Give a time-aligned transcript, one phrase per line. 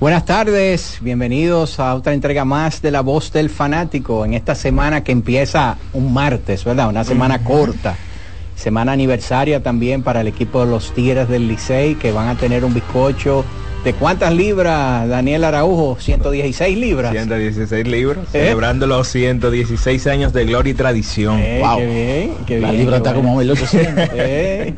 [0.00, 5.02] Buenas tardes, bienvenidos a otra entrega más de La Voz del Fanático en esta semana
[5.02, 6.88] que empieza un martes, ¿verdad?
[6.88, 7.96] Una semana corta,
[8.54, 12.64] semana aniversaria también para el equipo de los Tigres del Licey que van a tener
[12.64, 13.44] un bizcocho
[13.82, 17.10] de cuántas libras, Daniel Araujo, 116 libras.
[17.12, 18.42] 116 libras, ¿Eh?
[18.42, 21.38] celebrando los 116 años de gloria y tradición.
[21.40, 21.78] Eh, wow.
[21.78, 23.28] Qué bien, qué La bien, libra qué está bueno.
[23.30, 24.08] como 1800.
[24.14, 24.74] Eh.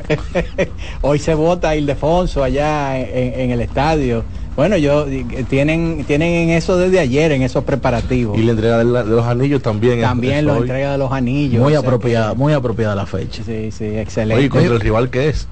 [1.01, 4.23] Hoy se vota Ildefonso allá en, en el estadio.
[4.55, 5.05] Bueno, yo
[5.49, 8.37] tienen tienen en eso desde ayer, en esos preparativos.
[8.37, 10.01] Y la entrega de, la- de los anillos también.
[10.01, 11.61] También la entrega de los anillos.
[11.61, 13.43] Muy o sea apropiada, que- muy apropiada la fecha.
[13.45, 14.35] Sí, sí, excelente.
[14.35, 15.47] Oye, ¿y contra el rival qué es?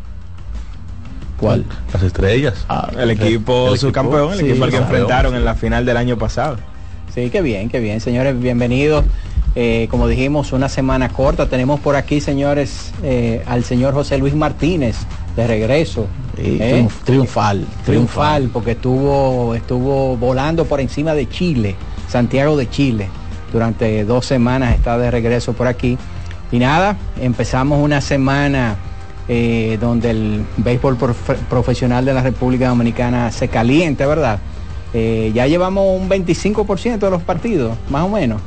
[1.39, 1.63] ¿Cuál?
[1.93, 2.65] Las estrellas.
[2.67, 4.95] Ah, el equipo El subcampeón, el sí, equipo al que campeón.
[5.01, 6.57] enfrentaron en la final del año pasado.
[7.15, 9.05] Sí, qué bien, qué bien, señores, bienvenidos.
[9.61, 11.49] Eh, como dijimos, una semana corta.
[11.49, 14.95] Tenemos por aquí, señores, eh, al señor José Luis Martínez
[15.35, 16.07] de regreso.
[16.37, 16.81] Sí, ¿eh?
[16.87, 21.75] triunf- triunfal, Triunfal, porque estuvo, estuvo volando por encima de Chile,
[22.07, 23.09] Santiago de Chile.
[23.51, 25.97] Durante dos semanas está de regreso por aquí.
[26.53, 28.77] Y nada, empezamos una semana
[29.81, 34.39] donde el béisbol profe- profesional de la República Dominicana se caliente, ¿verdad?
[34.93, 38.41] Ya llevamos un 25% de los partidos, más o menos.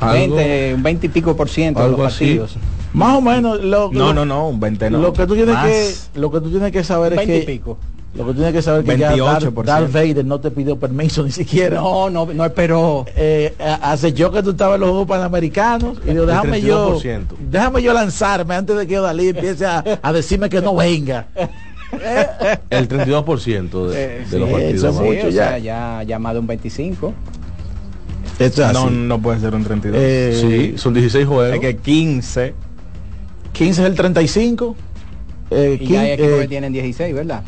[0.00, 2.24] Algo- 20, un 20 y pico por ciento de los así.
[2.36, 2.56] partidos.
[2.92, 4.98] Más o menos lo, No, lo- no, no, un 20 no.
[4.98, 5.66] lo que tú tienes Más.
[5.66, 7.78] que lo que tú tienes que saber es 20 y que pico.
[8.14, 9.64] lo que tú tienes que saber es que ya Darth, 28%.
[9.64, 11.76] Darth Vader no te pidió permiso ni siquiera.
[11.80, 13.06] No, no, no esperó.
[13.16, 17.36] Eh, hace yo que tú estabas en los Juegos Panamericanos y digo, déjame yo 32%.
[17.50, 21.28] déjame yo lanzarme antes de que Dalí empiece a, a decirme que no venga.
[22.70, 24.74] El 32% de, Eh, de los sí, partidos.
[24.74, 25.48] eso es Sí, mucho o ya.
[25.48, 27.12] sea, ya, ya más de un 25.
[28.46, 28.94] Esto es No, así.
[28.94, 30.00] no puede ser un 32.
[30.02, 30.38] Eh,
[30.72, 31.54] Sí, son 16 juegos.
[31.54, 32.54] es que 15.
[33.52, 34.76] 15 es el 35.
[35.50, 37.42] Eh, Y ya hay equipos eh, que tienen 16, ¿verdad?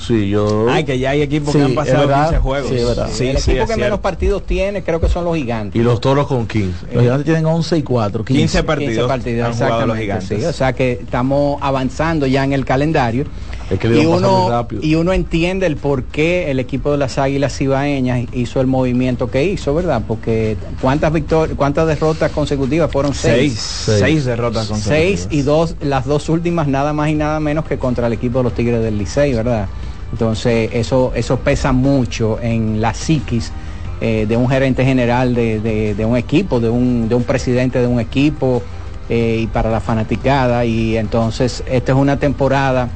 [0.00, 0.66] Sí, yo.
[0.70, 2.24] Ay, que ya hay equipos Sí, que han pasado verdad.
[2.28, 2.68] 15 juegos.
[2.70, 3.08] Sí, es verdad.
[3.12, 4.00] Sí, el sí, equipo es que menos cierto.
[4.00, 5.80] partidos tiene creo que son los gigantes.
[5.80, 6.86] Y los toros con 15.
[6.92, 8.24] los gigantes tienen 11 y 4.
[8.24, 8.38] 15.
[8.40, 10.28] 15 15 partidos, partidos, han jugado los gigantes.
[10.38, 13.24] sí, o sea que estamos avanzando ya en el calendario.
[13.70, 14.80] Es que y, uno, rápido.
[14.82, 19.30] y uno entiende el por qué el equipo de las Águilas Ibaeñas hizo el movimiento
[19.30, 20.02] que hizo, ¿verdad?
[20.08, 23.98] Porque cuántas victorias, cuántas derrotas consecutivas fueron Seis, seis.
[24.00, 25.20] seis, derrotas consecutivas.
[25.20, 28.38] Seis y dos, las dos últimas nada más y nada menos que contra el equipo
[28.38, 29.66] de los Tigres del Licey, ¿verdad?
[30.12, 33.52] Entonces eso, eso pesa mucho en la psiquis
[34.00, 37.80] eh, de un gerente general de, de- de un equipo, de un, de un presidente
[37.80, 38.62] de un equipo
[39.10, 40.64] eh, y para la fanaticada.
[40.64, 42.88] Y entonces esta es una temporada,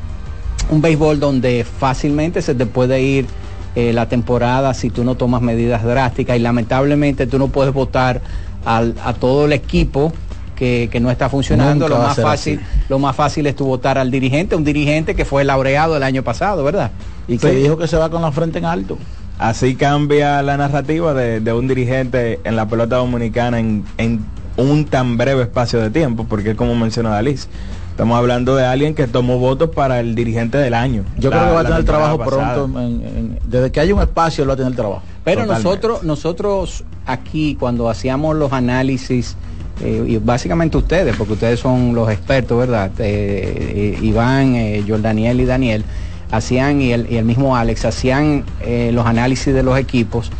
[0.70, 3.26] un béisbol donde fácilmente se te puede ir
[3.74, 8.20] eh, la temporada si tú no tomas medidas drásticas y lamentablemente tú no puedes votar
[8.64, 10.12] al- a todo el equipo
[10.56, 11.88] que, que no está funcionando.
[11.88, 15.24] Nunca Lo más fácil, lo más fácil es tu votar al dirigente, un dirigente que
[15.24, 16.90] fue laureado el año pasado, ¿verdad?
[17.26, 17.56] Y que Sí.
[17.56, 18.98] dijo que se va con la frente en alto.
[19.38, 24.24] Así cambia la narrativa de, de un dirigente en la pelota dominicana en, en
[24.56, 27.48] un tan breve espacio de tiempo, porque como menciona Dalis,
[27.92, 31.04] estamos hablando de alguien que tomó votos para el dirigente del año.
[31.18, 32.54] Yo la- creo que va a tener trabajo pasada.
[32.54, 32.80] pronto.
[32.80, 35.02] en- en- desde que haya un espacio, él va a tener trabajo.
[35.24, 35.68] Pero Totalmente.
[35.68, 39.36] nosotros, nosotros aquí cuando hacíamos los análisis,
[39.82, 42.90] eh, y básicamente ustedes, porque ustedes son los expertos, ¿verdad?
[42.98, 45.84] Eh, eh, Iván, eh, Jordaniel y Daniel,
[46.30, 50.30] hacían, y el, y el mismo Alex, hacían eh, los análisis de los equipos.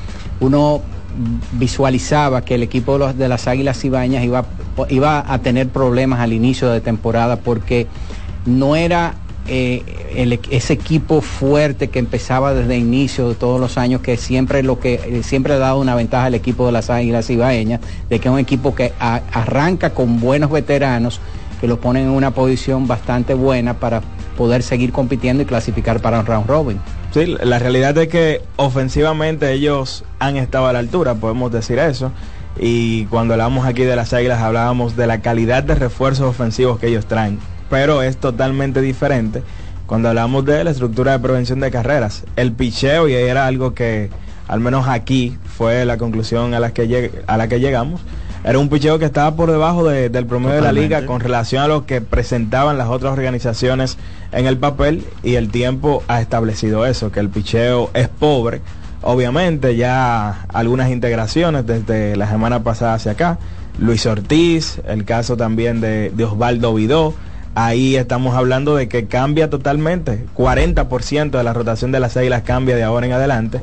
[0.40, 0.80] Uno
[1.52, 4.44] visualizaba que el equipo de, las Águilas Ibañas iba,
[4.88, 7.86] iba a tener problemas al inicio de temporada porque
[8.46, 9.14] no era
[9.48, 9.82] eh,
[10.14, 14.62] el- ese equipo fuerte que empezaba desde el inicio de todos los años, que siempre
[14.62, 18.20] lo que eh, siempre ha dado una ventaja al equipo de las Águilas Ibaeñas, de
[18.20, 21.20] que es un equipo que arranca con buenos veteranos
[21.60, 24.00] que lo ponen en una posición bastante buena para
[24.36, 26.78] poder seguir compitiendo y clasificar para un round robin.
[27.12, 32.10] Sí, la realidad es que ofensivamente ellos han estado a la altura, podemos decir eso.
[32.58, 36.86] Y cuando hablamos aquí de las Águilas hablábamos de la calidad de refuerzos ofensivos que
[36.88, 37.38] ellos traen.
[37.68, 39.42] Pero es totalmente diferente
[39.86, 42.24] cuando hablamos de la estructura de prevención de carreras.
[42.36, 44.08] El picheo, y era algo que
[44.48, 48.00] al menos aquí fue la conclusión a que, lleg- a la que llegamos,
[48.44, 51.62] era un picheo que estaba por debajo de- del promedio de la liga con relación
[51.62, 53.98] a lo que presentaban las otras organizaciones
[54.32, 58.60] en el papel y el tiempo ha establecido eso, que el picheo es pobre.
[59.02, 63.38] Obviamente ya algunas integraciones desde la semana pasada hacia acá.
[63.78, 67.14] Luis Ortiz, el caso también de, de Osvaldo Vidó.
[67.54, 70.24] Ahí estamos hablando de que cambia totalmente.
[70.36, 73.60] 40% de la rotación de las águilas cambia de ahora en adelante.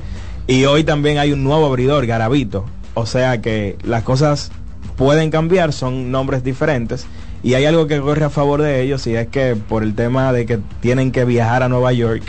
[0.47, 2.65] Y hoy también hay un nuevo abridor, Garavito.
[2.95, 4.51] O sea que las cosas
[4.99, 7.07] pueden cambiar, son nombres diferentes.
[7.41, 10.33] Y hay algo que corre a favor de ellos y es que por el tema
[10.33, 12.21] de que tienen que viajar a Nueva York,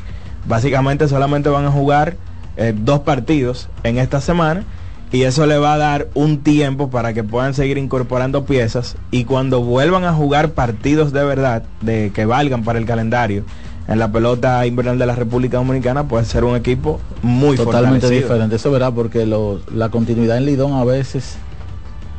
[0.46, 2.16] básicamente solamente van a jugar
[2.56, 4.62] eh, dos partidos en esta semana
[5.10, 9.24] y eso le va a dar un tiempo para que puedan seguir incorporando piezas y
[9.24, 13.42] cuando vuelvan a jugar partidos de verdad, de que valgan para el calendario
[13.88, 18.54] en la pelota invernal de la República Dominicana, puede ser un equipo muy Totalmente diferente,
[18.54, 21.36] eso verá, porque los- la continuidad en Lidón a veces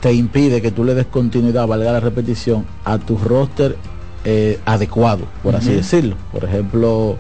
[0.02, 3.78] te impide que tú le des continuidad, valga la repetición, a tu roster
[4.26, 6.16] eh, adecuado, por así decirlo.
[6.32, 7.16] Por ejemplo,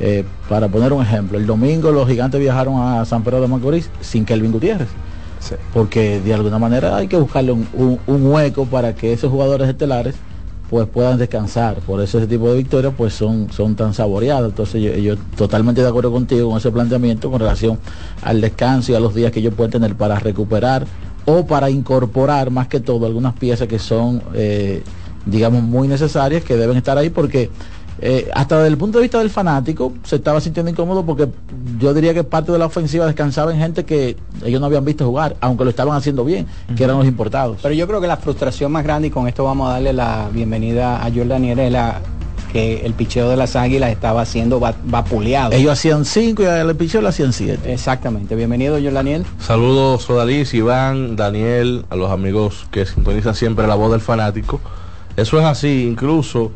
[0.00, 3.90] eh, para poner un ejemplo, el domingo los gigantes viajaron a San Pedro de Macorís
[4.00, 4.88] sin Kelvin Gutiérrez,
[5.40, 5.54] Sí.
[5.74, 9.68] porque de alguna manera hay que buscarle un, un- un hueco para que esos jugadores
[9.68, 10.14] estelares
[10.70, 11.76] pues puedan descansar.
[11.86, 14.46] Por eso ese tipo de victorias pues son, son tan saboreadas.
[14.48, 17.78] Entonces yo, yo totalmente de acuerdo contigo con ese planteamiento con relación
[18.22, 20.86] al descanso y a los días que ellos pueden tener para recuperar
[21.26, 24.82] o para incorporar más que todo algunas piezas que son eh,
[25.26, 27.50] digamos muy necesarias que deben estar ahí porque
[28.00, 31.28] eh, hasta desde el punto de vista del fanático se estaba sintiendo incómodo porque
[31.78, 35.06] yo diría que parte de la ofensiva descansaba en gente que ellos no habían visto
[35.06, 37.58] jugar, aunque lo estaban haciendo bien, que eran los importados.
[37.62, 40.28] Pero yo creo que la frustración más grande, y con esto vamos a darle la
[40.32, 42.00] bienvenida a Jordaniel, es la
[42.54, 45.50] que el picheo de las águilas estaba siendo va- vapuleado.
[45.52, 47.72] Ellos hacían cinco y al picheo le hacían siete.
[47.72, 48.36] Exactamente.
[48.36, 49.24] Bienvenido, Jordaniel.
[49.40, 54.60] Saludos Sodalis, Iván, Daniel, a los amigos que sintonizan siempre la voz del fanático.
[55.16, 56.52] Eso es así, incluso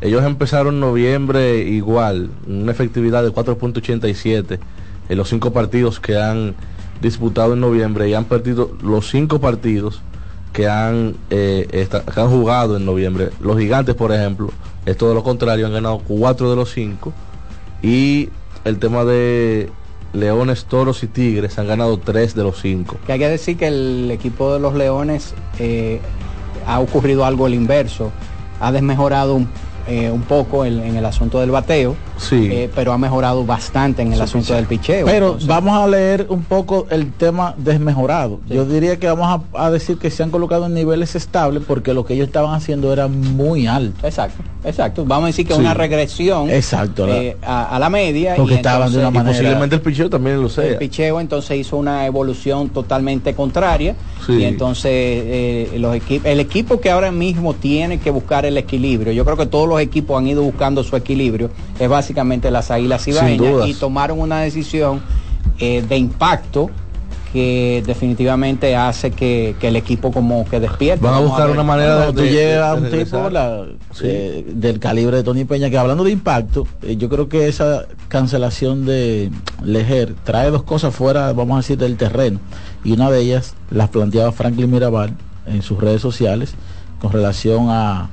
[0.00, 4.58] ellos empezaron noviembre igual, una efectividad de 4.87
[5.10, 6.54] en los cinco partidos que han
[7.02, 10.00] disputado en noviembre y han perdido los cinco partidos
[10.54, 13.28] que han, eh, esta- que han jugado en noviembre.
[13.42, 14.50] Los gigantes, por ejemplo,
[14.86, 17.12] es todo lo contrario, han ganado cuatro de los cinco
[17.82, 18.30] y
[18.64, 19.70] el tema de
[20.12, 22.96] Leones, Toros y Tigres han ganado tres de los cinco.
[23.06, 26.00] Que hay que decir que el equipo de los Leones eh,
[26.66, 28.12] ha ocurrido algo el inverso.
[28.60, 29.48] Ha desmejorado un,
[29.88, 32.48] eh, poco en el asunto del bateo, Sí.
[32.50, 35.04] eh, pero ha mejorado bastante en el asunto del picheo.
[35.06, 38.40] Pero Entonces, vamos a leer un poco el tema desmejorado.
[38.48, 41.92] Yo diría que vamos a, a decir que se han colocado en niveles estables porque
[41.94, 44.06] lo que ellos estaban haciendo era muy alto.
[44.06, 45.04] Exacto, exacto.
[45.04, 45.60] Vamos a decir que Sí.
[45.60, 48.34] una regresión Exacto, la- eh, a, a la media.
[48.36, 50.78] Porque y estaban de una y manera- posiblemente el picheo también lo El sea.
[50.78, 54.34] picheo entonces hizo una evolución totalmente contraria Sí.
[54.34, 59.12] y entonces eh, los equipos, el equipo que ahora mismo tiene que buscar el equilibrio,
[59.12, 62.11] yo creo que todos los equipos han ido buscando su equilibrio, es básicamente
[62.50, 65.00] las Águilas Ibaeñas y tomaron una decisión
[65.58, 66.70] eh, de impacto
[67.32, 71.02] que definitivamente hace que, que el equipo como que despierte.
[71.02, 71.54] Van a buscar ver.
[71.54, 74.04] una manera de, tú llegas a un tipo la- Sí.
[74.04, 77.86] eh, del calibre de Tony Peña, que hablando de impacto, eh, yo creo que esa
[78.08, 79.30] cancelación de
[79.64, 82.38] Lejer trae dos cosas fuera, vamos a decir, del terreno.
[82.84, 85.14] Y una de ellas las planteaba Franklin Mirabal
[85.46, 86.52] en sus redes sociales
[87.00, 88.10] con relación a...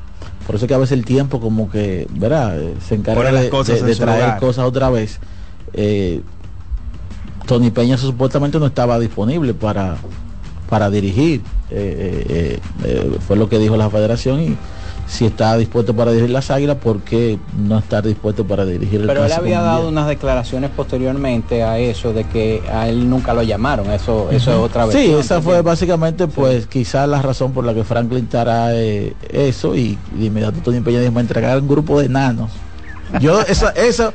[0.49, 2.59] Por eso que a veces el tiempo como que, ¿verdad?
[2.59, 4.39] Eh, Se encarga las de, cosas de- en de su traer lugar.
[4.39, 5.19] cosas otra vez.
[5.73, 6.21] Eh,
[7.45, 9.97] Tony Peña supuestamente no estaba disponible para,
[10.67, 11.41] para dirigir.
[11.69, 12.59] Eh,
[13.27, 14.57] fue lo que dijo la federación y
[15.09, 19.07] si está dispuesto para dirigir las águilas, ¿por qué no estar dispuesto para dirigir el
[19.07, 19.63] Pero él había Mundial?
[19.63, 24.51] dado unas declaraciones posteriormente a eso de que a él nunca lo llamaron, eso, eso
[24.51, 24.95] es otra vez.
[24.95, 29.97] Sí, esa fue básicamente pues quizás la razón por la que Franklin trae eso y
[30.13, 32.51] de inmediato Tony Peña dijo, me entregaron un grupo de enanos.
[33.19, 34.13] Yo, eso, eso,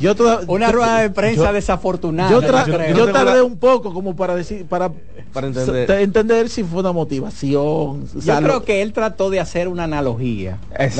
[0.00, 2.30] Yo toda- Una rueda de prensa yo- desafortunada.
[2.30, 2.96] yo, tra- yo creo.
[2.96, 4.90] yo tardé un poco como para decir para,
[5.32, 5.90] Para entender.
[6.00, 9.68] entender si fue una motivación o sea, Yo lo- creo que él trató de hacer
[9.68, 10.58] una analogía.
[10.78, 10.90] Eh,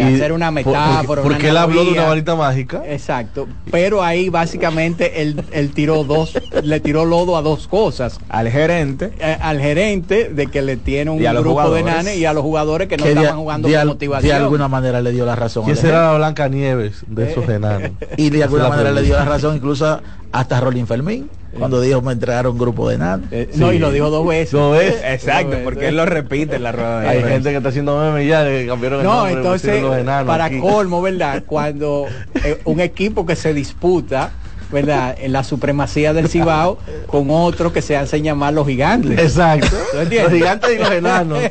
[0.00, 1.06] Y hacer una por- metáfora.
[1.06, 2.82] Porque, una porque él habló de una varita mágica.
[2.86, 6.32] Exacto, pero ahí básicamente él, él tiró dos,
[6.62, 8.18] le tiró lodo a dos cosas.
[8.28, 12.24] Al gerente, Eh, al gerente de que le tiene un Y grupo de nanes y
[12.24, 14.30] a los jugadores que no estaban jugando de con motivación.
[14.36, 16.12] de alguna manera le dio la razón ¿Quién al será ejemplo.
[16.12, 17.90] la Blanca Nieves de esos enanos?
[18.26, 20.00] y de alguna manera le dio la razón incluso
[20.32, 23.90] hasta Rolín Fermín cuando dijo me entregaron un grupo de nada Eh, No, y lo
[23.90, 24.52] dijo dos veces.
[24.52, 24.94] ¿Lo ves?
[25.04, 28.28] exacto, porque él lo repite en la rueda de Hay gente que está haciendo memes
[28.28, 30.60] ya que cambiaron el No, nombre, entonces, pusieron los enanos para aquí.
[30.60, 31.42] colmo, ¿verdad?
[31.46, 32.06] Cuando
[32.44, 34.30] eh, un equipo que se disputa,
[34.70, 35.16] ¿verdad?
[35.20, 39.18] En la supremacía del Cibao con otro que se hacen llamar los gigantes.
[39.18, 39.76] Exacto.
[39.94, 41.38] Los gigantes y los enanos.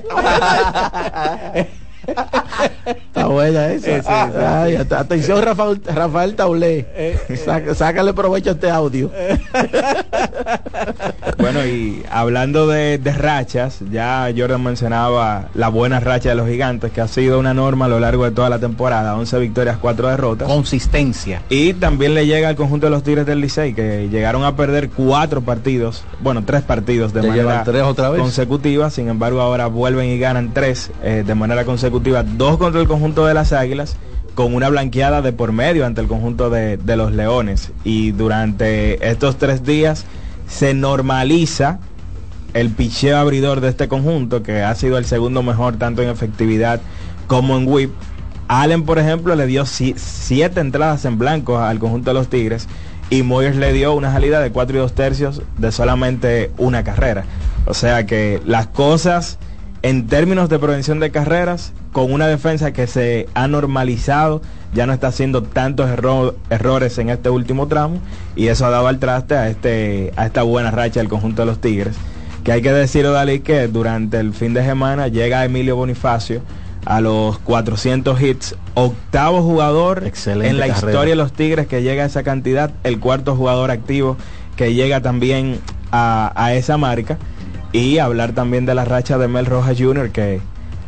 [2.86, 4.46] está buena esa Sí, sí, sí.
[4.46, 9.12] Ay, at- atención Rafael, Rafael Taulé Eh, Saca- sácale provecho a este audio
[11.38, 16.92] Bueno, y hablando de, de rachas, ya Jordan mencionaba la buena racha de los gigantes,
[16.92, 20.10] que ha sido una norma a lo largo de toda la temporada, 11 victorias, 4
[20.10, 20.48] derrotas.
[20.48, 21.42] Consistencia.
[21.50, 24.90] Y también le llega al conjunto de los Tigres del Licey, que llegaron a perder
[24.90, 28.22] cuatro partidos, bueno, tres partidos de manera llevan tres otra vez.
[28.22, 28.90] consecutiva.
[28.90, 31.90] Sin embargo, ahora vuelven y ganan tres eh, de manera consecutiva,
[32.38, 33.96] dos contra el conjunto de las Águilas,
[34.36, 37.72] con una blanqueada de por medio ante el conjunto de, de los Leones.
[37.84, 40.06] Y durante estos tres días
[40.48, 41.80] se normaliza
[42.54, 46.82] el picheo abridor de este conjunto, que ha sido el segundo mejor tanto en efectividad
[47.28, 47.92] como en whip.
[48.48, 52.68] Allen, por ejemplo, le dio si- siete entradas en blanco al conjunto de los Tigres
[53.12, 57.26] y Moyers le dio una salida de cuatro y dos tercios de solamente una carrera.
[57.68, 59.38] O sea que las cosas
[59.82, 64.42] en términos de prevención de carreras, con una defensa que se ha normalizado,
[64.74, 68.00] ya no está haciendo tantos erro- errores en este último tramo
[68.36, 71.46] y eso ha dado al traste a, este, a esta buena racha del conjunto de
[71.48, 71.96] los Tigres.
[72.44, 76.42] Que hay que decir, Dalí, que durante el fin de semana llega Emilio Bonifacio
[76.86, 80.90] a los 400 hits, octavo jugador Excelente en la carrera.
[80.92, 84.18] historia de los Tigres que llega a esa cantidad, el cuarto jugador activo
[84.56, 85.60] que llega también
[85.92, 87.18] a, a esa marca
[87.72, 90.12] y hablar también de la racha de Mel Rojas Jr.
[90.12, 90.42] que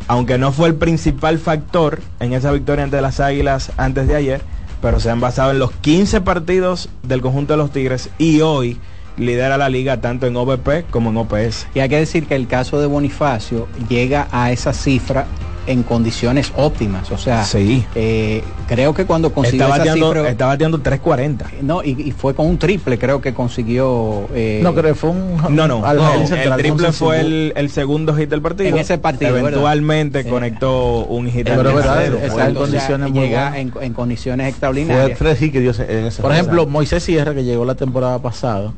[0.08, 4.42] aunque no fue el principal factor en esa victoria ante las Águilas antes de ayer,
[4.82, 8.78] pero se han basado en los 15 partidos del conjunto de los Tigres y hoy
[9.18, 11.68] lidera la liga tanto en OVP como en OPS.
[11.76, 15.28] Y hay que decir que el caso de Bonifacio llega a esa cifra
[15.68, 17.12] en condiciones óptimas.
[17.12, 17.86] O sea, Sí.
[17.96, 20.30] eh, creo que cuando consiguió Está esa bateando, cifra...
[20.30, 21.46] está bateando 340.
[21.62, 24.28] No, y, y fue con un triple, creo que consiguió...
[24.34, 27.20] eh, no creo que fue un No, no, al no, jardín el central, triple fue
[27.22, 28.70] el, el segundo hit del partido.
[28.70, 29.50] En ese partido, ¿verdad?
[29.52, 32.16] Eventualmente Eh, conectó un hit pero al verdad, tercero.
[32.18, 33.60] está Exacto, en o sea, condiciones muy llega buenas.
[33.78, 35.18] en, en condiciones Fue extraordinarias.
[35.20, 38.72] tres hits que dio en ese Por ejemplo, Moisés Sierra, que llegó la temporada pasada,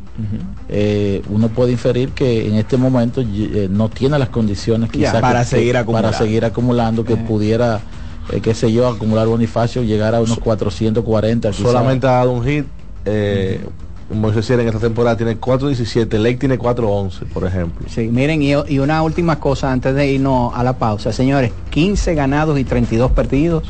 [0.69, 5.21] eh, uno puede inferir que en este momento eh, no tiene las condiciones Ya, quizás
[5.21, 6.09] para que- seguir acumulando.
[6.11, 6.72] para seguir acumulando,
[7.05, 7.17] que Eh.
[7.27, 7.79] pudiera,
[8.31, 11.49] eh, qué sé yo, acumular Bonifacio, llegar a unos 440.
[11.51, 11.61] quizás.
[11.63, 12.65] solamente ha dado un hit.
[13.05, 13.59] Eh,
[14.13, 17.87] Moisés Sierra en esta temporada tiene 4.17, Lake tiene 4.11, por ejemplo.
[17.89, 21.11] Sí, miren, y, y una última cosa antes de irnos a la pausa.
[21.11, 23.63] Señores, 15 ganados y 32 perdidos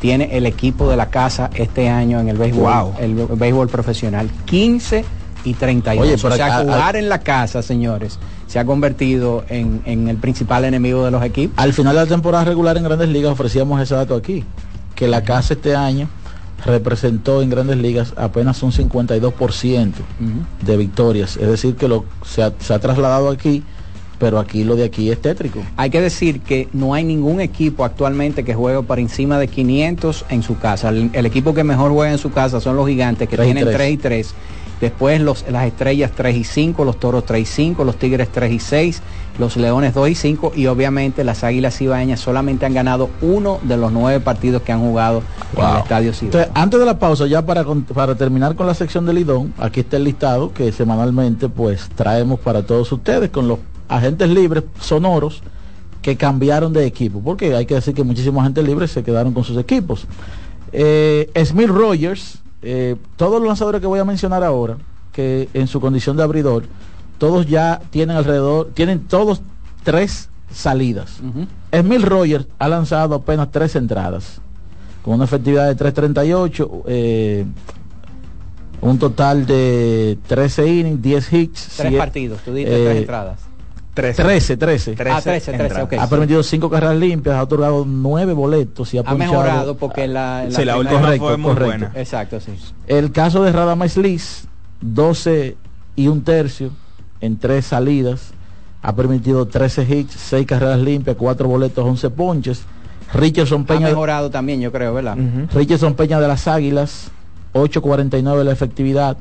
[0.00, 2.92] tiene el equipo de la casa este año en el béisbol, Wow.
[3.00, 4.28] el, béisbol profesional.
[4.46, 5.04] 15
[5.44, 6.04] y 32.
[6.06, 8.18] Oye, o sea, a- a- jugar en la casa, señores,
[8.50, 11.56] se ha convertido en, en el principal enemigo de los equipos.
[11.56, 14.42] Al final de la temporada regular en Grandes Ligas ofrecíamos ese dato aquí,
[14.96, 16.08] que la casa este año
[16.66, 19.94] representó en Grandes Ligas apenas un 52% Ujú.
[20.66, 23.62] de victorias, es decir, que lo, se, ha, se ha trasladado aquí,
[24.18, 25.60] pero aquí lo de aquí es tétrico.
[25.76, 30.24] Hay que decir que no hay ningún equipo actualmente que juegue por encima de 500
[30.28, 30.88] en su casa.
[30.88, 33.64] El, el equipo que mejor juega en su casa son los gigantes que y tienen
[33.64, 33.76] tres.
[33.76, 34.34] 3 y 3.
[34.80, 38.52] Después los, las estrellas 3 y 5, los toros 3 y 5, los tigres 3
[38.52, 39.02] y 6,
[39.38, 43.76] los leones 2 y 5 y obviamente las águilas cibaeñas solamente han ganado uno de
[43.76, 45.22] los nueve partidos que han jugado
[45.56, 46.12] en el estadio.
[46.20, 49.80] Entonces, antes de la pausa, ya para, para terminar con la sección del Lidón, aquí
[49.80, 53.58] está el listado que semanalmente pues traemos para todos ustedes con los
[53.88, 55.42] agentes libres sonoros
[56.00, 59.44] que cambiaron de equipo, porque hay que decir que muchísimos agentes libres se quedaron con
[59.44, 60.06] sus equipos.
[60.72, 64.76] Eh, Smith Rogers, eh, todos los lanzadores que voy a mencionar ahora,
[65.12, 66.64] que en su condición de abridor,
[67.18, 69.42] todos ya tienen alrededor, tienen todos
[69.82, 71.20] tres salidas.
[71.72, 74.40] Smith Rogers ha lanzado apenas tres entradas,
[75.02, 77.44] con una efectividad de 3.38, eh,
[78.82, 81.52] un total de 13 innings, 10 hits.
[81.62, 83.38] Tres siete- partidos, tú dices eh, tres entradas.
[84.00, 84.90] 13, 13.
[85.10, 85.92] Ah, 13, 13, ok.
[85.98, 90.06] Ha permitido 5 carreras limpias, ha otorgado 9 boletos y ha, Ha ponchado- mejorado porque
[90.08, 91.78] la, Sí, la última correcto, fue muy correcto.
[91.86, 91.92] buena.
[92.00, 92.52] Exacto, sí.
[92.86, 94.46] El caso de Radamés Liz,
[94.80, 95.56] 12
[95.96, 96.70] y un tercio
[97.20, 98.32] en tres salidas,
[98.82, 102.62] ha permitido 13 hits, 6 carreras limpias, 4 boletos, 11 ponches.
[103.12, 105.18] Richardson Ha Peña, mejorado también, yo creo, ¿verdad?
[105.18, 105.58] Ujú.
[105.58, 107.10] Richardson Peña de las Águilas,
[107.52, 109.16] 8.49 la efectividad,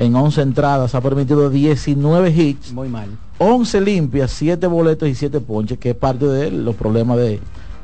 [0.00, 3.10] en 11 entradas, ha permitido 19 hits, Muy mal.
[3.36, 7.38] 11 limpias, 7 boletos y 7 ponches, que es parte de los problemas de,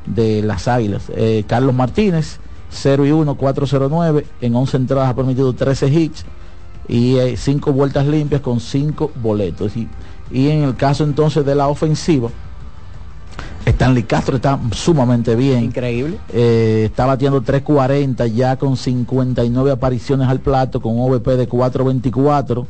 [0.07, 1.11] de las águilas.
[1.15, 2.39] Eh, Carlos Martínez,
[2.71, 6.25] 0 y 1, 409, en 11 entradas ha permitido 13 hits
[6.87, 9.77] y 5 vueltas limpias con 5 boletos.
[9.77, 9.87] Y,
[10.31, 12.29] y en el caso entonces de la ofensiva,
[13.69, 15.65] Stanley Castro está sumamente bien.
[15.65, 16.17] Increíble.
[16.33, 22.65] Eh, está batiendo 3.40 ya con 59 apariciones al plato con un OVP de 4.24.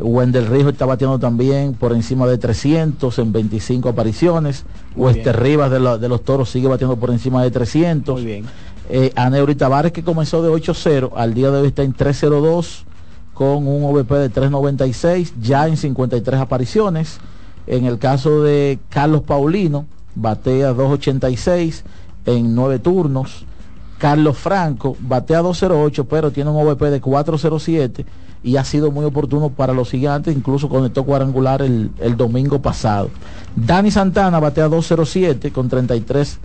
[0.00, 4.64] Wendell Rijo está batiendo también por encima de 300 en 25 apariciones.
[4.96, 5.40] Wester.
[5.40, 8.14] Rivas de, la- de los Toros sigue batiendo por encima de 300.
[8.14, 8.44] Muy bien.
[8.90, 12.84] Eh, Aneuri Tavares que comenzó de 8-0, al día de hoy está en 3-0-2
[13.34, 17.18] con un OVP de 3.96, ya en 53 apariciones.
[17.66, 19.84] En el caso de Carlos Paulino,
[20.20, 21.82] batea 2.86
[22.26, 23.44] en 9 turnos.
[23.98, 28.04] Carlos Franco batea 2.08, pero tiene un OVP de 4.07
[28.44, 33.10] y ha sido muy oportuno para los gigantes, incluso conectó cuadrangular el, el domingo pasado.
[33.56, 36.38] Dani Santana batea 2.07 con 33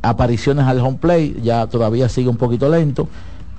[0.00, 3.08] apariciones al home play, ya todavía sigue un poquito lento.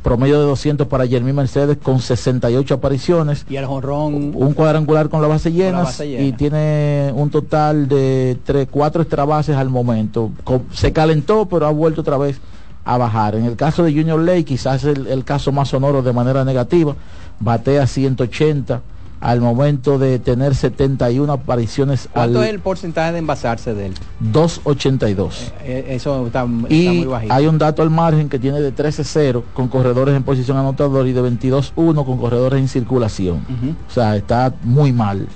[0.06, 3.44] Promedio de 200 para Jeremy Mercedes con 68 apariciones.
[3.50, 4.34] Y el jonrón.
[4.36, 6.24] Un cuadrangular con la base llena base llena.
[6.24, 10.30] y tiene un total de 3, 4 extra bases al momento.
[10.72, 12.40] Se calentó, pero ha vuelto otra vez
[12.84, 13.34] a bajar.
[13.34, 16.96] En el caso de Junior Lake, quizás el, el caso más sonoro de manera negativa,
[17.40, 18.84] batea 180
[19.25, 23.94] al momento de tener 71 apariciones ¿Cuánto al es el porcentaje de envasarse de él?
[24.20, 25.51] 282.
[25.63, 27.34] Eh, Eso está, está muy Y bajito.
[27.34, 31.13] hay un dato al margen que tiene de 13-0 con corredores en posición anotadora y
[31.13, 33.38] de 22-1 con corredores en circulación.
[33.50, 33.72] Ujú.
[33.89, 35.27] O sea, está muy mal.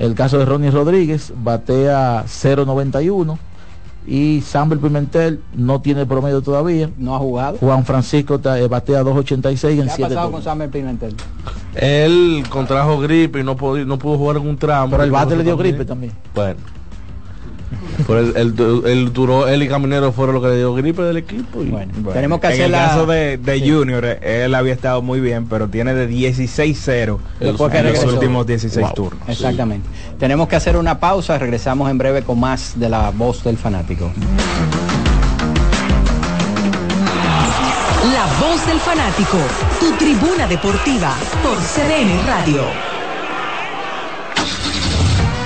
[0.00, 3.38] El caso de Ronnie Rodríguez batea 0.91
[4.06, 6.90] y Samuel Pimentel no tiene promedio todavía.
[6.96, 7.58] No ha jugado.
[7.58, 10.42] Juan Francisco eh, batea 2.86 en ¿Qué ha 7 pasado con.
[10.42, 11.14] Samuel Pimentel?
[11.74, 14.90] Él contrajo gripe y no, pudo- no pudo jugar en un tramo.
[14.90, 16.12] Pero el bate le dio gripe también.
[16.34, 16.60] Bueno.
[18.06, 21.16] Pero el, el- el duró, él y Caminero fueron los que le dio gripe del
[21.18, 21.62] equipo.
[21.62, 22.86] Y, Bueno, Bueno, tenemos que en hacer el la...
[22.88, 23.70] caso de, de Sí.
[23.70, 28.46] Junior, él había estado muy bien, pero tiene de 16-0 Después que en los últimos
[28.46, 28.94] 16 Wow.
[28.94, 29.28] turnos.
[29.28, 29.88] Exactamente.
[30.18, 34.10] Tenemos que hacer una pausa, regresamos en breve con más de la voz del fanático.
[38.12, 39.38] La voz del fanático,
[39.80, 42.62] tu tribuna deportiva por CDN Radio.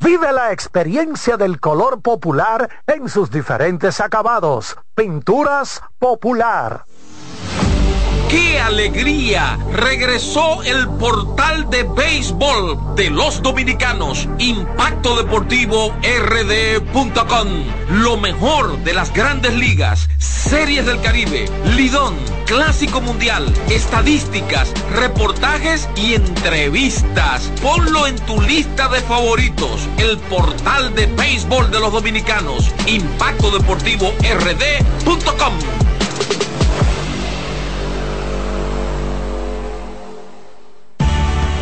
[0.00, 4.76] Vive la experiencia del color popular en sus diferentes acabados.
[4.94, 6.84] Pinturas popular.
[8.28, 9.58] ¡Qué alegría!
[9.72, 17.48] Regresó el portal de béisbol de los dominicanos, Impacto Deportivo RD.com.
[17.90, 26.12] Lo mejor de las grandes ligas, series del Caribe, Lidón, Clásico Mundial, estadísticas, reportajes y
[26.12, 27.50] entrevistas.
[27.62, 34.12] Ponlo en tu lista de favoritos, el portal de béisbol de los dominicanos, Impacto Deportivo
[34.20, 35.54] RD.com.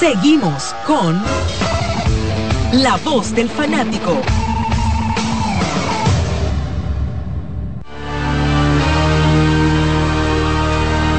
[0.00, 1.20] Seguimos con
[2.72, 4.16] La Voz del Fanático.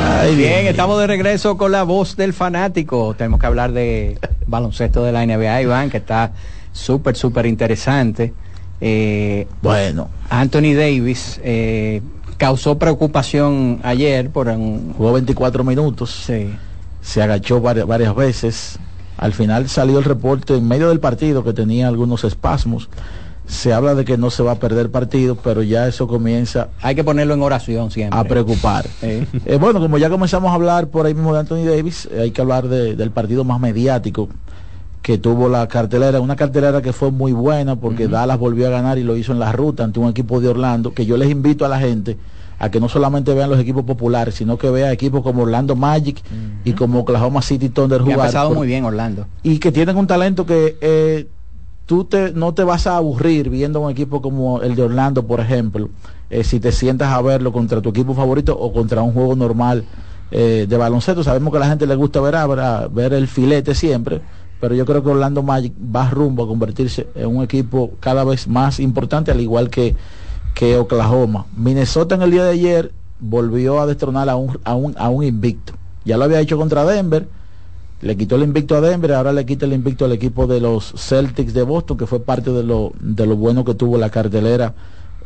[0.04, 3.14] Ay, bien, estamos de regreso con la voz del fanático.
[3.16, 4.18] Tenemos que hablar de
[4.48, 6.32] baloncesto de la NBA, Iván, que está
[6.72, 8.34] súper, súper interesante.
[8.82, 10.10] Eh, bueno.
[10.32, 12.02] Anthony Davis eh,
[12.38, 14.96] causó preocupación ayer por un...
[14.98, 16.24] Jugó 24 minutos.
[16.26, 16.50] Sí.
[17.02, 18.80] Se agachó varias, varias veces.
[19.18, 22.90] Al final salió el reporte en medio del partido que tenía algunos espasmos.
[23.48, 26.96] Se habla de que no se va a perder partido, pero ya eso comienza Hay
[26.96, 28.18] que ponerlo en oración siempre.
[28.18, 28.86] a preocupar.
[29.02, 29.28] Sí.
[29.46, 32.32] Eh, bueno, como ya comenzamos a hablar por ahí mismo de Anthony Davis, eh, hay
[32.32, 34.30] que hablar de- del partido más mediático
[35.02, 39.00] que tuvo la cartelera, una cartelera que fue muy buena porque Dallas volvió a ganar
[39.00, 41.66] y lo hizo en la ruta ante un equipo de Orlando, que yo les invito
[41.66, 42.18] a la gente
[42.64, 46.22] a que no solamente vean los equipos populares, sino que vean equipos como Orlando Magic
[46.64, 48.28] y como Oklahoma City Thunder Que ha jugar.
[48.28, 49.26] empezado por- muy bien Orlando.
[49.42, 51.28] y que tienen un talento que eh,
[51.88, 55.40] tú te, no te vas a aburrir viendo un equipo como el de Orlando, por
[55.40, 55.90] ejemplo,
[56.30, 59.84] eh, si te sientas a verlo contra tu equipo favorito o contra un juego normal
[60.30, 61.24] eh, de baloncesto.
[61.24, 64.22] Sabemos que a la gente le gusta ver, a- ver el filete siempre,
[64.60, 68.48] pero yo creo que Orlando Magic va rumbo a convertirse en un equipo cada vez
[68.48, 69.96] más importante, al igual que,
[70.54, 71.46] que Oklahoma.
[71.56, 75.24] Minnesota en el día de ayer volvió a destronar a un, a un, a un
[75.24, 75.74] invicto.
[76.06, 77.28] Ya lo había hecho contra Denver,
[78.02, 80.94] le quitó el invicto a Denver, ahora le quita el invicto al equipo de los
[80.98, 84.74] Celtics de Boston, que fue parte de lo, de lo bueno que tuvo la cartelera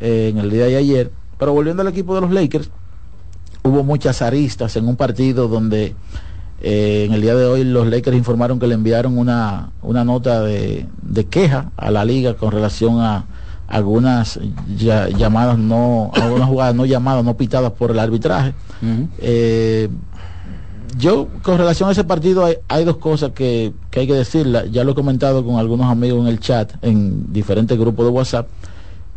[0.00, 1.10] eh, en el día de ayer.
[1.38, 2.70] Pero volviendo al equipo de los Lakers,
[3.62, 5.94] hubo muchas aristas en un partido donde
[6.60, 10.42] eh, en el día de hoy los Lakers informaron que le enviaron una, una nota
[10.42, 13.24] de, de queja a la liga con relación a
[13.68, 14.38] algunas
[14.76, 18.54] ya- llamadas no, algunas jugadas no llamadas, no pitadas por el arbitraje.
[19.18, 19.88] Eh,
[20.98, 24.64] yo con relación a ese partido hay, hay dos cosas que, que hay que decirla.
[24.66, 28.48] Ya lo he comentado con algunos amigos en el chat, en diferentes grupos de WhatsApp.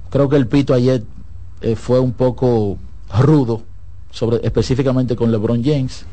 [0.09, 1.03] Creo que el pito ayer
[1.62, 2.77] eh, fue un poco
[3.19, 3.62] rudo,
[4.12, 6.05] sobre, específicamente con LeBron James.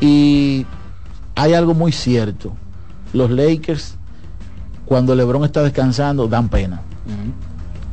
[0.00, 0.64] Y
[1.34, 2.52] hay algo muy cierto.
[3.12, 3.96] Los Lakers,
[4.88, 6.80] cuando LeBron está descansando, dan pena.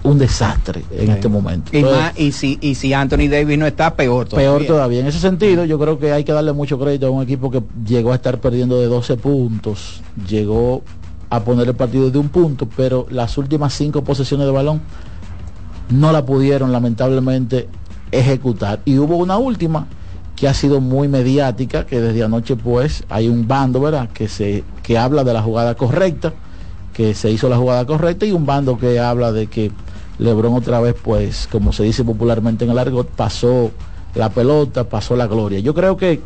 [0.03, 1.71] Un desastre en este momento.
[1.73, 4.49] Y, Entonces, más- y si, y si Anthony Davis no está, peor todavía.
[4.49, 4.99] Peor todavía.
[4.99, 7.63] En ese sentido, yo creo que hay que darle mucho crédito a un equipo que
[7.85, 10.83] llegó a estar perdiendo de 12 puntos, llegó
[11.29, 14.81] a poner el partido de un punto, pero las últimas cinco posesiones de balón
[15.89, 17.67] no la pudieron lamentablemente
[18.11, 18.79] ejecutar.
[18.85, 19.87] Y hubo una última
[20.35, 24.09] que ha sido muy mediática, que desde anoche pues hay un bando, ¿verdad?
[24.13, 26.33] Que se que habla de la jugada correcta,
[26.95, 29.71] que se hizo la jugada correcta y un bando que habla de que
[30.17, 33.71] LeBron otra vez pues, como se dice popularmente en el argot, pasó
[34.15, 35.59] la pelota, pasó la gloria.
[35.59, 36.21] Yo creo que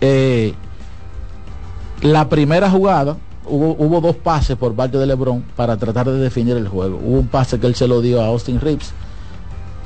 [0.00, 0.54] eh,
[2.00, 6.56] la primera jugada hubo, hubo dos pases por parte de LeBron para tratar de definir
[6.56, 6.98] el juego.
[7.04, 8.94] Hubo un pase que él se lo dio a Austin Reeves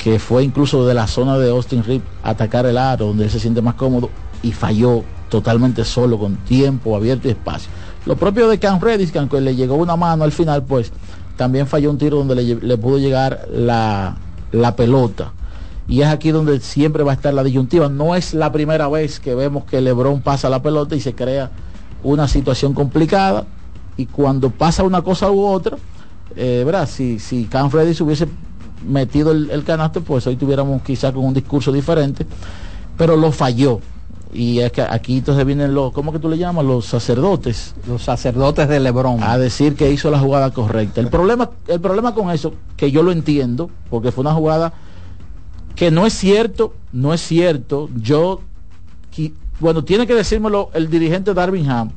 [0.00, 3.38] que fue incluso de la zona de Austin Reeves atacar el aro donde él se
[3.38, 4.08] siente más cómodo
[4.42, 7.70] y falló totalmente solo con tiempo abierto y espacio.
[8.06, 10.92] Lo propio de Cam Reddish, que aunque le llegó una mano al final, pues
[11.36, 14.16] también falló un tiro donde le, pudo llegar la,
[14.52, 15.32] la pelota.
[15.88, 17.88] Y es aquí donde siempre va a estar la disyuntiva.
[17.88, 21.50] No es la primera vez que vemos que Lebron pasa la pelota y se crea
[22.02, 23.44] una situación complicada.
[23.96, 25.76] Y cuando pasa una cosa u otra,
[26.36, 26.88] eh, ¿verdad?
[26.88, 28.28] Si, si Cam Reddish hubiese
[28.86, 32.26] metido el, el canasto, pues hoy tuviéramos quizá con un discurso diferente,
[32.96, 33.80] pero lo falló.
[34.32, 36.64] Y es que aquí entonces vienen los, ¿cómo que tú le llamas?
[36.64, 37.74] Los sacerdotes.
[37.88, 39.22] Los sacerdotes de Lebron.
[39.22, 41.00] A decir que hizo la jugada correcta.
[41.00, 44.72] El problema, el problema con eso, que yo lo entiendo, porque fue una jugada
[45.74, 47.88] que no es cierto, no es cierto.
[47.96, 48.40] Yo,
[49.58, 51.90] bueno, tiene que decírmelo el dirigente Darvin Ham,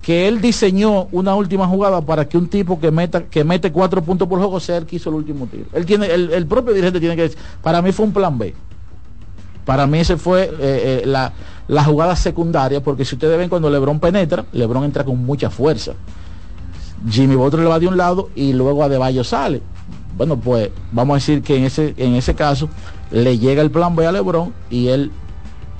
[0.00, 4.02] que él diseñó una última jugada para que un tipo que meta que mete cuatro
[4.02, 5.64] puntos por juego sea el que hizo el último tiro.
[5.72, 8.54] Él tiene, el, el propio dirigente tiene que decir, para mí fue un plan B.
[9.64, 11.32] Para mí ese fue eh, eh, la,
[11.68, 15.92] la jugada secundaria, porque si ustedes ven cuando Lebron penetra, Lebron entra con mucha fuerza.
[17.08, 19.62] Jimmy Butler le va de un lado y luego Adebayo sale.
[20.16, 22.68] Bueno, pues vamos a decir que en ese, en ese caso
[23.10, 25.10] le llega el plan B a Lebron y él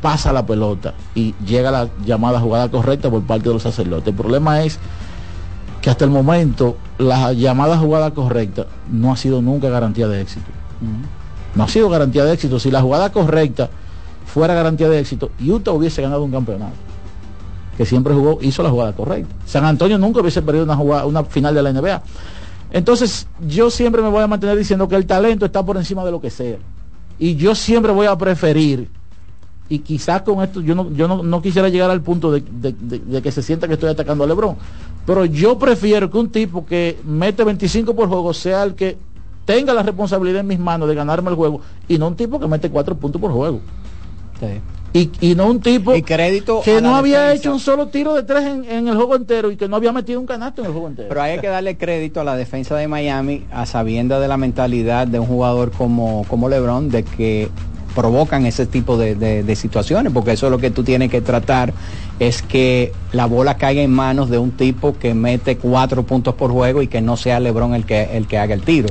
[0.03, 4.09] pasa la pelota y llega la llamada jugada correcta por parte de los sacerdotes.
[4.09, 4.79] El problema es
[5.81, 10.47] que hasta el momento la llamada jugada correcta no ha sido nunca garantía de éxito.
[11.55, 12.59] No ha sido garantía de éxito.
[12.59, 13.71] Si la jugada correcta
[14.35, 16.75] fuera garantía de éxito, Utah hubiese ganado un campeonato.
[17.79, 19.33] Que siempre jugó, hizo la jugada correcta.
[19.47, 22.03] San Antonio nunca hubiese perdido una, jugada, una final de la NBA.
[22.73, 26.11] Entonces, yo siempre me voy a mantener diciendo que el talento está por encima de
[26.11, 26.57] lo que sea.
[27.19, 28.89] Y yo siempre voy a preferir,
[29.69, 32.73] y quizás con esto yo no, yo no, no quisiera llegar al punto de, de-
[32.73, 34.57] de- que se sienta que estoy atacando a Lebron,
[35.07, 38.99] pero yo prefiero que un tipo que mete 25 por juego sea el que
[39.45, 42.47] tenga la responsabilidad en mis manos de ganarme el juego y no un tipo que
[42.49, 43.61] mete 4 puntos por juego.
[44.93, 47.41] Y, y no un tipo crédito que no había defensa.
[47.41, 49.91] hecho un solo tiro de tres en, en el juego entero y que no había
[49.91, 51.09] metido un canasto en el juego entero.
[51.09, 55.09] Pero hay que darle crédito a la defensa de Miami, a sabienda de la mentalidad
[55.09, 57.49] de un jugador como, como LeBron, de que
[57.97, 61.21] provocan ese tipo de, de- de situaciones, porque eso es lo que tú tienes que
[61.21, 61.73] tratar,
[62.21, 66.51] es que la bola caiga en manos de un tipo que mete cuatro puntos por
[66.53, 68.89] juego y que no sea LeBron el que, el que haga el tiro.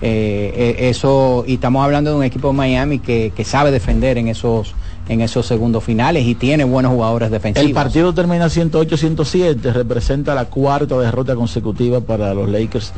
[0.00, 4.18] Eh, eh, eso, y estamos hablando de un equipo de Miami que, que sabe defender
[4.18, 4.74] en esos,
[5.08, 7.68] en esos segundos finales y tiene buenos jugadores defensivos.
[7.68, 12.92] El partido termina 108-107, representa la cuarta derrota consecutiva para los Lakers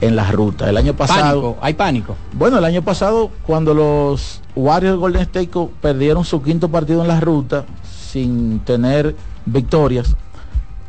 [0.00, 0.68] en la ruta.
[0.68, 1.40] El año pasado...
[1.40, 2.16] Pánico, hay pánico.
[2.32, 7.20] Bueno, el año pasado, cuando los Warriors Golden State perdieron su quinto partido en la
[7.20, 7.64] ruta
[8.12, 9.16] sin tener
[9.46, 10.14] victorias,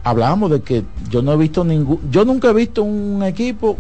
[0.04, 3.78] hablábamos de que yo no he visto ningún, yo nunca he visto un equipo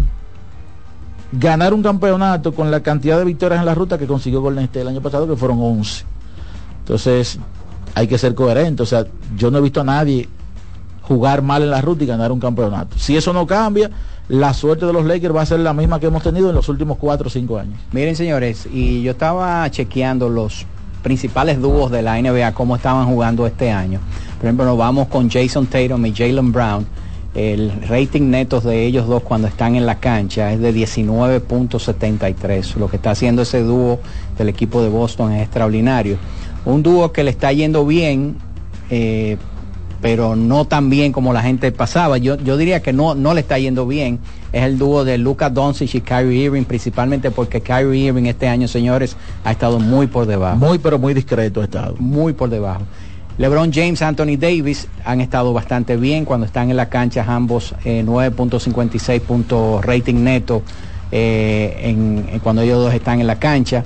[1.32, 4.82] ganar un campeonato con la cantidad de victorias en la ruta que consiguió Golden State
[4.82, 6.06] el año pasado, que fueron 11.
[6.88, 7.38] Entonces,
[7.95, 8.82] hay que ser coherente.
[8.82, 10.30] O sea, yo no he visto a nadie
[11.02, 12.97] jugar mal en la ruta y ganar un campeonato.
[12.97, 13.91] Si eso no cambia,
[14.30, 16.69] la suerte de los Lakers va a ser la misma que hemos tenido en los
[16.69, 17.78] últimos 4 o 5 años.
[17.91, 20.65] Miren, señores, y yo estaba chequeando los
[21.04, 24.00] principales dúos de la NBA, cómo estaban jugando este año.
[24.38, 26.88] Por ejemplo, nos vamos con Jason Tatum y Jalen Brown.
[27.34, 32.76] El rating netos de ellos dos cuando están en la cancha es de 19.73.
[32.76, 34.00] Lo que está haciendo ese dúo
[34.38, 36.17] del equipo de Boston es extraordinario.
[36.68, 38.36] Un dúo que le está yendo bien,
[38.90, 39.38] eh,
[40.02, 42.18] pero no tan bien como la gente pasaba.
[42.18, 44.20] Yo, yo diría que no, no le está yendo bien.
[44.52, 48.68] Es el dúo de Luca Doncic y Kyrie Irving, principalmente porque Kyrie Irving este año,
[48.68, 50.58] señores, ha estado muy por debajo.
[50.58, 51.96] Muy, pero muy discreto ha estado.
[52.00, 52.82] Muy por debajo.
[53.38, 58.04] LeBron James, Anthony Davis han estado bastante bien cuando están en la cancha, ambos eh,
[58.06, 60.64] 9.56 puntos rating neto
[61.14, 63.86] eh, en, en cuando ellos dos están en la cancha.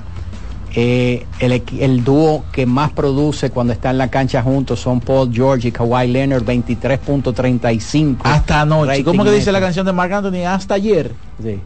[0.74, 5.68] Eh, el, dúo que más produce cuando está en la cancha juntos son Paul George
[5.68, 8.16] y Kawhi Leonard, 23.35.
[8.24, 9.04] Hasta anoche.
[9.04, 10.46] ¿Cómo que dice la canción de Marc Anthony?
[10.46, 11.12] Hasta ayer.
[11.42, 11.60] Sí.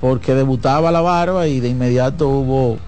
[0.00, 2.78] Porque debutaba la barba y de inmediato hubo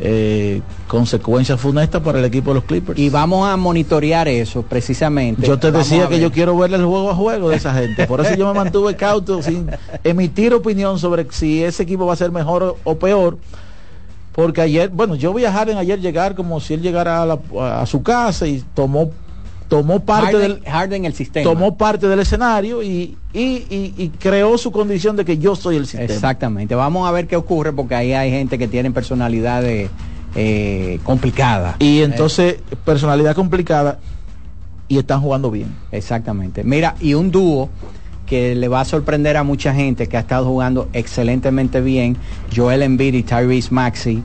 [0.00, 2.98] eh, consecuencias funestas para el equipo de los Clippers.
[2.98, 5.46] Y vamos a monitorear eso precisamente.
[5.46, 8.06] Yo te Vamos decía que yo quiero verle el juego a juego de esa gente.
[8.06, 9.68] Por eso yo me mantuve cauto sin
[10.04, 13.36] emitir opinión sobre si ese equipo va a ser mejor o- o peor.
[14.32, 17.80] Porque ayer, bueno, yo vi a Harden ayer llegar como si él llegara a, la-
[17.82, 19.10] a su casa y tomó
[19.68, 21.44] tomó parte Harden, del Harden el sistema.
[21.50, 25.76] tomó parte del escenario y, y, y- y creó su condición de que yo soy
[25.76, 26.12] el sistema.
[26.12, 26.74] Exactamente.
[26.74, 29.88] Vamos a ver qué ocurre porque ahí hay gente que tiene personalidades
[30.34, 31.76] eh, complicadas.
[31.78, 33.98] Y entonces, personalidad complicada
[34.88, 35.74] y están jugando bien.
[35.90, 36.64] Exactamente.
[36.64, 37.70] Mira, y un dúo
[38.32, 42.16] que le va a sorprender a mucha gente que ha estado jugando excelentemente bien,
[42.56, 44.22] Joel Embiid y Tyrese Maxey,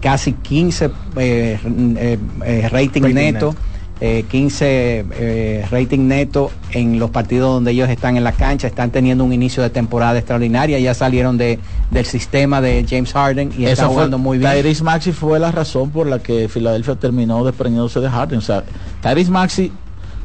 [0.00, 3.48] casi 15 eh, eh, eh, rating, Rating neto.
[3.50, 3.54] neto.
[4.00, 8.90] eh, 15 eh, rating neto en los partidos donde ellos están en la cancha, están
[8.90, 11.58] teniendo un inicio de temporada extraordinaria, ya salieron de,
[11.90, 14.50] del sistema de James Harden y Esa están fue- jugando muy bien.
[14.52, 18.38] Tyrese Maxi fue la razón por la que Filadelfia terminó desprendiéndose de Harden.
[18.38, 18.64] O sea,
[19.02, 19.70] Tyrese Maxi,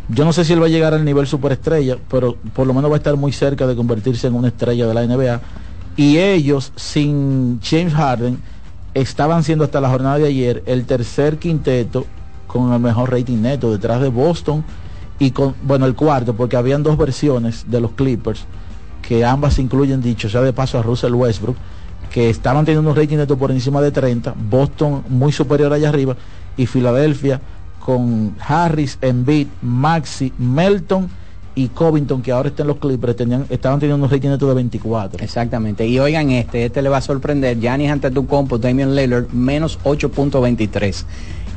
[0.10, 2.90] yo no sé si él va a llegar al nivel superestrella, pero por lo menos
[2.90, 5.42] va a estar muy cerca de convertirse en una estrella de la NBA.
[5.98, 8.40] Y ellos, sin James Harden,
[8.94, 12.06] estaban siendo hasta la jornada de ayer el tercer quinteto
[12.48, 14.64] con el mejor rating neto detrás de Boston
[15.20, 18.46] y con, bueno, el cuarto, porque habían dos versiones de los Clippers
[19.02, 21.56] que ambas incluyen, dicho sea de paso, a Russell Westbrook,
[22.12, 26.16] que estaban teniendo un rating neto por encima de 30, Boston muy superior allá arriba,
[26.58, 27.42] y Filadelfia
[27.84, 31.10] con Harris, Embiid, Maxi, Melton
[31.56, 35.24] y Covington, que ahora está en los Clippers, tenían, estaban teniendo un rating de 24.
[35.24, 35.86] Exactamente.
[35.88, 37.60] Y oigan este, este le va a sorprender.
[37.60, 41.04] Giannis Antetokounmpo, Damian Lillard, menos 8.23.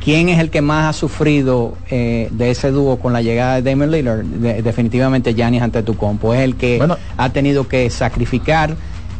[0.03, 3.71] ¿Quién es el que más ha sufrido eh, de ese dúo con la llegada de
[3.71, 4.25] Damian Lillard?
[4.25, 6.35] De- definitivamente Giannis Antetokounmpo.
[6.35, 6.79] Es el que
[7.17, 8.75] ha tenido que sacrificar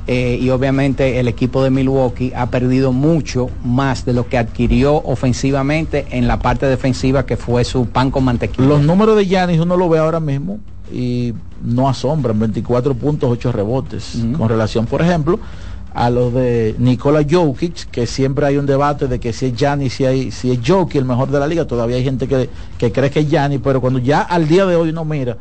[0.07, 4.97] eh, y obviamente el equipo de Milwaukee ha perdido mucho más de lo que adquirió
[4.97, 8.67] ofensivamente en la parte defensiva que fue su pan con mantequilla.
[8.67, 10.59] Los números de Giannis uno lo ve ahora mismo
[10.93, 15.38] y no asombran, 24 puntos, 8 rebotes, con relación, por ejemplo,
[15.95, 19.93] a los de Nikola Jokic, que siempre hay un debate de que si es Giannis,
[19.93, 22.91] si, hay, si es Jokic el mejor de la liga, todavía hay gente que, que
[22.91, 25.37] cree que es Giannis, pero cuando ya al día de hoy uno mira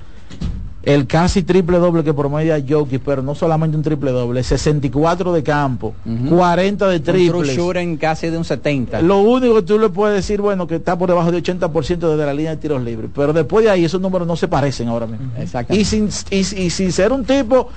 [0.84, 5.44] el casi triple doble que promedia Jokic, pero no solamente un triple doble, 64 de
[5.44, 5.94] campo,
[6.30, 7.56] 40 de Un triples.
[7.56, 9.02] shooting casi de un 70.
[9.02, 12.26] Lo único que tú le puedes decir, bueno, que está por debajo de 80% desde
[12.26, 13.12] la línea de tiros libres.
[13.13, 15.30] Pero después de ahí esos números no se parecen ahora mismo.
[15.70, 17.70] Y sin, y, y sin ser un tipo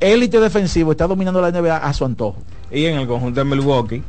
[0.00, 2.38] élite defensivo, está dominando la NBA a su antojo.
[2.72, 4.02] Y en el conjunto de Milwaukee,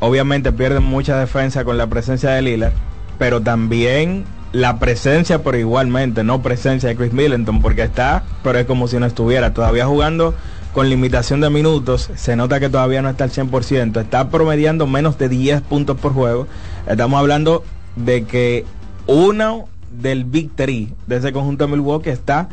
[0.00, 2.72] obviamente pierden mucha defensa con la presencia de Lillard,
[3.18, 8.66] pero también la presencia, pero igualmente no presencia de Chris Middleton, porque está, pero es
[8.66, 10.34] como si no estuviera, todavía jugando
[10.72, 15.18] con limitación de minutos, se nota que todavía no está al 100%, está promediando menos
[15.18, 16.46] de 10 puntos por juego.
[16.86, 17.64] Estamos hablando
[17.96, 18.64] de que
[19.06, 22.48] uno del Three de ese conjunto de Milwaukee está,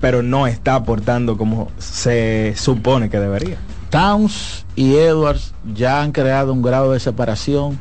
[0.00, 3.58] pero no está aportando como se supone que debería.
[3.90, 7.78] Towns y Edwards ya han creado un grado de separación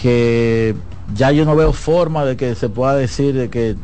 [0.00, 0.74] que
[1.14, 3.76] ya yo no veo forma de que se pueda decir de que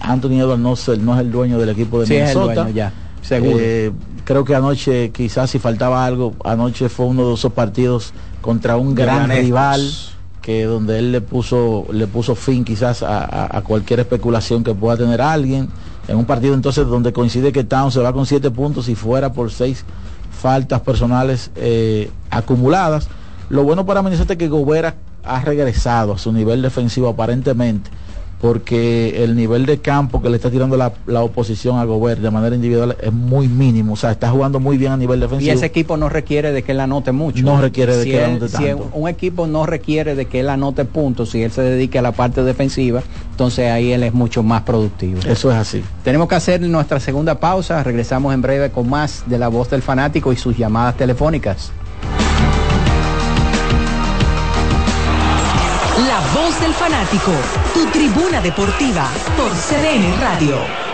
[0.00, 2.36] Anthony Edwards no, es el- no es el dueño del equipo de Sí, es el
[2.38, 2.62] Minnesota.
[2.62, 3.56] dueño ya, seguro.
[3.60, 3.92] Eh,
[4.24, 8.94] creo que anoche, quizás si faltaba algo, anoche fue uno de esos partidos contra un
[8.94, 9.80] gran rival
[10.42, 14.74] que donde él le puso le puso fin quizás a, a- a cualquier especulación que
[14.74, 15.68] pueda tener alguien
[16.06, 19.32] en un partido entonces donde coincide que Towns se va con siete puntos y fuera
[19.32, 19.86] por seis
[20.38, 23.08] faltas personales eh, acumuladas
[23.48, 27.90] lo bueno para Minnesota es que Gobera ha regresado a su nivel defensivo aparentemente
[28.40, 32.30] porque el nivel de campo que le está tirando la, la oposición a Gobert de
[32.30, 35.52] manera individual es muy mínimo, o sea, está jugando muy bien a nivel Y defensivo.
[35.52, 37.42] ese equipo no requiere de que él anote mucho.
[37.42, 38.90] No requiere de Si que él anote si tanto.
[38.92, 42.12] un equipo no requiere de que él anote puntos, si él se dedique a la
[42.12, 45.20] parte defensiva, entonces ahí él es mucho más productivo.
[45.26, 45.82] Eso es así.
[46.02, 47.82] Tenemos que hacer nuestra segunda pausa.
[47.82, 51.72] Regresamos en breve con más de la voz del fanático y sus llamadas telefónicas.
[56.60, 57.32] Del fanático,
[57.72, 60.93] tu tribuna deportiva por CDN Radio.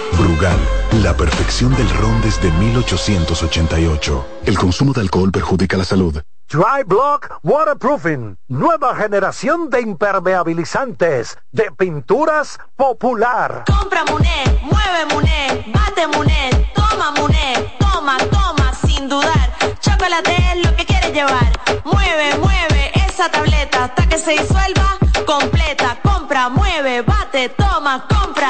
[0.17, 0.57] Brugal,
[1.03, 4.25] la perfección del ron desde 1888.
[4.45, 6.21] El consumo de alcohol perjudica la salud.
[6.49, 13.63] Dry Block Waterproofing, nueva generación de impermeabilizantes de pinturas popular.
[13.67, 19.55] Compra Muné, mueve Muné, bate Muné, toma Muné, toma, toma, sin dudar.
[19.79, 21.57] Chocolate es lo que quieres llevar.
[21.85, 25.97] Mueve, mueve esa tableta hasta que se disuelva completa.
[26.03, 28.49] Compra, mueve, bate, toma, compra,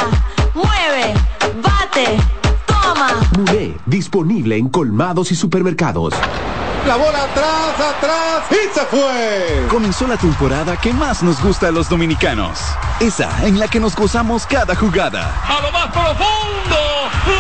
[0.56, 1.14] mueve,
[1.62, 2.18] bate,
[2.66, 3.20] toma.
[3.38, 6.14] Muné, disponible en colmados y supermercados.
[6.88, 9.68] La bola atrás, atrás y se fue.
[9.70, 12.60] Comenzó la temporada que más nos gusta a los dominicanos.
[13.00, 15.32] Esa en la que nos gozamos cada jugada.
[15.48, 16.80] A lo más profundo,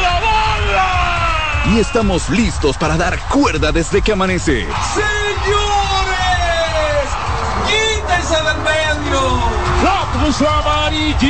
[0.02, 1.74] la bola.
[1.74, 4.68] Y estamos listos para dar cuerda desde que amanece.
[4.94, 5.08] Señores,
[7.66, 9.40] quítense del medio.
[9.84, 11.22] La cruz amarillita.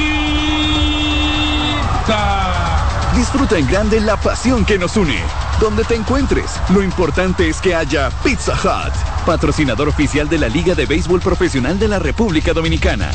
[3.16, 5.20] Disfruta en grande la pasión que nos une.
[5.60, 8.94] Donde te encuentres, lo importante es que haya Pizza Hut,
[9.26, 13.12] patrocinador oficial de la Liga de Béisbol Profesional de la República Dominicana.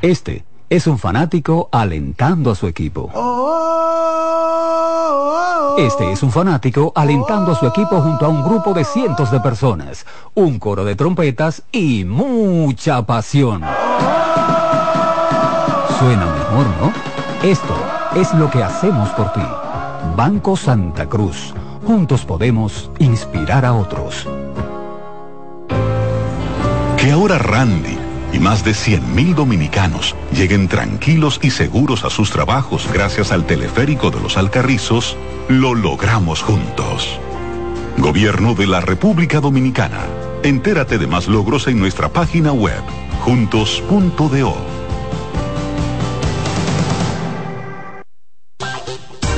[0.00, 3.10] Este es un fanático alentando a su equipo.
[5.76, 9.40] Este es un fanático alentando a su equipo junto a un grupo de cientos de
[9.40, 13.62] personas, un coro de trompetas y mucha pasión.
[15.98, 17.19] Suena mejor, ¿no?
[17.42, 17.74] Esto
[18.14, 19.40] es lo que hacemos por ti.
[20.14, 21.54] Banco Santa Cruz.
[21.86, 24.28] Juntos podemos inspirar a otros.
[26.98, 27.96] Que ahora Randy
[28.34, 34.10] y más de 100.000 dominicanos lleguen tranquilos y seguros a sus trabajos gracias al teleférico
[34.10, 35.16] de los Alcarrizos,
[35.48, 37.18] lo logramos juntos.
[37.96, 40.00] Gobierno de la República Dominicana.
[40.42, 42.82] Entérate de más logros en nuestra página web,
[43.24, 44.79] juntos.do.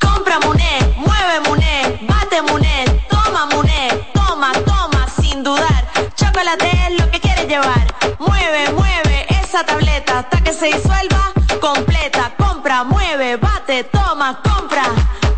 [0.00, 5.86] Compra Muné, mueve Muné, bate Muné, toma Muné, toma, toma, sin dudar.
[6.14, 7.86] Chocolate es lo que quieres llevar.
[8.18, 12.32] Mueve, mueve esa tableta hasta que se disuelva completa.
[12.36, 14.84] Compra, mueve, bate, toma, compra,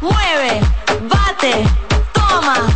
[0.00, 0.60] mueve,
[1.02, 1.64] bate,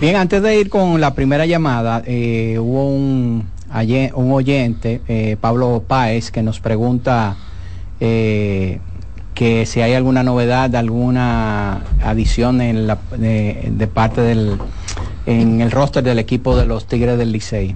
[0.00, 3.48] Bien, antes de ir con la primera llamada, eh, hubo un,
[4.14, 7.34] un oyente, eh, Pablo Páez, que nos pregunta
[7.98, 8.78] eh,
[9.34, 14.58] que si hay alguna novedad, alguna adición en la, de, de parte del
[15.26, 17.74] en el roster del equipo de los Tigres del Licey.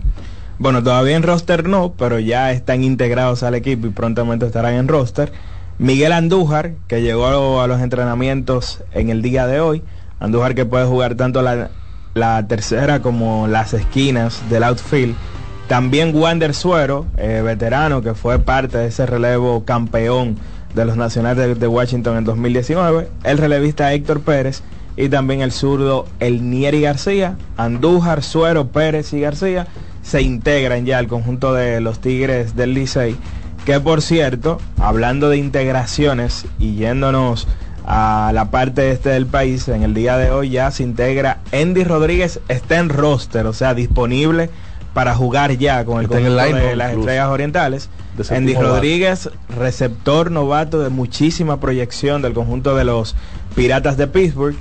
[0.61, 4.87] Bueno, todavía en roster no, pero ya están integrados al equipo y prontamente estarán en
[4.87, 5.33] roster.
[5.79, 9.83] Miguel Andújar, que llegó a los entrenamientos en el día de hoy.
[10.21, 11.71] Andújar que puede jugar tanto la,
[12.15, 15.15] la tercera como las esquinas del outfield.
[15.69, 20.37] También Wander Suero, eh, veterano que fue parte de ese relevo campeón
[20.75, 23.09] de los Nacionales de, Washington en 2019.
[23.25, 24.63] El relevista Héctor Pérez
[24.97, 27.37] y también el zurdo El Nieri García.
[27.57, 29.67] Andújar, Suero, Pérez y García
[30.03, 33.17] se integran ya al conjunto de los Tigres del Licey.
[33.65, 37.47] Que por cierto, hablando de integraciones y yéndonos
[37.95, 41.85] a la parte este del país, en el día de hoy ya se integra Andy
[41.85, 44.49] Rodríguez, está en roster, o sea, disponible
[44.95, 47.91] para jugar ya con el Está en el conjunto de las estrellas orientales.
[48.31, 48.55] Andy.
[48.55, 49.29] Rodríguez,
[49.59, 53.15] receptor novato de muchísima proyección del conjunto de los
[53.55, 54.57] Piratas de Pittsburgh.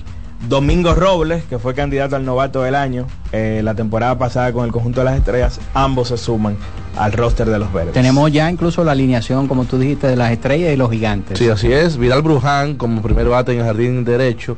[0.50, 4.74] Domingo Robles, que fue candidato al novato del año eh, la temporada pasada con el
[4.74, 6.58] conjunto de las estrellas, ambos se suman
[6.98, 7.94] al roster de los verdes.
[7.94, 11.40] Tenemos ya incluso la alineación, como tú dijiste, de las estrellas y los gigantes.
[11.40, 11.98] Sí, así es.
[11.98, 14.58] Vidal Bruján como primer bate en el jardín derecho.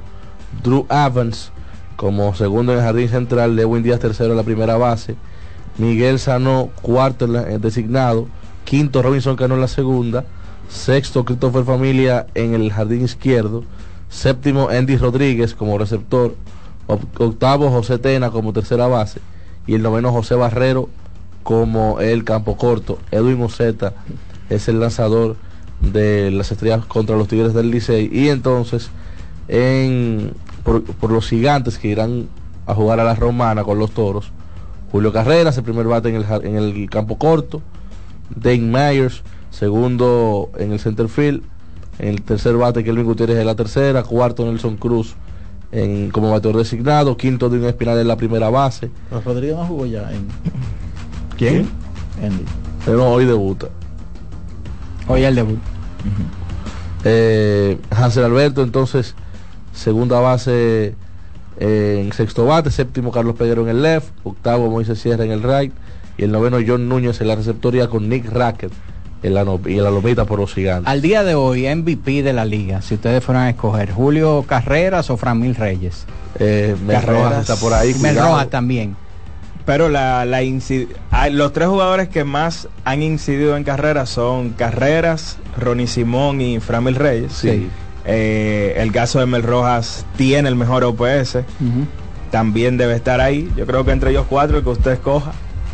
[0.63, 1.51] Drew Evans
[1.95, 5.15] como segundo en el jardín central, Lewin Díaz tercero en la primera base,
[5.77, 8.27] Miguel Sano cuarto en la- en designado,
[8.65, 10.25] quinto Robinson Cano en la segunda,
[10.69, 13.63] sexto Christopher Familia en el jardín izquierdo,
[14.09, 16.36] séptimo Andy Rodríguez como receptor,
[16.88, 19.19] oc- octavo José Tena como tercera base
[19.67, 20.89] y el noveno José Barrero
[21.44, 23.00] como el campo corto.
[23.12, 23.94] Edwin Oceta
[24.50, 25.36] es el lanzador
[25.82, 28.89] de las estrellas contra los Tigres del Licey y entonces
[29.48, 30.34] en
[30.64, 32.30] por, los gigantes que irán
[32.66, 34.32] a jugar a la romana con los toros.
[34.91, 37.62] Julio Carreras, el primer bate en el, campo corto.
[38.36, 41.44] Dane Myers, segundo en el center field.
[42.00, 44.04] En el tercer bate, Kelvin Gutiérrez en la tercera.
[44.04, 45.16] Cuarto, Nelson Cruz
[45.72, 47.18] en, como bateador designado.
[47.18, 48.91] Quinto, un espinal en la primera base.
[49.26, 50.28] Rodríguez no jugó ya en
[51.38, 51.69] ¿Quién?
[52.23, 52.43] Andy.
[52.86, 53.67] Pero hoy debuta.
[55.07, 55.59] Hoy el debut.
[57.05, 59.15] Eh, Hansel Alberto, entonces,
[59.73, 60.95] segunda base
[61.59, 65.43] eh, en sexto bate, séptimo Carlos Peguero en el left, octavo Moisés Sierra en el
[65.43, 65.73] right
[66.17, 68.71] y el noveno John Núñez en la receptoría con Nick Racket
[69.23, 70.89] en la, no- y en la lomita por los gigantes.
[70.91, 75.09] Al día de hoy, MVP de la liga, si ustedes fueran a escoger, Julio Carreras
[75.09, 76.05] o Framil Reyes.
[76.39, 77.01] Eh, Mel.
[77.01, 77.93] Rojas está por ahí.
[77.95, 78.17] Mel.
[78.17, 78.95] Rojas también.
[79.66, 80.88] Pero la, la inci-
[81.32, 86.95] los tres jugadores que más han incidido en carreras son Carreras, Ronnie Simón y Framil
[86.95, 87.32] Reyes.
[87.34, 87.70] Sí.
[88.05, 91.38] Eh, el caso de Mel Rojas tiene el mejor OPS.
[92.32, 93.49] También debe estar ahí.
[93.55, 95.32] Yo creo que entre ellos cuatro, el que usted escoja.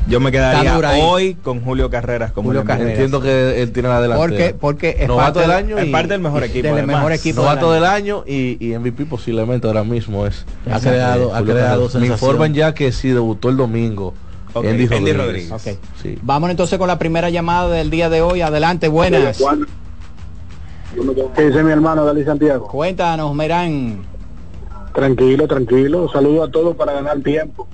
[0.10, 2.74] Yo me quedaría hoy con Julio Carreras como Julio el MVP.
[2.78, 2.92] Carreras.
[2.94, 4.28] Entiendo que él tiene la delantera.
[4.28, 6.64] Porque, porque es Novato parte del año Es y- parte del mejor equipo.
[6.68, 6.96] del además.
[6.98, 10.46] mejor equipo Novato del del año y, y MVP posiblemente ahora mismo es.
[10.72, 11.90] Ha creado- ha creado.
[12.00, 14.14] Me informan ya que sí debutó el domingo.
[14.54, 15.54] Ok, Andy Andy Rodríguez.
[16.02, 16.18] Sí.
[16.24, 18.42] Vámonos entonces con la primera llamada del día de hoy.
[18.42, 19.40] Adelante, buenas.
[21.36, 22.68] ¿Qué dice mi hermano Dalí Santiago?
[22.68, 24.00] Cuéntanos, Merán.
[24.94, 26.10] Tranquilo, tranquilo.
[26.12, 27.68] Saludo a todos para ganar tiempo.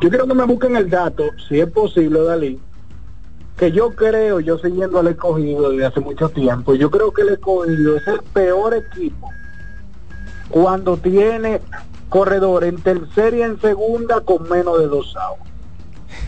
[0.00, 2.60] Yo quiero que me busquen el dato, si es posible, Dalí,
[3.56, 7.30] que yo creo, yo siguiendo al escogido desde hace mucho tiempo, yo creo que el
[7.30, 9.32] escogido es el peor equipo
[10.50, 11.62] cuando tiene
[12.08, 15.55] corredor en tercera y en segunda con menos de dos outs.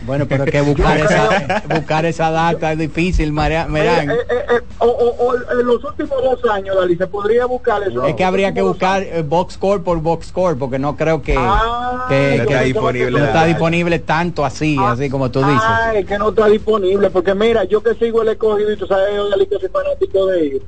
[0.03, 4.11] Bueno, pero es que buscar esa, buscar esa data es difícil, Mara- Merán.
[4.11, 7.83] Eh, eh, eh, o, o- o en los últimos dos años, Dalí, se podría buscar
[7.83, 8.05] eso.
[8.07, 11.35] Es que habría que buscar eh, box score por box score porque no creo que,
[11.37, 13.47] Ah, que- No que- está disponible no la está data.
[13.49, 15.57] disponible tanto así, así como tú dices.
[15.63, 18.87] Ah, es que no está disponible, porque mira, yo que sigo el escogido y tú
[18.87, 20.63] sabes, Dalí, que soy fanático de ellos.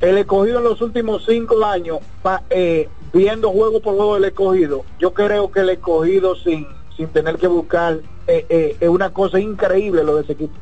[0.00, 4.84] El escogido en los últimos cinco años, pa- eh, viendo juego por juego del escogido,
[4.98, 6.66] yo creo que el escogido sin,
[6.96, 10.54] sin tener que buscar eh, eh, es una cosa increíble lo de ese equipo.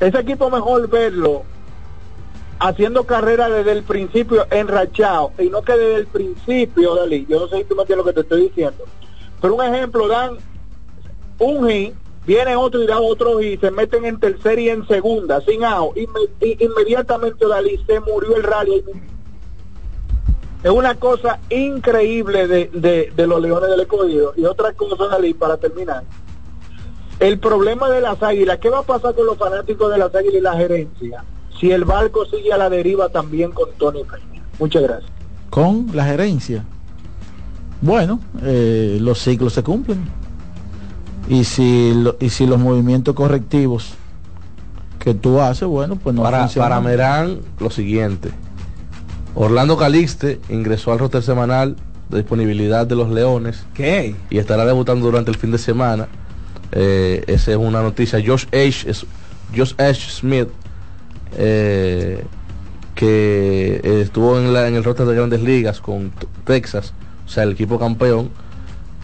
[0.00, 1.44] Ese equipo mejor verlo
[2.58, 7.48] haciendo carrera desde el principio enrachado y no que desde el principio, Dalí, yo no
[7.48, 8.84] sé si tú me entiendes lo que te estoy diciendo,
[9.40, 10.36] pero un ejemplo, dan
[11.38, 11.94] un hit,
[12.24, 15.96] viene otro y da otro hit, se meten en tercera y en segunda, sin out,
[16.40, 18.84] inmediatamente Dalí se murió el rally.
[20.62, 24.32] Es una cosa increíble de, de, de los Leones del Escogido.
[24.36, 26.04] Y otra cosa, Dalí, para terminar.
[27.18, 30.36] El problema de las águilas, ¿qué va a pasar con los fanáticos de las águilas
[30.36, 31.24] y la gerencia?
[31.60, 34.42] Si el barco sigue a la deriva también con Tony Peña.
[34.58, 35.10] Muchas gracias.
[35.50, 36.64] Con la gerencia.
[37.80, 40.04] Bueno, eh, los ciclos se cumplen.
[41.28, 43.94] Y si, lo- y si los movimientos correctivos
[44.98, 46.68] que tú haces, bueno, pues no para, funcionan.
[46.70, 48.30] para Merán, lo siguiente.
[49.34, 51.76] Orlando Calixte ingresó al roster semanal
[52.10, 54.14] de disponibilidad de los Leones ¿Qué?
[54.30, 56.08] y estará debutando durante el fin de semana.
[56.72, 58.22] Eh, esa es una noticia.
[58.24, 58.90] Josh H.
[58.90, 59.06] es-
[59.56, 60.10] Josh H.
[60.10, 60.48] Smith,
[61.36, 62.22] eh,
[62.94, 66.12] que eh, estuvo en, la, en el roster de grandes ligas con
[66.44, 66.92] Texas,
[67.26, 68.30] o sea, el equipo campeón,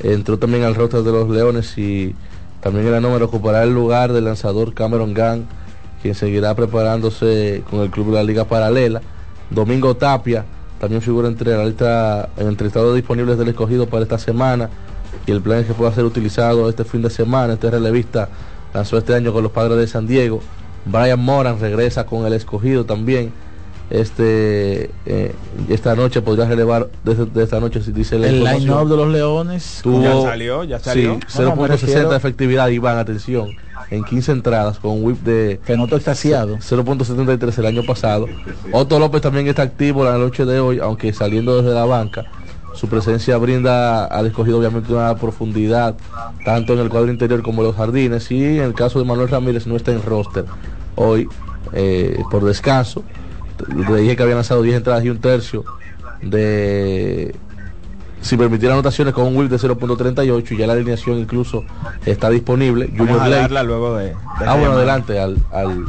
[0.01, 2.15] entró también al roster de los Leones y
[2.61, 5.43] también en la número ocupará el lugar del lanzador Cameron Gang,
[6.03, 9.01] quien seguirá preparándose con el club de la liga paralela.
[9.51, 10.45] Domingo Tapia
[10.81, 14.71] también figura entre la lista, estados disponibles del escogido para esta semana
[15.27, 17.55] y el plan es que pueda ser utilizado este fin de semana.
[17.55, 18.29] Este relevista
[18.73, 20.41] lanzó este año con los padres de San Diego.
[20.85, 23.33] Brian Moran regresa con el escogido también.
[23.91, 25.35] Este eh,
[25.69, 28.61] esta noche podría relevar desde de esta noche si dice el información.
[28.63, 29.81] line-up de los Leones.
[29.83, 31.19] Tuvo Ya salió, ya salió.
[31.27, 33.49] sí, No, no, me 0.60 refiero- de efectividad, Iván, atención,
[33.91, 36.59] en 15 entradas con un whip de Que no estoy extasiado.
[36.59, 38.27] 0.73 el año pasado.
[38.73, 42.27] Otto López también está activo la noche de hoy, aunque saliendo desde la banca.
[42.75, 45.97] Su presencia brinda al escogido obviamente una profundidad,
[46.45, 48.31] tanto en el cuadro interior como en los jardines.
[48.31, 50.45] Y en el caso de Manuel Ramírez no está en roster
[50.95, 51.27] hoy
[51.73, 53.03] eh, por descanso.
[53.67, 55.65] Le dije que había lanzado 10 entradas y un tercio
[56.23, 57.35] de
[58.21, 61.65] sin permitir anotaciones con un whip de 0.38 y ya la alineación incluso
[62.05, 62.87] está disponible.
[62.87, 63.43] Vamos Junior a Blake.
[63.43, 64.07] darla luego de...
[64.07, 65.85] de Ah, bueno, adelante al, al,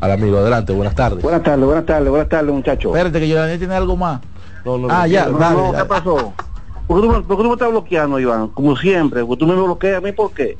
[0.00, 1.22] al amigo, adelante, buenas tardes.
[1.22, 2.96] Buenas tardes, buenas tardes, buenas tardes, muchachos.
[2.96, 4.20] Espérate que Daniel tiene algo más.
[4.64, 5.78] No, no, ah, no, ya, No, dale, no, dale.
[5.78, 6.32] ¿Qué pasó?
[6.86, 8.48] ¿Por qué, tú, me- por qué tú me estás bloqueando, Iván?
[8.48, 10.56] Como siempre, porque tú me bloqueas a mí, ¿por qué?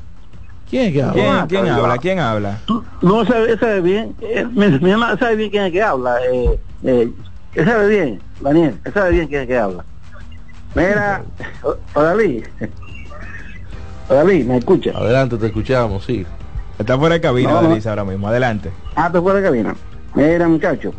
[0.69, 1.13] ¿Quién es que habla?
[1.13, 1.97] ¿Quién, Ah, quién habla?
[1.97, 2.59] ¿Quién habla?
[3.01, 6.17] No, sabe, sabe bien, eh, mi, sabe bien quién es que habla.
[6.31, 7.11] Eh, eh,
[7.55, 9.83] él sabe bien, Daniel, él sabe bien quién es que habla.
[10.75, 11.23] Mira,
[11.95, 12.43] Odalí,
[14.09, 14.91] Odalí, ¿me escucha?
[14.95, 16.25] Adelante, te escuchamos, sí.
[16.77, 17.69] Está fuera de cabina, No, no.
[17.69, 18.27] Dalisa, ahora mismo.
[18.27, 18.69] Adelante.
[18.95, 19.75] Ah, te fuera de cabina.
[20.13, 20.93] Mira, muchacho,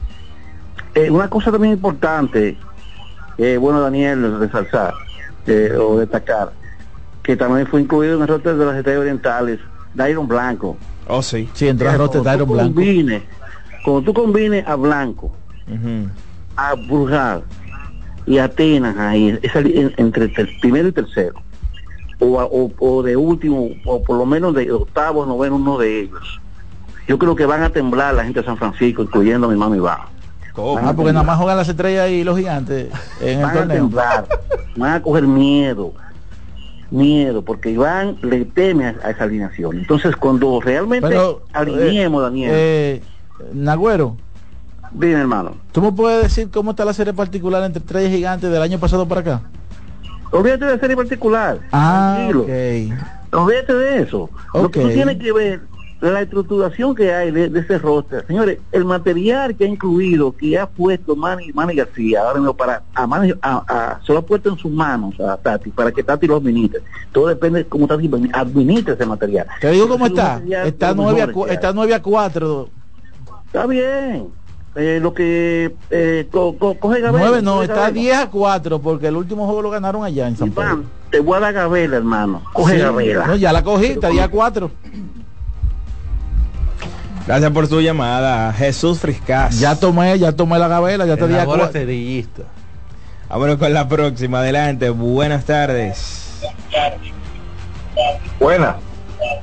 [0.95, 2.57] eh, una cosa también importante,
[3.39, 4.95] eh, bueno, Daniel, resalzar
[5.47, 6.51] eh, o destacar,
[7.31, 9.61] que también fue incluido en el roster de las estrellas orientales,
[9.95, 10.77] Dairon Blanco.
[11.07, 11.49] Oh, sí.
[11.55, 12.75] Sí, entró a Mira, Rote cuando Tyron tú Blanco.
[12.75, 13.23] combines-
[13.85, 15.31] Cuando tú combines a Blanco,
[16.57, 17.45] a Burjal
[18.27, 21.35] y a Atenas ahí, en- entre el primero y tercero,
[22.19, 26.01] o, a- o- o de último, o por lo menos de octavo, noveno, uno de
[26.01, 26.41] ellos.
[27.07, 29.77] Yo creo que van a temblar la gente de San Francisco, incluyendo a mi mami
[29.77, 30.01] Iván.
[30.83, 32.89] Ah, porque nada más juegan las estrellas y los gigantes
[33.21, 33.77] en el Van a torneo.
[33.77, 34.27] temblar,
[34.77, 35.95] van a coger miedo,
[36.91, 39.79] miedo, porque Iván le teme a, esa alineación.
[39.79, 43.03] Entonces, cuando realmente Pero, alineemos, Daniel, Eh,
[43.53, 44.17] Nagüero,
[44.93, 48.63] bien hermano, ¿tú me puedes decir cómo está la serie particular entre estrellas gigantes del
[48.63, 49.43] año pasado para acá?
[50.33, 51.59] olvídate de serie particular.
[51.73, 52.43] Ah, tranquilo.
[52.43, 53.41] ok.
[53.41, 54.31] Olvídate de eso.
[54.55, 55.61] Lo que tú tienes que ver
[56.01, 58.25] la estructuración que hay de, de ese roster.
[58.27, 62.83] Señores, el material que ha incluido, que ha puesto Manny, Manny García, ahora mismo para
[62.95, 66.03] a Manny, a- a- se lo ha puesto en sus manos a Tati, para que
[66.03, 66.81] Tati lo administre.
[67.13, 69.47] Todo depende de cómo Tati administre ese material.
[69.61, 70.41] Te digo cómo está.
[70.65, 72.69] Está de los 9 a, está 9 a 4.
[73.47, 74.29] Está bien.
[74.77, 77.27] Eh, lo que eh, co- co- coge Gabela.
[77.27, 77.91] 9 no, está Gabela.
[77.93, 80.85] 10 a 4 porque el último juego lo ganaron allá en San Pedro.
[81.11, 82.41] Te voy a dar Gabela, hermano.
[82.53, 83.27] Coge Sí, Gabela.
[83.27, 84.71] no, ya la cogí, está 10 a 4.
[87.31, 89.61] Gracias por su llamada, Jesús Friscas.
[89.61, 91.73] Ya tomé, ya tomé la gabela, ya te di a Ahora 4.
[91.81, 92.43] cerillista.
[93.29, 94.41] Vámonos con la próxima.
[94.41, 94.91] Adelante.
[94.91, 96.41] Buenas tardes.
[98.41, 98.79] Buena.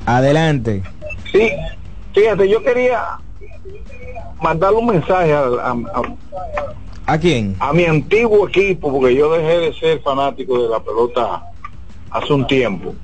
[0.04, 0.82] Adelante.
[1.32, 1.50] Sí,
[2.12, 3.02] fíjate, yo quería
[4.42, 6.16] mandarle un mensaje a, a- a-
[7.14, 7.56] ¿A quién?
[7.58, 11.42] a mi antiguo equipo, porque yo dejé de ser fanático de la pelota
[12.10, 12.94] hace un tiempo.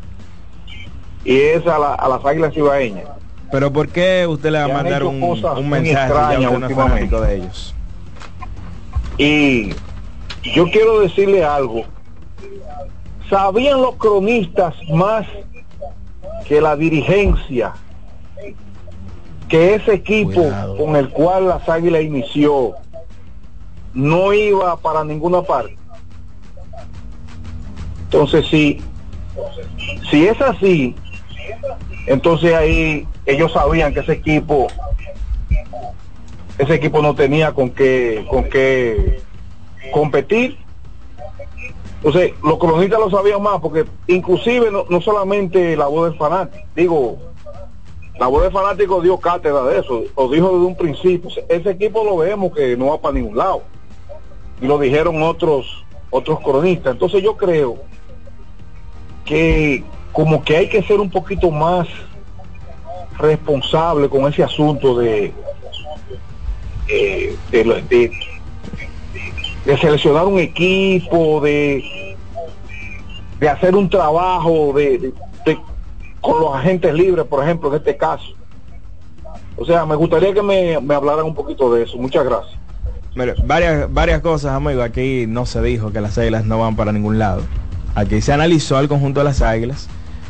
[1.25, 3.07] Y es a, la- a las águilas ibaeñas.
[3.55, 7.37] Pero ¿por qué usted le va a mandar un, un mensaje ya usted no de
[7.37, 7.73] ellos?
[9.17, 9.69] Y
[10.57, 11.85] yo quiero decirle algo.
[13.31, 15.25] ¿Sabían los cronistas más
[16.49, 17.75] que la dirigencia
[19.49, 20.77] que ese equipo Cuidado.
[20.77, 22.73] con el cual las águilas inició
[23.93, 25.79] no iba para ninguna parte?
[28.07, 28.83] Entonces, si,
[30.11, 30.97] si es así,
[32.07, 34.69] entonces ahí ellos sabían que ese equipo
[36.59, 39.21] ese equipo no tenía con qué con qué
[39.93, 40.59] competir.
[41.97, 46.65] Entonces los cronistas lo sabían más porque inclusive no, no solamente la voz del fanático
[46.77, 47.19] digo
[48.19, 51.31] la voz del fanático dio cátedra de eso lo dijo desde un principio.
[51.49, 53.63] Ese equipo lo vemos que no va para ningún lado.
[54.61, 56.93] Y lo dijeron otros otros cronistas.
[56.93, 57.79] Entonces yo creo
[59.25, 59.83] que
[60.15, 61.89] como que hay que ser un poquito más
[63.19, 65.33] responsable con ese asunto de
[66.89, 68.11] eh, de,
[69.81, 72.17] seleccionar un equipo de
[73.41, 75.13] de hacer un trabajo de,
[76.21, 78.33] con los agentes libres por ejemplo en este caso
[79.57, 82.59] o sea me gustaría que me, me hablaran un poquito de eso muchas gracias
[83.45, 84.83] varias, varias cosas, amigo.
[84.83, 87.43] Aquí no se dijo que las águilas no van para ningún lado.
[87.95, 89.89] Aquí se analizó al conjunto de las águilas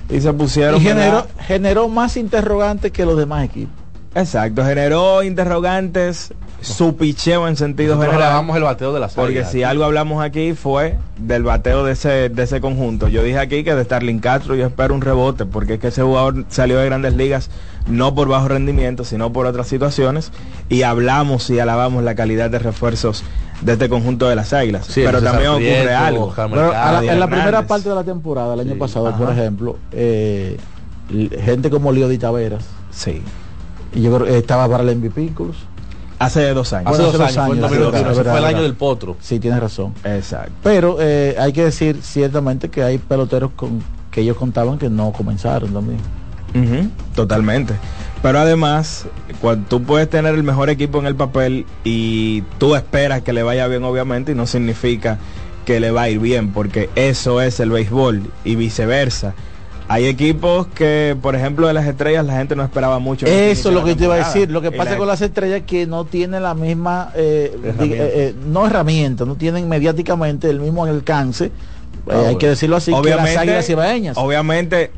[0.09, 0.81] y se pusieron.
[0.81, 3.75] Y generó, generó más interrogantes que los demás equipos.
[4.15, 8.33] Exacto, generó interrogantes, su picheo en sentido Nosotros general.
[8.33, 12.29] alabamos el bateo de las Porque si algo hablamos aquí fue del bateo de ese,
[12.29, 13.09] de ese conjunto.
[13.09, 16.03] Yo dije aquí que de Starling Castro yo espero un rebote, porque es que ese
[16.03, 17.51] jugador salió de grandes ligas
[17.89, 20.31] no por bajo rendimiento, sino por otras situaciones.
[20.69, 23.25] Y hablamos y alabamos la calidad de refuerzos
[23.65, 24.87] de este conjunto de las águilas.
[24.87, 26.35] Sí, Pero también ocurre Prieto, algo.
[26.55, 30.59] La- en la primera parte de la temporada, el año Sí, pasado, por ejemplo, eh,
[31.43, 33.23] gente como Leo Di Taveras, Sí.
[33.95, 35.61] y yo creo que estaba para el MVP incluso.
[36.19, 36.93] Hace dos años.
[36.93, 38.75] Hace Bueno, dos años, fue en sí, 2021, verdad, ese verdad, fue el año del
[38.75, 39.17] potro.
[39.21, 39.95] Sí, tienes razón.
[40.05, 40.53] Exacto.
[40.63, 45.11] Pero eh, hay que decir ciertamente que hay peloteros con que ellos contaban que no
[45.13, 45.99] comenzaron también.
[47.15, 47.75] Totalmente.
[48.25, 49.05] Pero además,
[49.43, 53.43] cuando tú puedes tener el mejor equipo en el papel y tú esperas que le
[53.43, 55.19] vaya bien, obviamente, y no significa
[55.67, 59.35] que le va a ir bien, porque eso es el béisbol y viceversa.
[59.89, 63.27] Hay equipos que, por ejemplo, de las estrellas la gente no esperaba mucho.
[63.27, 64.51] Eso es lo que te iba a decir.
[64.51, 68.05] Lo que pasa la- con las estrellas es que no tienen la misma, eh, Herramienta.
[68.05, 71.51] eh, eh, no herramienta, no tienen mediáticamente el mismo alcance, eh,
[72.11, 74.17] Ah, hay que decirlo así, que Obviamente- las águilas ibaeñas.
[74.17, 74.91] Obviamente,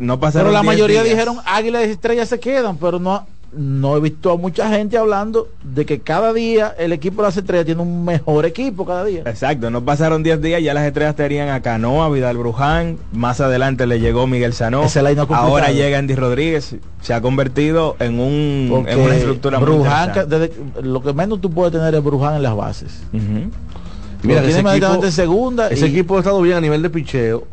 [0.00, 1.14] no pasaron Pero la 10 mayoría días.
[1.14, 3.26] dijeron águilas y estrellas se quedan, pero no,
[3.56, 7.36] no he visto a mucha gente hablando de que cada día el equipo de las
[7.36, 9.22] estrellas tiene un mejor equipo cada día.
[9.26, 13.86] Exacto, no pasaron 10 días, ya las estrellas tenían a Canoa, Vidal Bruján, más adelante
[13.86, 14.82] le llegó Miguel Sanó,
[15.30, 20.38] ahora llega Andy Rodríguez, se ha convertido en, un, en una estructura muy Bruján, interesante.
[20.48, 23.02] desde- lo que menos tú puedes tener es Bruján en las bases.
[23.12, 26.80] Mira, Lo tiene ese equipo, en segunda ese y- equipo ha estado bien a nivel
[26.82, 27.46] de picheo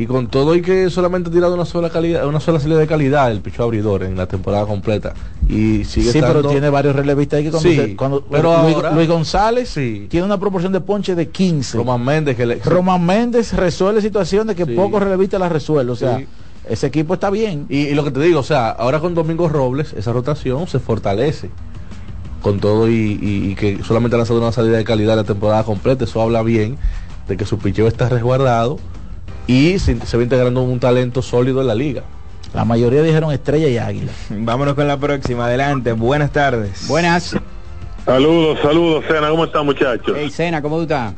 [0.00, 2.86] y con todo y que solamente ha tirado una sola calidad, una sola serie de
[2.86, 5.12] calidad el picheo abridor en la temporada completa
[5.48, 8.76] y sigue Sí, pero tiene varios relevistas ahí que cuando, Sí, se- cuando pero Luis,
[8.76, 9.74] ahora- Luis González
[10.08, 11.76] tiene una proporción de ponche de 15.
[11.78, 15.90] Román Méndez que le- Román Méndez resuelve situaciones que pocos relevistas las resuelven.
[15.90, 16.26] O sea, Sí.
[16.68, 17.66] ese equipo está bien.
[17.68, 20.78] Y, y lo que te digo, o sea, ahora con Domingo Robles, esa rotación se
[20.78, 21.50] fortalece.
[22.40, 25.64] Con todo y, y- y que solamente ha lanzado una salida de calidad la temporada
[25.64, 26.78] completa, eso habla bien
[27.26, 28.78] de que su picheo está resguardado
[29.48, 32.02] y se, se va integrando un talento sólido en la liga.
[32.54, 34.12] La mayoría dijeron estrella y águila.
[34.30, 36.86] Vámonos con la próxima, adelante, buenas tardes.
[36.86, 37.36] Buenas.
[38.04, 40.16] Saludos, saludos, Sena, ¿cómo están muchachos?
[40.16, 41.12] Hey, Sena, ¿cómo tú estás?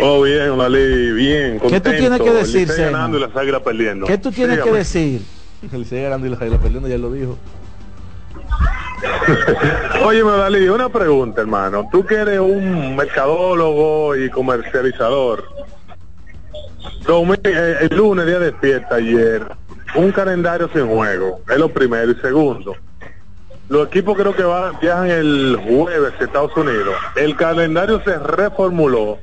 [0.00, 1.90] Oh, bien, Lali, bien, ¿Qué tú contento.
[1.98, 2.90] tienes que decir, Sena?
[2.92, 4.06] ganando y las águilas perdiendo.
[4.06, 5.22] ¿Qué tú tienes que decir?
[5.72, 7.36] El sigue ganando y la Jaila perdiendo, ya lo dijo.
[10.04, 11.88] Óyeme, Dalí, una pregunta, hermano.
[11.90, 15.44] Tú que eres un mercadólogo y comercializador.
[17.44, 19.42] Eh, el lunes, día de fiesta, ayer,
[19.94, 21.40] un calendario sin juego.
[21.48, 22.12] Es lo primero.
[22.12, 22.76] Y segundo,
[23.68, 26.94] los equipos creo que van, viajan el jueves a Estados Unidos.
[27.16, 29.18] El calendario se reformuló.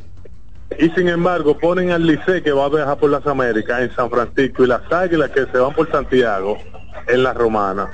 [0.80, 4.10] Y sin embargo, ponen al Licey que va a viajar por las Américas en San
[4.10, 6.58] Francisco y las Águilas que se van por Santiago
[7.08, 7.88] en la Romana.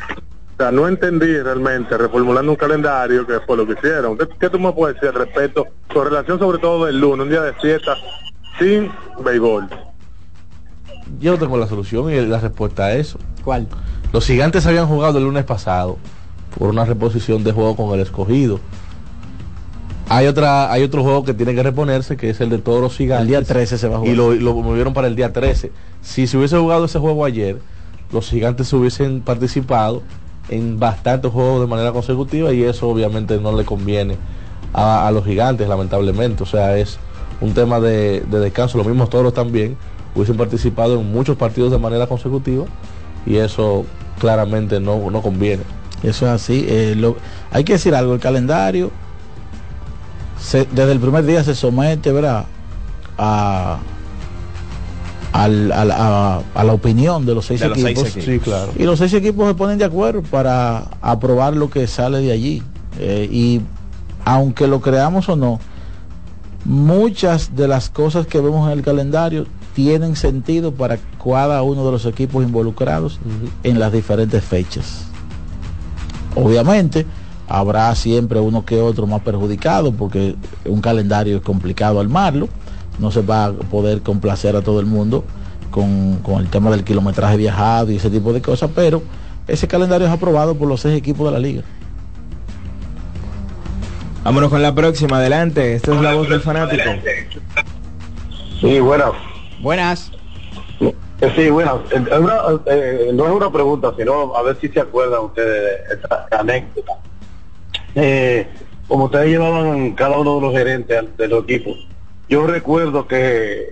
[0.53, 4.17] O sea, no entendí realmente, reformulando un calendario, que fue lo que hicieron.
[4.17, 5.67] ¿Qué, qué tú me puedes decir al respecto?
[5.93, 7.97] Con relación sobre todo del lunes, un día de fiesta,
[8.59, 8.91] sin
[9.23, 9.67] béisbol.
[11.19, 13.19] Yo tengo la solución y la respuesta a eso.
[13.43, 13.67] ¿Cuál?
[14.13, 15.97] Los gigantes habían jugado el lunes pasado
[16.57, 18.59] por una reposición de juego con el escogido.
[20.09, 22.97] Hay otra, hay otro juego que tiene que reponerse, que es el de todos los
[22.97, 23.21] gigantes.
[23.21, 24.13] El día 13 se va a jugar.
[24.13, 25.71] Y lo, lo movieron para el día 13.
[26.01, 27.59] Si se hubiese jugado ese juego ayer,
[28.11, 30.03] los gigantes hubiesen participado
[30.49, 34.17] en bastantes juegos de manera consecutiva y eso obviamente no le conviene
[34.73, 36.43] a, a los gigantes, lamentablemente.
[36.43, 36.99] O sea, es
[37.41, 38.77] un tema de, de descanso.
[38.77, 39.75] Los mismos toros también
[40.15, 42.65] hubiesen participado en muchos partidos de manera consecutiva
[43.25, 43.85] y eso
[44.19, 45.63] claramente no, no conviene.
[46.03, 46.65] Eso es así.
[46.67, 47.17] eh, lo-
[47.51, 48.91] hay que decir algo, el calendario
[50.39, 52.45] se- desde el primer día se somete, ¿verdad?
[53.17, 53.77] A,
[55.33, 58.15] al- a, la- a- a la opinión de los seis De los seis equipos.
[58.17, 58.25] equipos.
[58.25, 58.71] Sí, claro.
[58.77, 62.63] Y los seis equipos se ponen de acuerdo para aprobar lo que sale de allí.
[62.99, 63.61] Eh, y
[64.25, 65.59] aunque lo creamos o no,
[66.65, 71.91] muchas de las cosas que vemos en el calendario tienen sentido para cada uno de
[71.91, 73.19] los equipos involucrados
[73.63, 75.05] en las diferentes fechas.
[76.35, 77.05] Obviamente
[77.47, 80.35] habrá siempre uno que otro más perjudicado porque
[80.65, 82.47] un calendario es complicado armarlo,
[82.99, 85.23] no se va a poder complacer a todo el mundo
[85.69, 89.01] con, con el tema del kilometraje viajado y ese tipo de cosas, pero
[89.47, 91.63] ese calendario es aprobado por los seis equipos de la liga.
[94.23, 96.83] Vámonos con la próxima, adelante, esta es la voz del fanático.
[98.59, 99.13] Sí, bueno.
[99.61, 100.11] Buenas.
[100.79, 100.93] Eh,
[101.35, 104.79] Sí, bueno, eh, es una- eh, no es una pregunta, sino a ver si se
[104.79, 106.93] acuerdan ustedes de esta anécdota.
[107.93, 108.47] Eh,
[108.87, 111.77] como ustedes llevaban cada uno de los gerentes al- de los equipos,
[112.27, 113.71] yo recuerdo que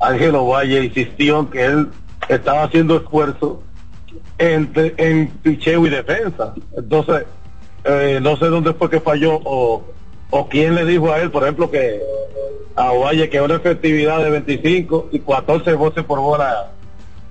[0.00, 1.88] Ángelo Valle insistió en que él
[2.30, 3.62] estaba haciendo esfuerzo
[4.38, 6.54] entre, en picheo y defensa.
[6.74, 7.24] Entonces,
[7.84, 9.84] eh, no sé dónde fue que falló o,
[10.30, 12.00] o quién le dijo a él, por ejemplo, que
[12.76, 16.70] a Valle que una efectividad de 25 y 14 voces por bola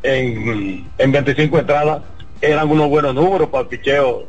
[0.03, 2.01] en, en 25 entradas
[2.41, 4.25] eran unos buenos números para el picheo,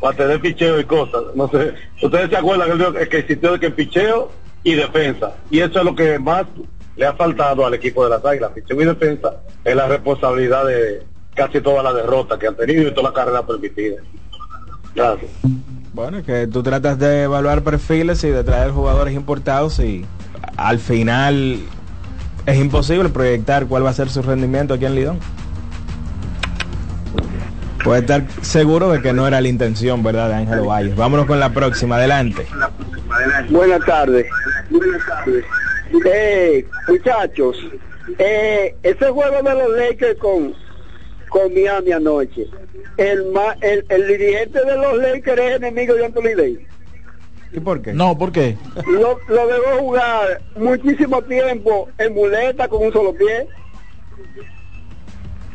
[0.00, 1.22] para tener picheo y cosas.
[1.34, 4.30] No sé, ustedes se acuerdan que, que existió de que picheo
[4.62, 5.34] y defensa.
[5.50, 6.46] Y eso es lo que más
[6.96, 8.52] le ha faltado al equipo de las águilas.
[8.52, 11.02] Picheo y defensa es la responsabilidad de
[11.34, 13.96] casi toda la derrota que han tenido y toda la carrera permitida.
[15.92, 20.04] Bueno, que tú tratas de evaluar perfiles y de traer jugadores importados y
[20.56, 21.60] al final
[22.46, 25.18] es imposible proyectar cuál va a ser su rendimiento aquí en Lidón.
[27.84, 30.96] Puede estar seguro de que no era la intención, ¿verdad, de Ángelo Valles?
[30.96, 32.46] Vámonos con la próxima, adelante.
[33.50, 34.26] Buenas tardes.
[34.70, 35.44] Buenas tardes.
[36.06, 37.56] Eh, muchachos,
[38.18, 40.54] eh, ese juego de los Lakers con,
[41.34, 42.46] con Miami anoche,
[42.96, 46.58] el, ma- el, el dirigente de los Lakers es enemigo de Anthony Davis.
[47.52, 47.92] ¿Y por qué?
[47.92, 48.56] No, ¿por qué?
[48.86, 53.48] Lo, lo dejó jugar muchísimo tiempo en muleta con un solo pie.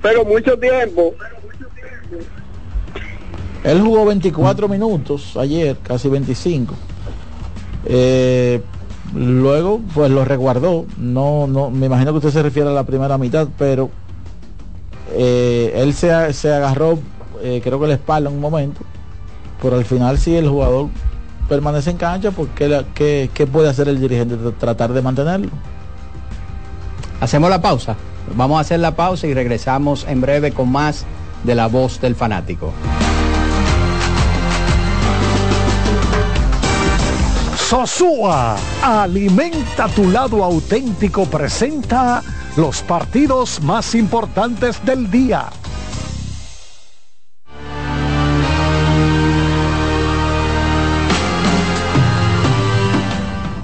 [0.02, 1.14] Pero mucho tiempo.
[3.64, 6.76] Él jugó 24 minutos ayer, casi 25.
[7.86, 8.62] Eh,
[9.16, 10.86] luego, pues lo resguardó.
[10.98, 13.90] No, no, me imagino que usted se refiere a la primera mitad, pero
[15.14, 17.00] eh, él se, se agarró,
[17.42, 18.82] eh, creo que la espalda en un momento.
[19.62, 20.88] Pero al final, si el jugador
[21.50, 24.36] permanece en cancha, pues ¿qué, la- qué- qué puede hacer el dirigente?
[24.60, 25.50] Tratar de mantenerlo.
[27.20, 27.96] Hacemos la pausa.
[28.36, 31.06] Vamos a hacer la pausa y regresamos en breve con más
[31.44, 32.72] de la voz del fanático.
[37.58, 42.24] Sosúa, alimenta tu lado auténtico, presenta
[42.60, 45.46] los partidos más importantes del día.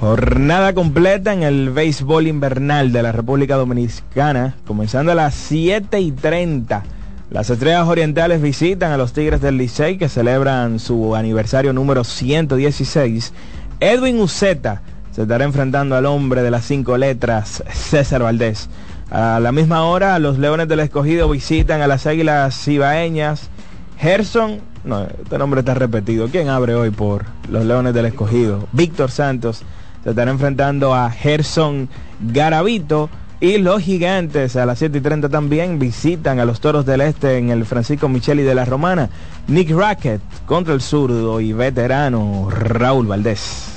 [0.00, 6.12] Jornada completa en el béisbol invernal de la República Dominicana, comenzando a las 7 y
[6.12, 6.82] 30.
[7.28, 13.34] Las estrellas orientales visitan a los Tigres del Licey que celebran su aniversario número 116.
[13.78, 14.80] Edwin Uceta
[15.16, 18.68] se estará enfrentando al hombre de las cinco letras, César Valdés.
[19.10, 23.50] A la misma hora, los Leones del Escogido visitan a las Águilas Cibaeñas.
[23.98, 26.28] Gerson, no, este nombre está repetido.
[26.28, 28.66] ¿Quién abre hoy por los Leones del Escogido?
[28.72, 29.62] Víctor Santos
[30.02, 31.88] se estará enfrentando a Gerson
[32.20, 33.08] Garavito.
[33.38, 37.36] Y los gigantes a las 7 y 30 también visitan a los toros del este
[37.36, 39.10] en el Francisco Micheli de la Romana.
[39.46, 43.75] Nick Rackett contra el zurdo y veterano Raúl Valdés.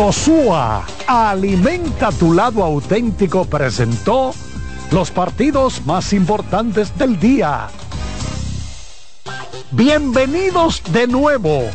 [0.00, 4.32] Sosúa, alimenta tu lado auténtico, presentó
[4.92, 7.68] los partidos más importantes del día.
[9.72, 11.68] Bienvenidos de nuevo.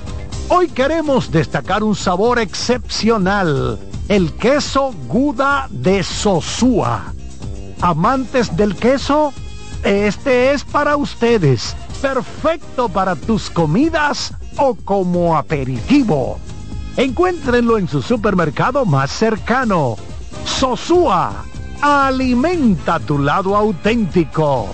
[0.50, 3.78] Hoy queremos destacar un sabor excepcional,
[4.10, 7.14] el queso Guda de Sosúa.
[7.80, 9.34] Amantes del queso,
[9.84, 16.40] este es para ustedes, perfecto para tus comidas o como aperitivo.
[16.98, 19.98] Encuéntrenlo en su supermercado más cercano.
[20.46, 21.44] Sosúa,
[21.82, 24.74] alimenta tu lado auténtico.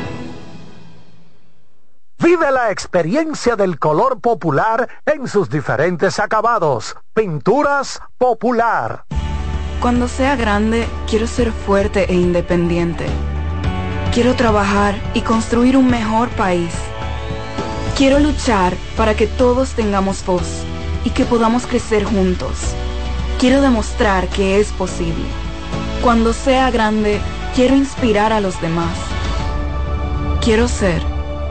[2.21, 6.95] Vive la experiencia del color popular en sus diferentes acabados.
[7.15, 9.05] Pinturas popular.
[9.79, 13.07] Cuando sea grande, quiero ser fuerte e independiente.
[14.13, 16.71] Quiero trabajar y construir un mejor país.
[17.97, 20.63] Quiero luchar para que todos tengamos voz
[21.03, 22.75] y que podamos crecer juntos.
[23.39, 25.25] Quiero demostrar que es posible.
[26.03, 27.19] Cuando sea grande,
[27.55, 28.95] quiero inspirar a los demás.
[30.39, 31.20] Quiero ser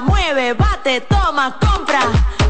[0.00, 2.00] Compra, mueve, bate, toma, compra,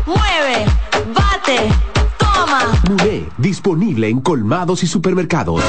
[0.06, 0.66] mueve,
[1.12, 1.68] bate,
[2.16, 2.60] toma.
[2.88, 5.60] Muné, disponible en colmados y supermercados.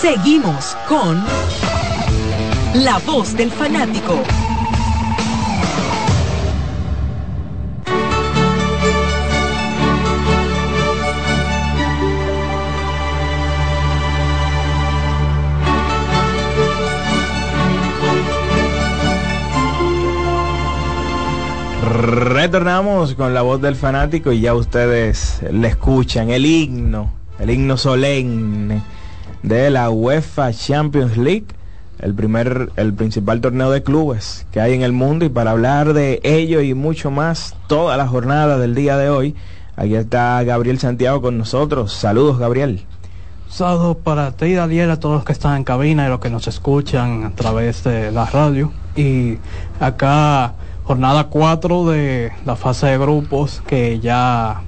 [0.00, 1.24] Seguimos con
[2.74, 4.22] La Voz del Fanático.
[21.86, 27.76] Retornamos con la voz del fanático y ya ustedes le escuchan el himno, el himno
[27.76, 28.82] solemne
[29.44, 31.46] de la UEFA Champions League,
[32.00, 35.92] el primer, el principal torneo de clubes que hay en el mundo y para hablar
[35.92, 39.36] de ello y mucho más toda la jornada del día de hoy,
[39.76, 41.92] aquí está Gabriel Santiago con nosotros.
[41.92, 42.84] Saludos Gabriel.
[43.48, 46.48] Saludos para ti, Daniel, a todos los que están en cabina y los que nos
[46.48, 48.72] escuchan a través de la radio.
[48.96, 49.38] Y
[49.78, 50.54] acá
[50.86, 54.60] jornada 4 de la fase de grupos que ya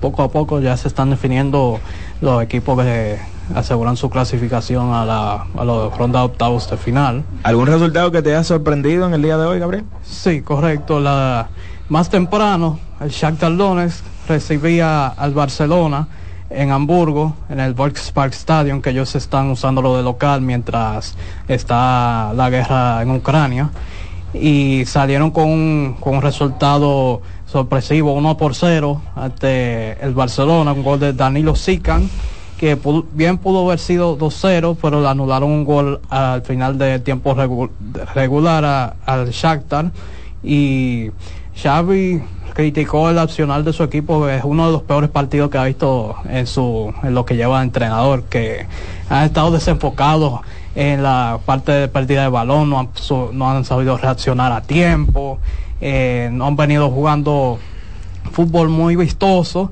[0.00, 1.80] poco a poco ya se están definiendo
[2.20, 3.18] los equipos que
[3.54, 7.24] aseguran su clasificación a la, a la ronda de octavos de final.
[7.42, 9.84] ¿Algún resultado que te haya sorprendido en el día de hoy, Gabriel?
[10.02, 11.00] Sí, correcto.
[11.00, 11.48] La,
[11.88, 16.08] más temprano, el Shakhtar Donetsk recibía al Barcelona
[16.50, 21.16] en Hamburgo, en el Volkspark Stadium, que ellos están usándolo de local mientras
[21.48, 23.70] está la guerra en Ucrania
[24.34, 30.82] y salieron con un, con un resultado sorpresivo, 1 por 0 ante el Barcelona, un
[30.82, 32.08] gol de Danilo Sican,
[32.56, 32.78] que
[33.12, 37.70] bien pudo haber sido 2-0, pero le anularon un gol al final de tiempo regu-
[38.14, 39.90] regular al Shakhtar.
[40.44, 41.10] Y
[41.60, 42.22] Xavi
[42.54, 46.14] criticó el accionar de su equipo, es uno de los peores partidos que ha visto
[46.28, 48.66] en su en lo que lleva de entrenador, que
[49.08, 50.40] han estado desenfocados
[50.74, 52.88] en la parte de pérdida de balón, no han,
[53.32, 55.38] no han sabido reaccionar a tiempo,
[55.80, 57.58] eh, no han venido jugando
[58.32, 59.70] fútbol muy vistoso.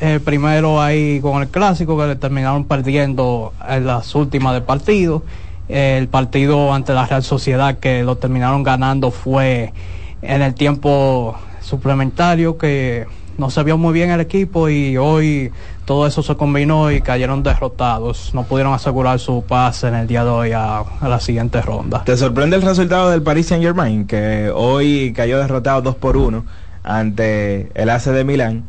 [0.00, 5.22] Eh, primero ahí con el clásico que le terminaron perdiendo en las últimas del partido.
[5.68, 9.74] el partido ante la Real Sociedad que lo terminaron ganando fue
[10.22, 15.52] en el tiempo suplementario que no se vio muy bien el equipo y hoy
[15.88, 18.34] todo eso se combinó y cayeron derrotados.
[18.34, 22.04] No pudieron asegurar su pase en el día de hoy a, a la siguiente ronda.
[22.04, 26.44] ¿Te sorprende el resultado del Paris Saint Germain, que hoy cayó derrotado 2 por 1
[26.82, 28.64] ante el AC de Milán?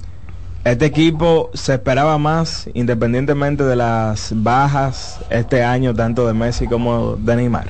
[0.64, 7.18] Este equipo se esperaba más independientemente de las bajas este año, tanto de Messi como
[7.18, 7.68] de Neymar.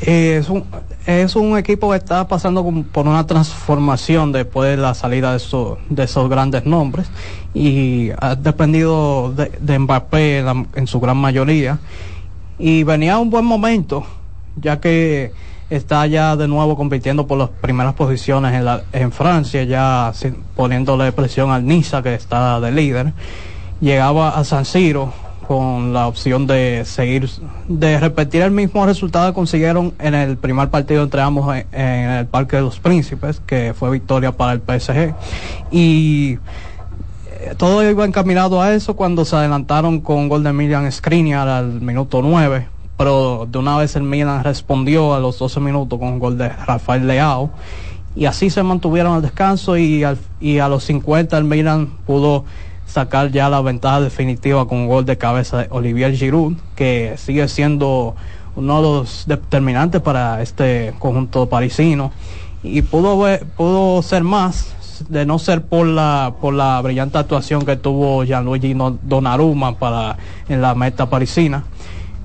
[0.00, 0.64] Eh, es, un,
[1.06, 5.78] es un equipo que está pasando por una transformación después de la salida de, esos
[5.88, 7.08] de esos grandes nombres
[7.54, 10.38] y ha dependido de, de Mbappé
[10.74, 11.78] en, su gran mayoría
[12.58, 14.04] y venía un buen momento
[14.56, 15.32] ya que
[15.70, 20.36] está ya de nuevo compitiendo por las primeras posiciones en, la, en Francia ya sin-
[20.56, 23.12] poniéndole presión al Niza que está de líder
[23.80, 25.12] llegaba a San Siro
[25.46, 27.28] con la opción de seguir,
[27.68, 32.26] de repetir el mismo resultado que consiguieron en el primer partido entre ambos en, el
[32.26, 35.12] Parque de los Príncipes, que fue victoria para el PSG.
[35.72, 36.38] Y
[37.56, 42.22] todo iba encaminado a eso cuando se adelantaron con gol de Milan Skriniar al minuto
[42.22, 42.66] 9,
[42.96, 46.48] pero de una vez el Milan respondió a los 12 minutos con un gol de
[46.48, 47.50] Rafael Leao
[48.14, 52.44] y así se mantuvieron al descanso y, al- y a los 50 el Milan pudo
[52.86, 57.48] sacar ya la ventaja definitiva con un gol de cabeza de Olivier Giroud que sigue
[57.48, 58.14] siendo
[58.54, 62.12] uno de los determinantes para este conjunto parisino
[62.62, 64.74] y pudo ver- pudo ser más
[65.08, 70.16] de no ser por la por la brillante actuación que tuvo Gianluigi Donnarumma para
[70.48, 71.64] en la meta parisina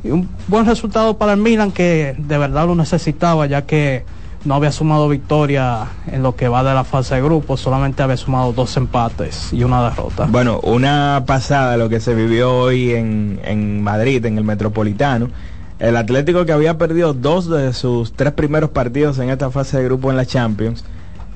[0.04, 4.06] y un buen resultado para el Milan que de verdad lo necesitaba ya que
[4.46, 8.18] no había sumado victoria en lo que va de la fase de grupos, solamente había
[8.18, 10.26] sumado dos empates y una derrota.
[10.30, 15.30] Bueno, una pasada lo que se vivió hoy en, en Madrid, en el Metropolitano.
[15.80, 19.84] El Atlético que había perdido dos de sus tres primeros partidos en esta fase de
[19.84, 20.84] grupo en la Champions,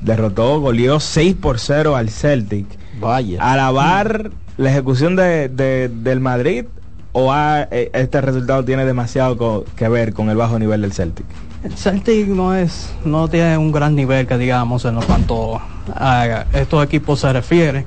[0.02, 2.66] derrotó, goleó 6 por 0 al Celtic.
[2.99, 3.38] Vaya.
[3.41, 6.66] Alabar la ejecución de, de- del Madrid
[7.14, 10.93] o ha- eh, este resultado tiene demasiado co- que ver con el bajo nivel del
[10.93, 11.26] Celtic.
[11.64, 15.62] El Celtic no es, no tiene un gran nivel que digamos en lo cuanto
[15.93, 17.86] a estos equipos se refiere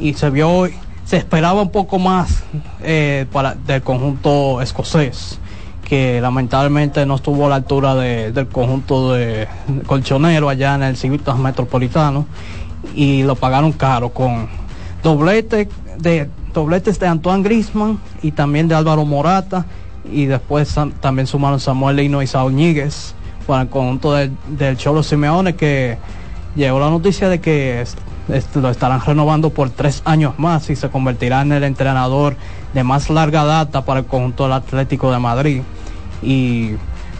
[0.00, 0.66] y se vio,
[1.04, 2.42] se esperaba un poco más
[2.82, 5.38] eh, para, del conjunto escocés
[5.84, 9.46] que lamentablemente no estuvo a la altura de- del conjunto de
[9.86, 12.26] colchonero allá en el circuito metropolitano
[12.94, 14.48] y lo pagaron caro con
[15.02, 15.68] doblete
[15.98, 19.66] de dobletes de Antoine Grisman y también de Álvaro Morata
[20.10, 23.14] y después también sumaron Samuel Lino y Saúl Ñíguez
[23.46, 25.98] para el conjunto del, del Cholo Simeone que
[26.56, 27.84] llegó la noticia de que
[28.54, 32.36] lo estarán renovando por tres años más y se convertirá en el entrenador
[32.72, 35.62] de más larga data para el conjunto del Atlético de Madrid
[36.22, 36.72] y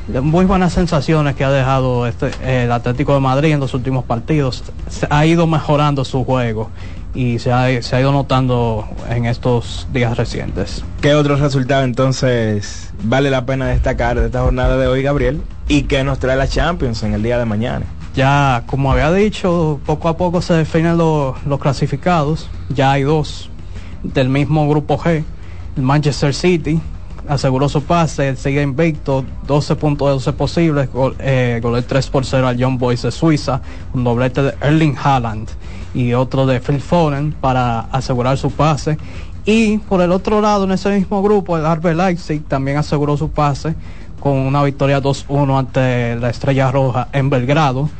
[0.08, 2.30] muy buenas sensaciones que ha dejado este,
[2.64, 4.64] el Atlético de Madrid en los últimos partidos.
[5.08, 6.70] Ha ido mejorando su juego
[7.14, 10.84] y se ha, se ha ido notando en estos días recientes.
[11.00, 15.40] ¿Qué otro resultado entonces vale la pena destacar de esta jornada de hoy, Gabriel?
[15.68, 17.86] ¿Y qué nos trae la Champions en el día de mañana?
[18.14, 22.48] Ya, como había dicho, poco a poco se definen los, clasificados.
[22.68, 23.50] Ya hay dos
[24.04, 25.24] del mismo grupo G.
[25.76, 26.80] El Manchester City
[27.26, 32.24] aseguró su pase, sigue invicto, 12 puntos de 12 posibles, gol, eh, goleó 3 por
[32.24, 33.62] 0 al Young Boys de Suiza,
[33.94, 35.48] un doblete de Erling Haaland
[35.94, 38.98] y otro de Phil Foden para asegurar su pase.
[39.46, 43.30] Y por el otro lado, en ese mismo grupo, el RB Leipzig también aseguró su
[43.30, 43.74] pase
[44.20, 47.90] con una victoria 2-1 ante la Estrella Roja en Belgrado.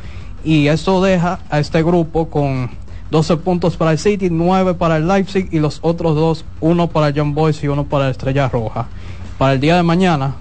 [0.45, 2.69] Y eso deja a este grupo con
[3.09, 7.07] 12 puntos para el City, 9 para el Leipzig y los otros dos, uno para
[7.07, 8.85] el Young Boys y uno para la Estrella Roja.
[9.39, 10.35] Para el día de mañana,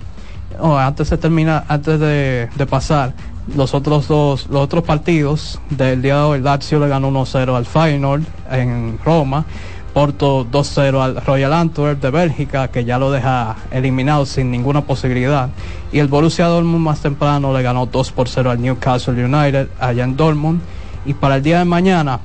[0.60, 3.14] antes de terminar, antes de, de pasar,
[3.56, 7.66] los otros dos, los otros partidos del día de hoy, Lazio le ganó 1-0 al
[7.66, 9.44] Feyenoord en Roma.
[9.92, 15.50] Porto 2-0 al Royal Antwerp de Bélgica, que ya lo deja eliminado sin ninguna posibilidad.
[15.94, 20.02] Y el Borussia Dortmund más temprano le ganó 2 por 0 al Newcastle United allá
[20.02, 20.60] en Dortmund.
[21.06, 22.18] Y para el día de mañana,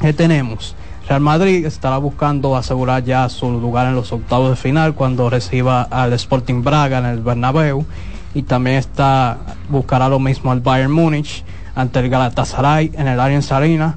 [0.00, 0.76] ¿qué tenemos?
[1.08, 5.82] Real Madrid estará buscando asegurar ya su lugar en los octavos de final cuando reciba
[5.82, 7.84] al Sporting Braga en el Bernabéu.
[8.32, 9.38] Y también está,
[9.68, 11.42] buscará lo mismo al Bayern Múnich
[11.74, 13.96] ante el Galatasaray en el Allianz Arena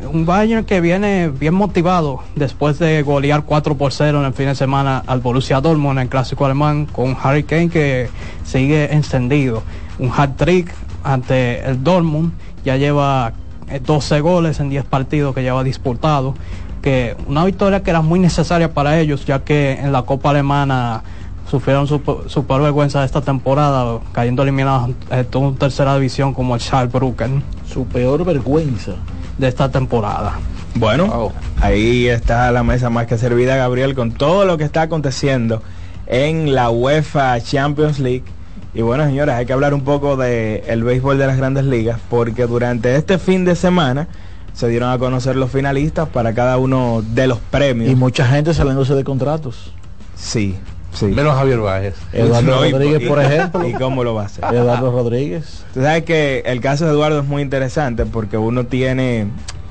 [0.00, 4.46] un Bayern que viene bien motivado después de golear 4 por 0 en el fin
[4.46, 8.08] de semana al Borussia Dortmund en el clásico alemán con Harry Kane que
[8.44, 9.62] sigue encendido.
[9.98, 10.72] Un hat trick
[11.04, 12.32] ante el Dortmund,
[12.64, 13.32] ya lleva
[13.68, 16.34] eh, 12 goles en 10 partidos que lleva disputado.
[16.80, 21.02] Que una victoria que era muy necesaria para ellos, ya que en la Copa Alemana
[21.48, 26.60] sufrieron su, peor vergüenza de esta temporada, cayendo eliminados en toda tercera división como el
[26.60, 27.44] Schalbrücken.
[27.66, 28.94] Su peor vergüenza
[29.38, 30.38] de esta temporada.
[30.74, 35.62] Bueno, ahí está la mesa más que servida, Gabriel, con todo lo que está aconteciendo
[36.06, 38.24] en la UEFA Champions League.
[38.74, 42.00] Y bueno, señores, hay que hablar un poco del el béisbol de las grandes ligas,
[42.08, 44.08] porque durante este fin de semana
[44.54, 47.90] se dieron a conocer los finalistas para cada uno de los premios.
[47.90, 49.72] Y mucha gente saliéndose de contratos.
[50.16, 50.56] Sí,
[50.94, 51.06] sí.
[51.06, 51.94] Menos Javier Baez.
[52.12, 53.68] Eduardo No, Rodríguez, y- por ejemplo.
[53.68, 54.44] ¿Y cómo lo va a hacer?
[54.52, 55.64] Eduardo Rodríguez.
[55.74, 59.26] Tú sabes que el caso de Eduardo es muy interesante porque uno tiene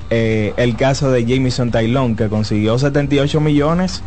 [0.09, 4.01] eh, el caso de Jamison Taylor que consiguió 78 millones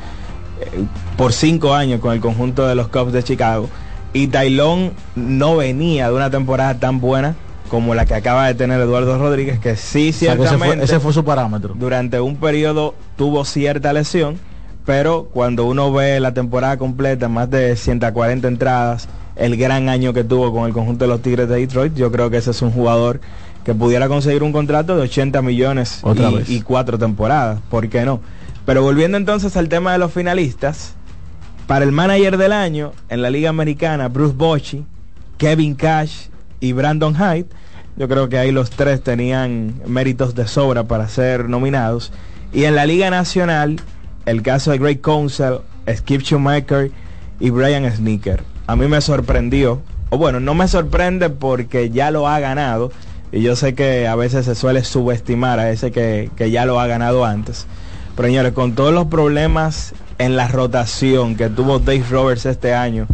[0.60, 0.84] eh,
[1.16, 3.68] por 5 años con el conjunto de los Cubs de Chicago.
[4.12, 7.34] Y Taylor no venía de una temporada tan buena
[7.68, 10.76] como la que acaba de tener Eduardo Rodríguez, que sí, O sea, que ese, ciertamente
[10.76, 11.74] fue, ese fue su parámetro.
[11.76, 14.38] durante un periodo tuvo cierta lesión,
[14.84, 20.24] pero cuando uno ve la temporada completa, más de 140 entradas, el gran año que
[20.24, 22.70] tuvo con el conjunto de los Tigres de Detroit, yo creo que ese es un
[22.70, 23.20] jugador
[23.64, 26.50] que pudiera conseguir un contrato de 80 millones Otra y, vez.
[26.50, 28.20] y cuatro temporadas, ¿por qué no?
[28.66, 30.94] Pero volviendo entonces al tema de los finalistas,
[31.66, 34.84] para el manager del año en la Liga Americana, Bruce Bochy,
[35.38, 36.26] Kevin Cash
[36.60, 37.46] y Brandon Hyde,
[37.96, 42.12] yo creo que ahí los tres tenían méritos de sobra para ser nominados.
[42.52, 43.80] Y en la Liga Nacional,
[44.26, 45.58] el caso de Greg Council,
[45.88, 46.90] Skip Schumacher
[47.40, 48.42] y Brian Sneaker.
[48.66, 52.90] A mí me sorprendió, o bueno, no me sorprende porque ya lo ha ganado.
[53.32, 56.78] Y yo sé que a veces se suele subestimar a ese que, que ya lo
[56.78, 57.66] ha ganado antes.
[58.16, 63.08] Pero señores, con todos los problemas en la rotación que tuvo Dave Roberts este año,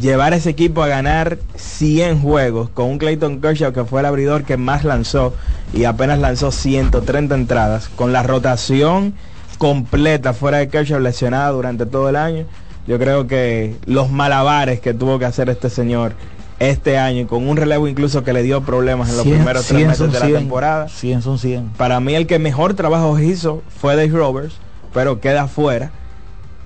[0.00, 4.44] llevar ese equipo a ganar 100 juegos con un Clayton Kershaw que fue el abridor
[4.44, 5.34] que más lanzó
[5.72, 9.14] y apenas lanzó 130 entradas, con la rotación
[9.60, 12.46] completa fuera de Kershaw lesionada durante todo el año,
[12.86, 16.14] yo creo que los malabares que tuvo que hacer este señor
[16.60, 19.76] este año, con un relevo incluso que le dio problemas en los 100, primeros tres
[19.76, 20.88] 100 meses de la 100, temporada.
[20.88, 21.68] 100 son 100.
[21.76, 24.54] Para mí el que mejor trabajo hizo fue Dave Roberts,
[24.94, 25.92] pero queda fuera.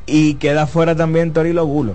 [0.07, 1.95] Y queda fuera también Torilo Gulo,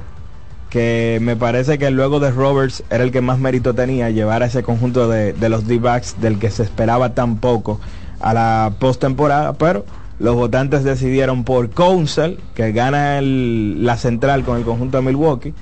[0.69, 4.47] que me parece que luego de Roberts era el que más mérito tenía llevar a
[4.47, 7.79] ese conjunto de, de los D-backs del que se esperaba tan poco
[8.19, 9.85] a la postemporada, pero
[10.19, 15.53] los votantes decidieron por Council, que gana el- la central con el conjunto de Milwaukee,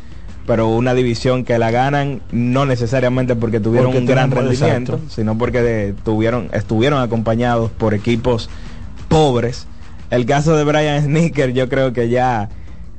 [0.46, 5.14] pero una división que la ganan no necesariamente porque tuvieron Porque un gran rendimiento, exacto.
[5.14, 8.50] sino porque de- tuvieron, estuvieron acompañados por equipos
[9.10, 9.68] pobres.
[10.10, 12.50] El caso de Brian Sneaker, yo creo que ya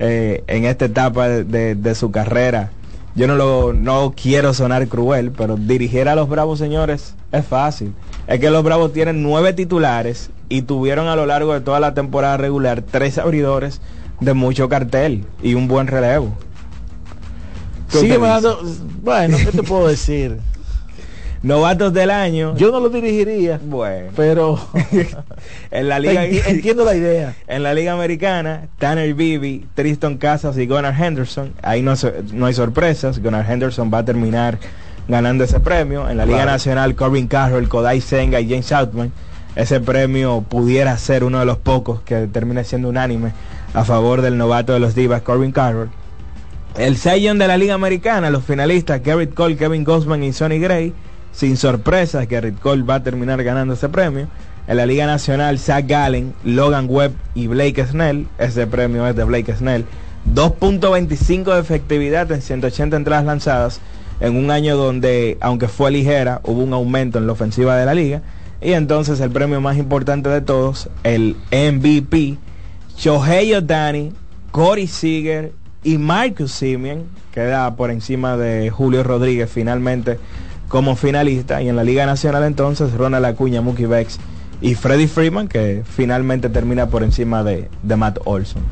[0.00, 2.70] eh, en esta etapa de, de- de su carrera,
[3.16, 7.92] yo no lo no quiero sonar cruel, pero dirigir a los Bravos, señores, es fácil.
[8.28, 11.94] Es que los Bravos tienen nueve titulares y tuvieron a lo largo de toda la
[11.94, 13.80] temporada regular tres abridores
[14.20, 16.36] de mucho cartel y un buen relevo.
[17.90, 18.60] ¿Qué Sigue dando,
[19.02, 20.36] bueno, ¿qué te puedo decir?
[21.42, 22.54] Novatos del año.
[22.56, 24.10] Yo no lo dirigiría, Bueno.
[24.16, 24.58] pero
[25.70, 27.34] en la liga Enti- entiendo la idea.
[27.46, 31.54] En la liga americana, Tanner Beebe, Tristan Casas y Gunnar Henderson.
[31.62, 31.94] Ahí no,
[32.34, 33.22] no hay sorpresas.
[33.22, 34.58] Gunnar Henderson va a terminar
[35.08, 36.08] ganando ese premio.
[36.08, 36.52] En la liga Claro.
[36.52, 39.10] nacional, Corbin Carroll, Kodai Senga y James Southman.
[39.56, 43.32] Ese premio pudiera ser uno de los pocos que termine siendo unánime
[43.74, 45.90] a favor del novato de los Divas, Corbin Carroll.
[46.76, 50.92] El Young de la Liga Americana, los finalistas Garrett Cole, Kevin Gosman y Sonny Gray.
[51.32, 54.28] Sin sorpresas, Garrett Cole va a terminar ganando ese premio.
[54.68, 58.28] En la Liga Nacional, Zach Gallen, Logan Webb y Blake Snell.
[58.38, 59.86] Ese premio es de Blake Snell.
[60.34, 63.80] 2.25 de efectividad en 180 entradas lanzadas
[64.20, 67.94] en un año donde, aunque fue ligera, hubo un aumento en la ofensiva de la
[67.94, 68.22] liga.
[68.60, 72.36] Y entonces el premio más importante de todos, el MVP,
[72.96, 74.12] Shohei Otani,
[74.50, 75.52] Corey Seager
[75.84, 80.18] y Marcus Simeon, queda por encima de Julio Rodríguez finalmente
[80.68, 81.62] como finalista.
[81.62, 84.18] Y en la Liga Nacional entonces Ronald Acuña, Mookie Betts
[84.60, 88.62] y Freddie Freeman, que finalmente termina por encima de, de Matt Olson.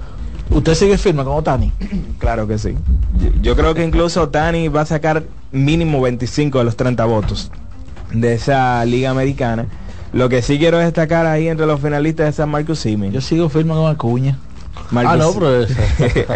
[0.50, 1.72] ¿Usted sigue firme con Otani?
[2.18, 2.74] Claro que sí.
[3.20, 7.50] Yo, yo creo que incluso Otani va a sacar mínimo 25 de los 30 votos
[8.12, 9.66] de esa liga americana.
[10.12, 13.12] Lo que sí quiero destacar ahí entre los finalistas es a Marcus Simeon.
[13.12, 14.38] Yo sigo firme con Acuña.
[14.90, 15.82] Marcus ah, no, pero esa.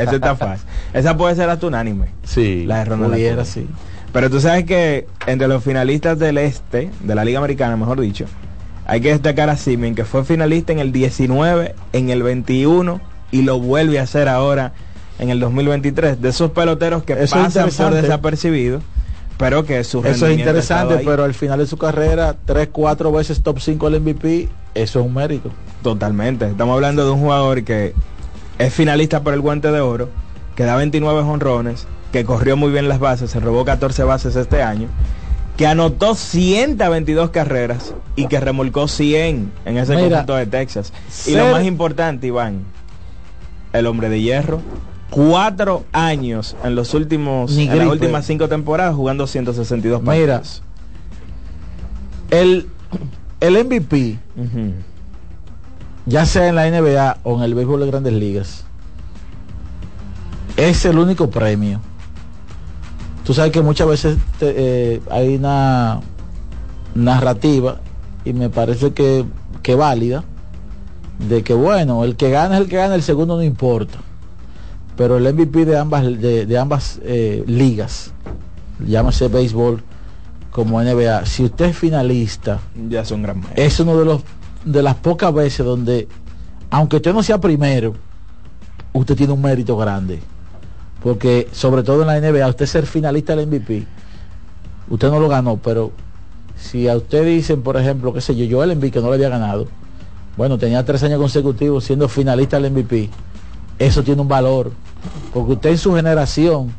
[0.00, 0.66] Esa está fácil.
[0.92, 2.08] Esa puede ser hasta unánime.
[2.24, 2.64] Sí.
[2.66, 3.66] La de Ronald Pudiera, sí.
[4.12, 8.26] Pero tú sabes que entre los finalistas del este, de la Liga Americana, mejor dicho,
[8.86, 13.00] hay que destacar a Simeon, que fue finalista en el 19, en el 21
[13.30, 14.72] y lo vuelve a hacer ahora
[15.18, 16.20] en el 2023.
[16.20, 18.82] De esos peloteros que Eso es pasan por desapercibidos,
[19.36, 23.42] pero que su Eso es interesante, pero al final de su carrera, tres, cuatro veces
[23.42, 25.50] top 5 al MVP, eso es un mérito.
[25.82, 26.46] Totalmente.
[26.46, 27.94] Estamos hablando de un jugador que
[28.58, 30.08] es finalista por el guante de oro,
[30.56, 34.62] que da 29 honrones, que corrió muy bien las bases, se robó 14 bases este
[34.62, 34.88] año,
[35.56, 40.92] que anotó 122 carreras y que remolcó 100 en ese Mira, conjunto de Texas.
[41.26, 42.64] Y lo más importante, Iván,
[43.72, 44.60] el hombre de hierro,
[45.10, 50.62] cuatro años en los últimos, Ni en las últimas cinco temporadas jugando 162 Mira, partidos.
[52.30, 52.68] el,
[53.40, 54.18] el MVP,
[56.06, 58.64] ya sea en la NBA o en el béisbol de grandes ligas,
[60.56, 61.80] es el único premio.
[63.24, 64.54] Tú sabes que muchas veces te-
[64.96, 66.00] eh, hay una
[66.94, 67.80] narrativa
[68.24, 69.24] y me parece que,
[69.62, 70.24] que válida
[71.28, 73.98] de que bueno, el que gana es el que gana, el segundo no importa.
[74.96, 78.12] Pero el MVP de ambas, de, de ambas eh, ligas,
[78.86, 79.82] llámese béisbol
[80.50, 84.22] como NBA, si usted es finalista, Ya son gran es uno de los
[84.64, 86.08] de las pocas veces donde
[86.70, 87.94] aunque usted no sea primero
[88.92, 90.20] usted tiene un mérito grande
[91.02, 93.86] porque sobre todo en la NBA usted ser finalista del MVP
[94.90, 95.92] usted no lo ganó pero
[96.56, 99.14] si a usted dicen por ejemplo qué sé yo yo el MVP que no lo
[99.14, 99.68] había ganado
[100.36, 103.10] bueno tenía tres años consecutivos siendo finalista del MVP
[103.78, 104.72] eso tiene un valor
[105.32, 106.72] porque usted en su generación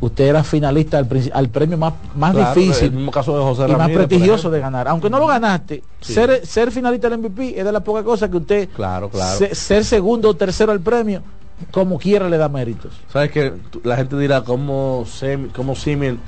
[0.00, 3.72] usted era finalista al, al premio más, más Claro, difícil el mismo caso de José
[3.72, 4.86] y más prestigioso de ganar.
[4.88, 6.12] Aunque no lo ganaste, Sí.
[6.12, 9.38] ser, ser finalista del MVP es de las pocas cosas que usted, Claro, claro.
[9.38, 11.22] se- ser segundo o tercero al premio,
[11.70, 12.92] como quiera le da méritos.
[13.10, 13.54] ¿Sabes que
[13.84, 16.18] La gente dirá cómo, Sem- cómo Simeon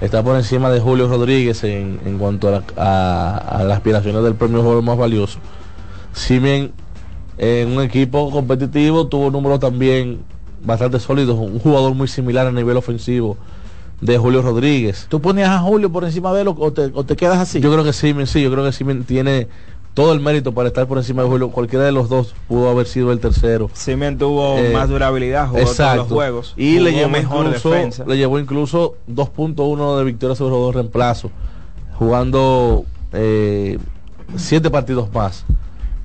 [0.00, 4.24] está por encima de Julio Rodríguez en, en cuanto a, la- a- a las aspiraciones
[4.24, 5.38] del premio jugador más valioso.
[6.12, 6.72] Simeon
[7.38, 10.18] en un equipo competitivo tuvo números también
[10.64, 13.36] bastante sólidos, un jugador muy similar a nivel ofensivo
[14.00, 15.06] de Julio Rodríguez.
[15.08, 17.60] ¿Tú ponías a Julio por encima de él o- te, o te quedas así?
[17.60, 19.46] Yo creo que Simeon, sí, yo creo que Simeon tiene
[19.94, 21.50] todo el mérito para estar por encima de Julio.
[21.50, 23.70] Cualquiera de los dos pudo haber sido el tercero.
[23.72, 26.54] Simeon tuvo Eh, más durabilidad, jugó todos los juegos.
[26.56, 28.04] Y le llevó, mejor incluso, defensa.
[28.06, 31.30] le llevó incluso 2.1 de victoria sobre dos reemplazos,
[31.98, 33.78] jugando eh,
[34.36, 35.44] siete partidos más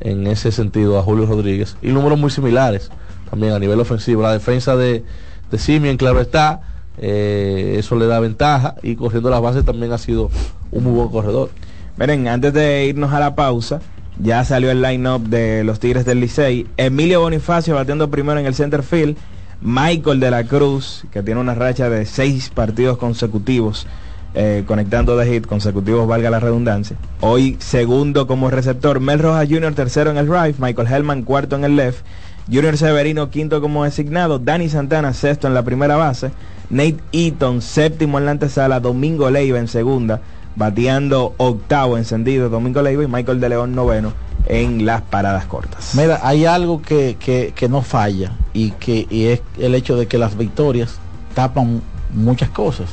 [0.03, 1.77] en ese sentido a Julio Rodríguez.
[1.81, 2.91] Y números muy similares
[3.29, 4.21] también a nivel ofensivo.
[4.21, 5.03] La defensa de,
[5.49, 6.61] de Simeon, claro está,
[6.97, 10.29] eh, eso le da ventaja y corriendo las bases también ha sido
[10.71, 11.49] un muy buen corredor.
[11.97, 13.79] Miren, antes de irnos a la pausa,
[14.19, 16.67] Ya salió el line-up de los Tigres del Licey.
[16.77, 19.17] Emilio Bonifacio batiendo primero en el center field.
[19.61, 23.87] Michael de la Cruz, que tiene una racha de seis partidos consecutivos,
[24.35, 26.97] eh, conectando de hit consecutivos, valga la redundancia.
[27.21, 28.99] Hoy segundo como receptor.
[28.99, 29.73] Mel Rojas Jr.
[29.73, 30.57] tercero en el right.
[30.59, 32.03] Michael Hellman cuarto en el left.
[32.51, 34.39] Junior Severino quinto como designado.
[34.39, 36.31] Danny Santana sexto en la primera base.
[36.69, 38.79] Nate Eaton séptimo en la antesala.
[38.79, 40.21] Domingo Leiva en segunda
[40.55, 44.13] bateando octavo encendido Domingo Leiva y Michael de León noveno
[44.45, 45.95] en las paradas cortas.
[45.95, 50.07] Mira, hay algo que, que, que no falla y que y es el hecho de
[50.07, 50.99] que las victorias
[51.33, 51.81] tapan
[52.13, 52.89] muchas cosas.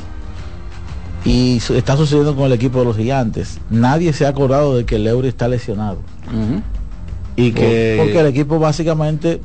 [1.25, 3.59] Y está sucediendo con el equipo de los gigantes.
[3.69, 5.99] Nadie se ha acordado de que Leury está lesionado.
[7.37, 9.41] Y que- Por- Porque el equipo básicamente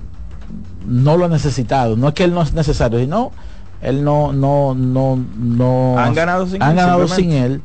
[0.87, 1.95] no lo ha necesitado.
[1.97, 3.31] No es que él no es necesario, sino
[3.81, 5.95] él no, no, no, no.
[5.99, 7.61] Han ganado sin han él, ganado sin él.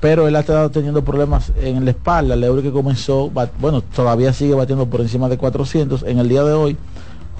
[0.00, 2.34] Pero él ha estado teniendo problemas en la espalda.
[2.36, 6.02] Leury que comenzó, bat- bueno, todavía sigue batiendo por encima de 400.
[6.02, 6.76] En el día de hoy,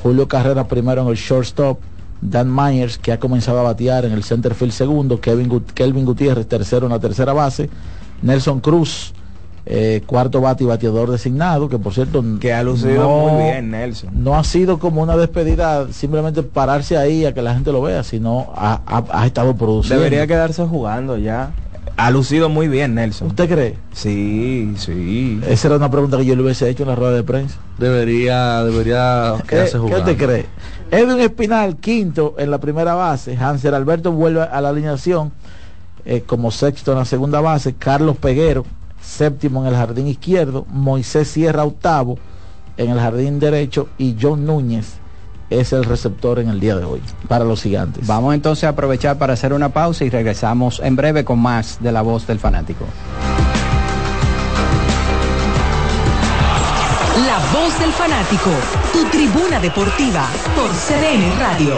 [0.02, 1.78] Julio Carrera primero en el shortstop.
[2.22, 5.20] Dan Myers, que ha comenzado a batear en el center field segundo.
[5.20, 7.68] Kevin, Gut- Kelvin Gutiérrez, tercero en la tercera base.
[8.22, 9.12] Nelson Cruz,
[9.66, 12.24] eh, cuarto bate y bateador designado, que por cierto...
[12.40, 14.10] Que ha lucido muy bien, Nelson.
[14.14, 18.02] No ha sido como una despedida, simplemente pararse ahí a que la gente lo vea,
[18.04, 20.02] sino ha, ha- ha estado produciendo.
[20.02, 21.50] Debería quedarse jugando ya.
[21.96, 23.28] Ha lucido muy bien, Nelson.
[23.28, 23.76] ¿Usted cree?
[23.92, 25.40] Sí, sí.
[25.46, 27.58] Esa era una pregunta que yo le hubiese hecho en la rueda de prensa.
[27.78, 29.98] Debería, debería ¿Qué, quedarse qué jugando.
[30.10, 30.46] usted cree?
[30.92, 33.34] Edwin Espinal, quinto en la primera base.
[33.34, 35.32] Hansel Alberto vuelve a la alineación
[36.04, 37.72] eh, como sexto en la segunda base.
[37.72, 38.66] Carlos Peguero,
[39.00, 40.66] séptimo en el jardín izquierdo.
[40.68, 42.18] Moisés Sierra, octavo
[42.76, 43.88] en el jardín derecho.
[43.96, 44.96] Y John Núñez
[45.48, 48.06] es el receptor en el día de hoy para los gigantes.
[48.06, 51.90] Vamos entonces a aprovechar para hacer una pausa y regresamos en breve con más de
[51.90, 52.84] la voz del fanático.
[57.72, 58.50] Voz del fanático,
[58.92, 61.76] tu tribuna deportiva por CDN Radio.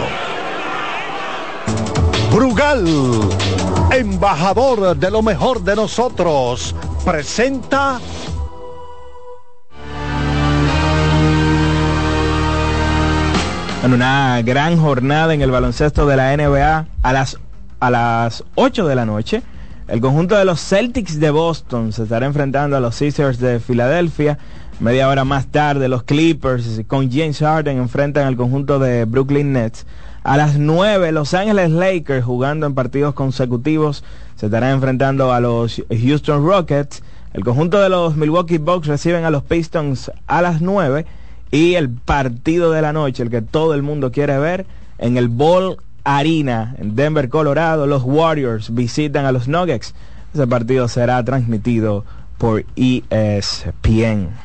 [2.31, 2.85] Brugal,
[3.91, 7.99] embajador de lo mejor de nosotros, presenta
[13.83, 17.37] En una gran jornada en el baloncesto de la NBA a las,
[17.79, 19.43] a las 8 de la noche.
[19.87, 24.39] El conjunto de los Celtics de Boston se estará enfrentando a los Sixers de Filadelfia.
[24.81, 29.85] Media hora más tarde, los Clippers con James Harden enfrentan al conjunto de Brooklyn Nets.
[30.23, 34.03] A las 9, Los Ángeles Lakers jugando en partidos consecutivos
[34.35, 37.03] se estarán enfrentando a los Houston Rockets.
[37.33, 41.05] El conjunto de los Milwaukee Bucks reciben a los Pistons a las 9
[41.51, 44.65] y el partido de la noche, el que todo el mundo quiere ver,
[44.97, 49.95] en el Ball Arena en Denver, Colorado, los Warriors visitan a los Nuggets.
[50.33, 52.03] Ese partido será transmitido
[52.37, 54.44] por ESPN.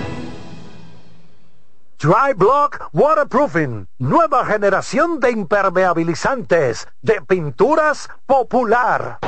[2.01, 9.19] Dry Block Waterproofing, nueva generación de impermeabilizantes, de pinturas popular.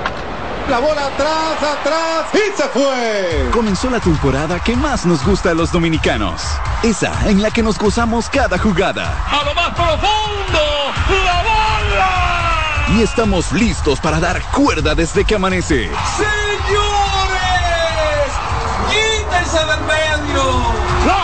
[0.68, 3.50] La bola atrás, atrás y se fue.
[3.54, 6.42] Comenzó la temporada que más nos gusta a los dominicanos.
[6.82, 9.24] Esa en la que nos gozamos cada jugada.
[9.30, 10.60] A lo más profundo,
[11.26, 12.98] la bola.
[12.98, 15.92] Y estamos listos para dar cuerda desde que amanece.
[16.18, 16.34] Señores,
[18.90, 19.80] quítense del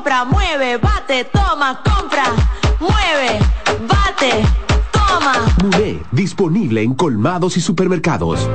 [0.00, 2.24] Compra, mueve, bate, toma, compra,
[2.80, 3.38] mueve,
[3.86, 4.42] bate,
[4.90, 5.34] toma.
[5.62, 8.48] Muné, disponible en colmados y supermercados.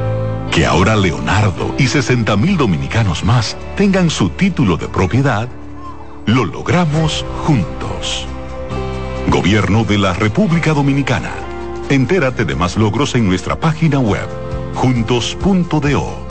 [0.49, 5.47] Que ahora Leonardo y 60 mil dominicanos más tengan su título de propiedad,
[6.25, 8.25] lo logramos juntos.
[9.27, 11.29] Gobierno de la República Dominicana.
[11.89, 14.27] Entérate de más logros en nuestra página web,
[14.73, 16.24] juntos.do.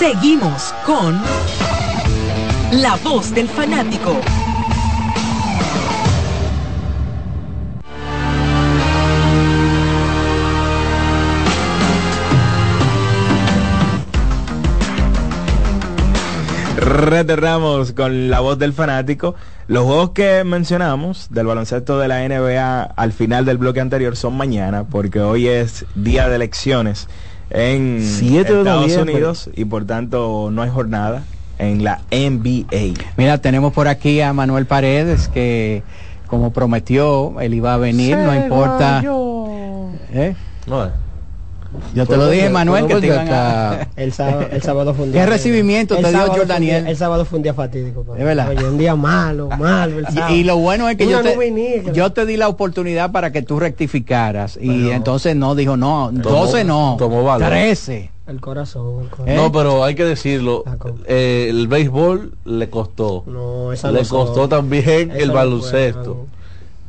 [0.00, 1.20] Seguimos con
[2.72, 4.18] La Voz del Fanático.
[16.78, 19.34] Retornamos con la voz del fanático.
[19.68, 24.34] Los juegos que mencionamos del baloncesto de la NBA al final del bloque anterior son
[24.34, 27.06] mañana, porque hoy es día de elecciones
[27.50, 29.14] en 7 de Estados noviembre.
[29.14, 31.24] Unidos y por tanto no hay jornada
[31.58, 32.94] en la NBA.
[33.16, 35.82] Mira, tenemos por aquí a Manuel Paredes que
[36.26, 39.02] como prometió, él iba a venir, no importa.
[40.12, 40.36] ¿Eh?
[41.94, 43.88] Yo te lo dije, Manuel, que te iban a...
[43.96, 46.56] El sábado, el sábado fue un ¿Qué día- recibimiento el te dio sábado George fue
[46.56, 46.90] un día- Daniel?
[46.90, 48.04] El sábado fue un día fatídico.
[48.16, 48.48] Es verdad.
[48.48, 49.98] Oye, un día malo, malo.
[49.98, 50.34] el sábado.
[50.34, 53.42] Y, y lo bueno es que yo te, yo te di la oportunidad para que
[53.42, 57.48] tú rectificaras y entonces no dijo no, Tomó- 12 no, tomó valor.
[57.48, 58.10] 13.
[58.26, 59.02] El corazón.
[59.02, 59.28] el corazón.
[59.28, 59.34] ¿Eh?
[59.36, 60.62] No, pero hay que decirlo,
[61.06, 63.24] eh, el béisbol le costó.
[63.26, 64.26] No, esa le no son.
[64.26, 66.26] costó también Esa el no baloncesto.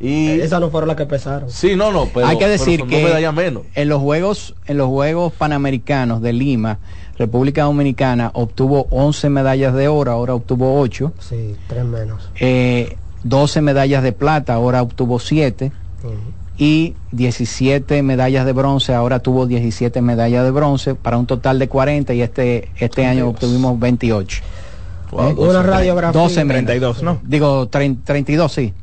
[0.02, 1.50] Y Esas no fueron las que pesaron.
[1.52, 3.04] sí, no, no, pero Hay que decir que
[3.34, 3.64] menos.
[3.76, 6.80] en los juegos en los juegos panamericanos de Lima,
[7.20, 12.30] República Dominicana obtuvo 11 medallas de oro, ahora obtuvo 8, Sí, tres menos.
[12.40, 15.72] eh, 12 medallas de plata, ahora obtuvo 7
[16.58, 21.68] y 17 medallas de bronce, ahora tuvo 17 medallas de bronce para un total de
[21.68, 24.42] 40 y este este año obtuvimos 28.
[25.12, 25.34] Wow, ¿Eh?
[25.38, 26.20] Una radiografía.
[26.22, 26.66] 12 menos.
[26.66, 27.20] 32, ¿no?
[27.24, 28.74] Digo, trein- 32, sí.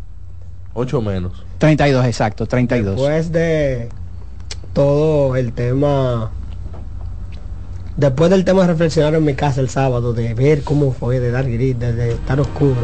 [0.78, 1.44] 8 menos.
[1.58, 2.94] 32, exacto, 32.
[2.96, 3.88] Después de
[4.72, 6.30] todo el tema.
[7.96, 11.32] Después del tema de reflexionar en mi casa el sábado, de ver cómo fue, de
[11.32, 12.76] dar gritos, de estar oscuro.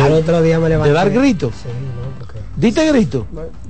[0.00, 0.92] Al otro día me levanté.
[0.92, 1.54] dar gritos?
[1.62, 2.38] Sí, no, porque.
[2.56, 3.26] ¿Diste grito?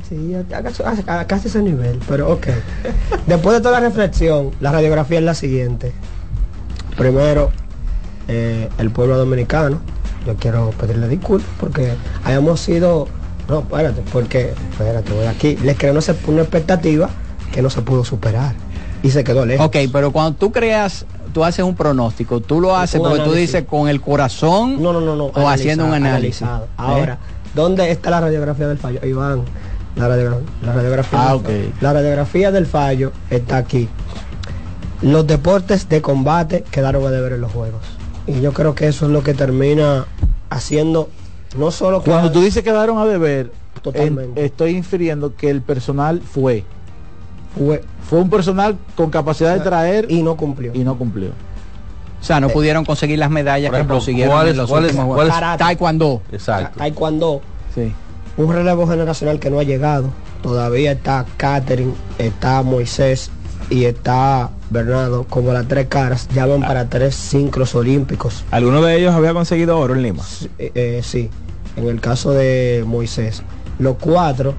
[0.08, 2.46] Sí, a- a- a- a- casi ese nivel, pero ok.
[3.26, 5.92] Después de toda la reflexión, la radiografía es la siguiente.
[6.96, 7.50] Primero,
[8.28, 9.80] eh, el pueblo dominicano,
[10.26, 11.94] yo quiero pedirle disculpas porque
[12.24, 13.08] hayamos sido,
[13.48, 17.10] no, espérate, porque, espérate, voy aquí, les creó una, expectativa
[17.52, 18.54] que no se pudo superar
[19.02, 19.66] y se quedó lejos.
[19.66, 23.32] Ok, pero cuando tú creas, tú haces un pronóstico, tú lo haces Un porque tú
[23.32, 25.24] dices con el corazón No, no, no, no.
[25.26, 26.42] o haciendo un análisis.
[26.42, 26.64] analizado.
[26.66, 26.68] ¿Eh?
[26.76, 27.18] Ahora,
[27.54, 29.04] ¿dónde está la radiografía del fallo?
[29.04, 29.42] Iván,
[29.96, 31.18] la, radiogra- la radiografía.
[31.20, 31.44] Ah, del ok.
[31.46, 31.72] fallo.
[31.80, 33.88] La radiografía del fallo está aquí.
[35.02, 37.80] Los deportes de combate quedaron a deber en los juegos.
[38.26, 40.06] Y yo creo que eso es lo que termina
[40.50, 41.08] haciendo
[41.58, 44.40] no solo que Cuando tú dices quedaron a deber, Totalmente.
[44.40, 46.64] en- estoy infiriendo que el personal fue.
[47.58, 47.82] Fue.
[48.08, 50.72] Fue un personal con capacidad de traer y no cumplió.
[50.74, 51.28] Y no cumplió.
[52.20, 55.28] O sea, no pudieron conseguir las medallas ejemplo, que consiguieron ¿cuáles- en los últimos.
[55.28, 55.58] Karate.
[55.64, 56.22] Taekwondo.
[56.30, 56.78] Exacto.
[56.78, 57.40] Taekwondo,
[57.74, 57.92] Sí.
[58.36, 60.10] un relevo generacional que no ha llegado.
[60.42, 63.30] Todavía está Catherine, está Moisés
[63.70, 68.44] y está Bernardo, como las tres caras, ya van para tres ciclos olímpicos.
[68.50, 70.22] ¿Alguno de ellos había conseguido oro en Lima?
[70.58, 71.28] Eh, eh, sí,
[71.76, 73.42] en el caso de Moisés.
[73.78, 74.54] Los cuatro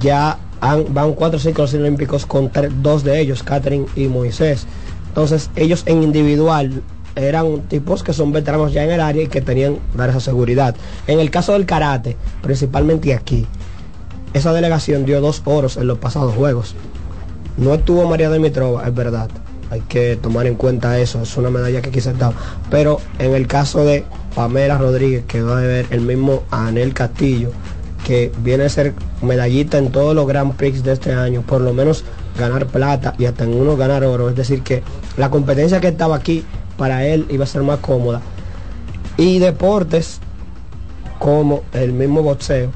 [0.00, 2.50] ya han- van cuatro ciclos olímpicos con
[2.82, 4.66] dos de ellos, Catherine y Moisés.
[5.08, 6.82] Entonces ellos en individual
[7.16, 10.74] eran tipos que son veteranos ya en el área y que tenían dar esa seguridad.
[11.06, 13.46] En el caso del karate, principalmente aquí,
[14.32, 16.74] esa delegación dio dos oros en los pasados juegos.
[17.56, 19.30] No estuvo María Dimitrova, es verdad.
[19.70, 22.32] Hay que tomar en cuenta eso, es una medalla que quizás da.
[22.70, 24.04] Pero en el caso de
[24.34, 27.50] Pamela Rodríguez, que va a ver el mismo Anel Castillo,
[28.04, 31.72] que viene a ser medallita en todos los Grand Prix de este año, por lo
[31.72, 32.04] menos
[32.38, 34.28] ganar plata y hasta en uno ganar oro.
[34.28, 34.82] Es decir, que
[35.16, 36.44] la competencia que estaba aquí
[36.76, 38.20] para él iba a ser más cómoda.
[39.16, 40.20] Y deportes
[41.18, 42.70] como el mismo boxeo.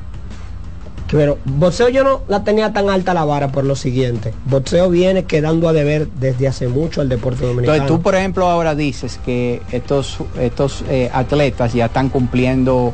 [1.10, 4.34] Pero boxeo yo no la tenía tan alta la vara por lo siguiente.
[4.44, 7.74] Boxeo viene quedando a deber desde hace mucho al deporte dominicano.
[7.74, 12.92] Entonces tú, por ejemplo, ahora dices que estos, estos eh, atletas ya están cumpliendo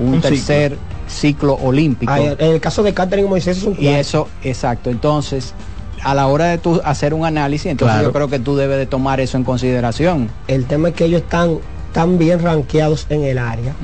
[0.00, 0.76] un, Un tercer
[1.08, 2.12] ciclo, olímpico.
[2.16, 4.90] En el caso de Catherine Moisés es un y eso, exacto.
[4.90, 5.54] Entonces,
[6.02, 8.08] a la hora de tú hacer un análisis, entonces Claro.
[8.08, 10.30] yo creo que tú debes de tomar eso en consideración.
[10.48, 11.58] El tema es que ellos están
[11.92, 13.74] tan bien rankeados en el área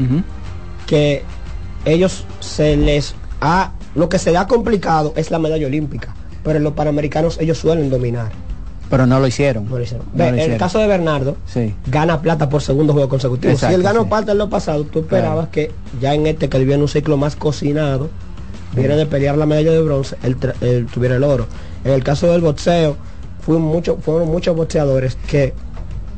[0.86, 1.22] que
[1.84, 6.64] ellos se les ha lo que se ha complicado es la medalla olímpica, pero en
[6.64, 8.30] los panamericanos ellos suelen dominar.
[8.90, 9.68] Pero no lo hicieron.
[9.68, 10.06] No lo hicieron.
[10.14, 11.74] No Ve, lo en el caso de Bernardo, Sí.
[11.86, 13.52] gana plata por segundo juego consecutivo.
[13.52, 14.08] Exacto, si él ganó sí.
[14.08, 17.16] plata en lo pasado, tú esperabas que ya en este que él viene un ciclo
[17.16, 18.08] más cocinado,
[18.74, 20.36] viene de pelear la medalla de bronce, él,
[20.92, 21.46] tuviera el oro.
[21.84, 22.96] En el caso del boxeo,
[23.40, 25.54] fue mucho, fueron muchos boxeadores que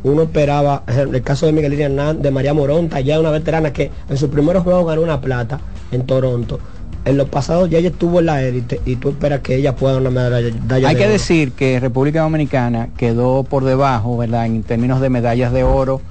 [0.02, 3.90] uno esperaba, en el caso de Miguelina Hernán, de María Moronta, ya una veterana que
[4.08, 5.60] en sus primeros juegos ganó una plata
[5.92, 6.58] en Toronto.
[7.04, 9.96] En los pasados ya ella estuvo en la élite y tú esperas que ella pueda
[9.96, 10.50] una medalla.
[10.54, 11.12] medalla Hay de que oro.
[11.12, 14.44] decir que República Dominicana quedó por debajo, ¿verdad?
[14.46, 16.02] En términos de medallas de oro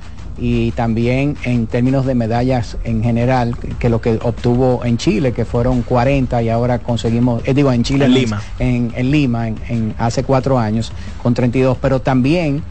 [0.42, 5.46] y también en términos de medallas en general, que- lo que obtuvo en Chile, que
[5.46, 8.42] fueron 40 y ahora conseguimos, eh, digo, en Chile, En Lima.
[8.58, 10.92] en, en Lima, en, hace cuatro años,
[11.22, 12.64] con 32, pero también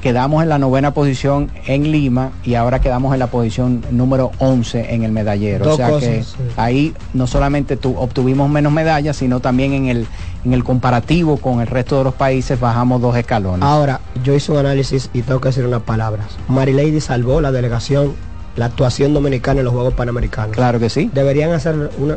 [0.00, 4.94] quedamos en la novena posición en Lima y ahora quedamos en la posición número 11
[4.94, 5.64] en el medallero.
[5.64, 6.36] Dos o sea cosas, que sí.
[6.56, 10.06] ahí no solamente tu- obtuvimos menos medallas, sino también en el,
[10.44, 13.62] en el comparativo con el resto de los países bajamos dos escalones.
[13.62, 16.26] Ahora, yo hice un análisis y tengo que decir unas palabras.
[16.48, 18.14] Marilady salvó la delegación,
[18.56, 20.54] la actuación dominicana en los Juegos Panamericanos.
[20.56, 21.10] Claro que sí.
[21.12, 22.16] Deberían hacer una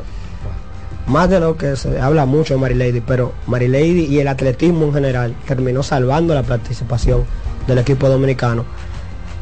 [1.07, 4.93] más de lo que se habla mucho de Marilady, pero Marilady y el atletismo en
[4.93, 7.23] general terminó salvando la participación
[7.67, 8.65] del equipo dominicano.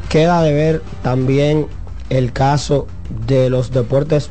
[0.08, 1.66] Queda de ver también
[2.10, 2.86] el caso
[3.26, 4.30] de los deportes.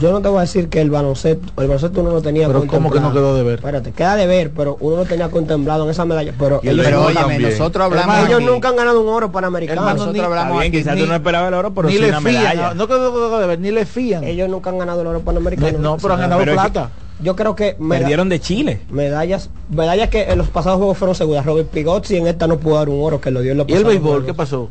[0.00, 2.66] Yo no te voy a decir que el baloncesto, el baloncesto uno lo tenía Pero
[2.66, 3.54] ¿cómo que no quedó de ver?
[3.56, 6.32] Espérate, queda de ver, pero uno lo tenía contemplado en esa medalla.
[6.38, 7.42] Pero, Y ellos, nunca- también.
[7.42, 9.80] nosotros hablamos ellos nunca han ganado un oro panamericano.
[9.82, 11.94] Hermano, Nosotros ni- hablamos bien, aquí, quizás ni- tú no esperabas el oro, pero ni
[11.96, 12.68] sí le una fían, medalla.
[12.68, 14.24] no, no quedó de ver, ni le fían.
[14.24, 15.78] Ellos nunca han ganado el oro panamericano.
[15.78, 16.90] No, pero han ganado Pero es que- plata.
[17.20, 18.80] Yo creo que Perdieron de Chile.
[18.90, 21.46] medallas, medallas que en los pasados juegos fueron seguras.
[21.46, 23.72] Robert Pigozzi en esta no pudo dar un oro que lo dio en los ¿Y
[23.74, 24.68] el béisbol qué pasó?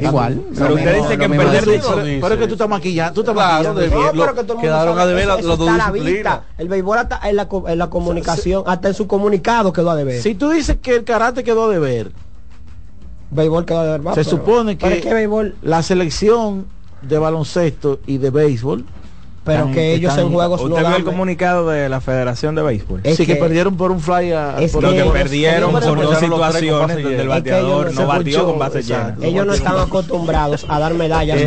[0.00, 0.40] Igual.
[0.56, 3.34] Pero usted dice que perder de- de Pero, es que tú estás maquillando, tú estás
[3.34, 4.58] Claro, maquillando.
[4.60, 6.40] quedaron a deber las dos a disciplinas.
[6.56, 10.22] El béisbol hasta en la, en la comunicación, hasta en su comunicado quedó a deber.
[10.22, 12.12] Si tú dices que el karate quedó de ver,
[13.30, 14.14] béisbol quedó a deber más.
[14.14, 15.28] se supone que
[15.62, 16.66] la selección
[17.02, 18.84] de baloncesto y de béisbol
[19.48, 22.54] pero están- que ellos están- en juegos no ¿Usted vio el comunicado de la Federación
[22.54, 23.00] de Béisbol?
[23.04, 25.82] Es sí que, que- perdieron por un fly a, es por Lo que perdieron por
[25.82, 29.16] dos situaciones donde el bateador no se batió con base llena.
[29.22, 31.40] Ellos no están acostumbrados a dar medallas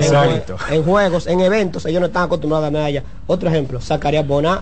[0.70, 3.04] en juegos, en eventos, ellos no están acostumbrados a dar medallas.
[3.28, 4.62] Otro ejemplo, Zacarías Boná,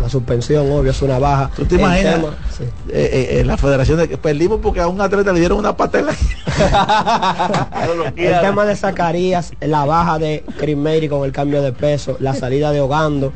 [0.00, 1.50] la suspensión, obvio, es una baja.
[1.56, 2.14] ¿Tú te El imaginas?
[2.16, 2.64] tema- sí.
[2.64, 5.76] Eh, eh, eh, la federación de que perdimos porque a un atleta le dieron una
[5.76, 6.12] patela.
[8.16, 12.34] El tema de Zacarías, la baja de Chris Meiri con el cambio de peso, la
[12.34, 13.32] salida de Ogando.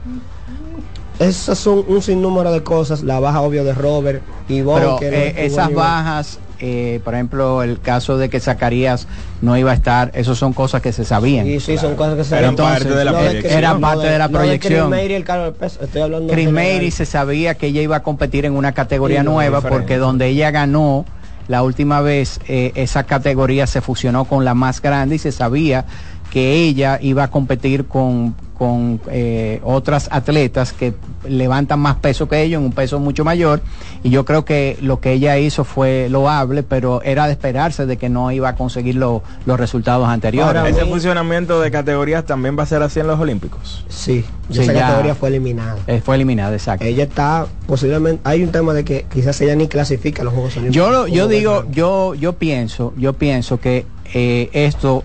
[1.19, 5.73] Esas son un sinnúmero de cosas, la baja obvio de Robert y Pero eh, esas
[5.73, 9.07] bajas, eh, por ejemplo, el caso de que Zacarías
[9.43, 11.45] no iba a estar, eso son cosas que se sabían.
[11.45, 13.43] Sí, sí, son cosas que se Eran Entonces, parte de la proyección.
[13.43, 14.91] Chris- Era parte de la proyección.
[14.91, 16.49] Chris Meiri y el peso, estoy hablando Chris.
[16.51, 19.99] Meiri se sabía que ella iba a competir en una categoría Sí, no, nueva porque
[19.99, 21.05] donde ella ganó
[21.49, 25.85] la última vez eh, esa categoría se fusionó con la más grande y se sabía
[26.33, 30.95] que ella iba a competir con con eh, otras atletas que
[31.29, 33.61] levantan más peso que ellos, en un peso mucho mayor,
[34.03, 37.97] y yo creo que lo que ella hizo fue loable, pero era de esperarse de
[37.97, 40.63] que no iba a conseguir lo- los resultados anteriores.
[40.77, 43.85] Ese funcionamiento de categorías también va a ser así en los Olímpicos.
[43.89, 45.77] Sí, Sí, esa ya- categoría fue eliminada.
[45.87, 46.85] Eh, fue eliminada, exacto.
[46.85, 50.57] Ella está posiblemente, hay un tema de que quizás ella ni clasifica a los Juegos
[50.59, 50.77] Olímpicos.
[50.77, 55.03] Yo, lo- yo digo, yo, yo pienso, yo pienso que eh, esto,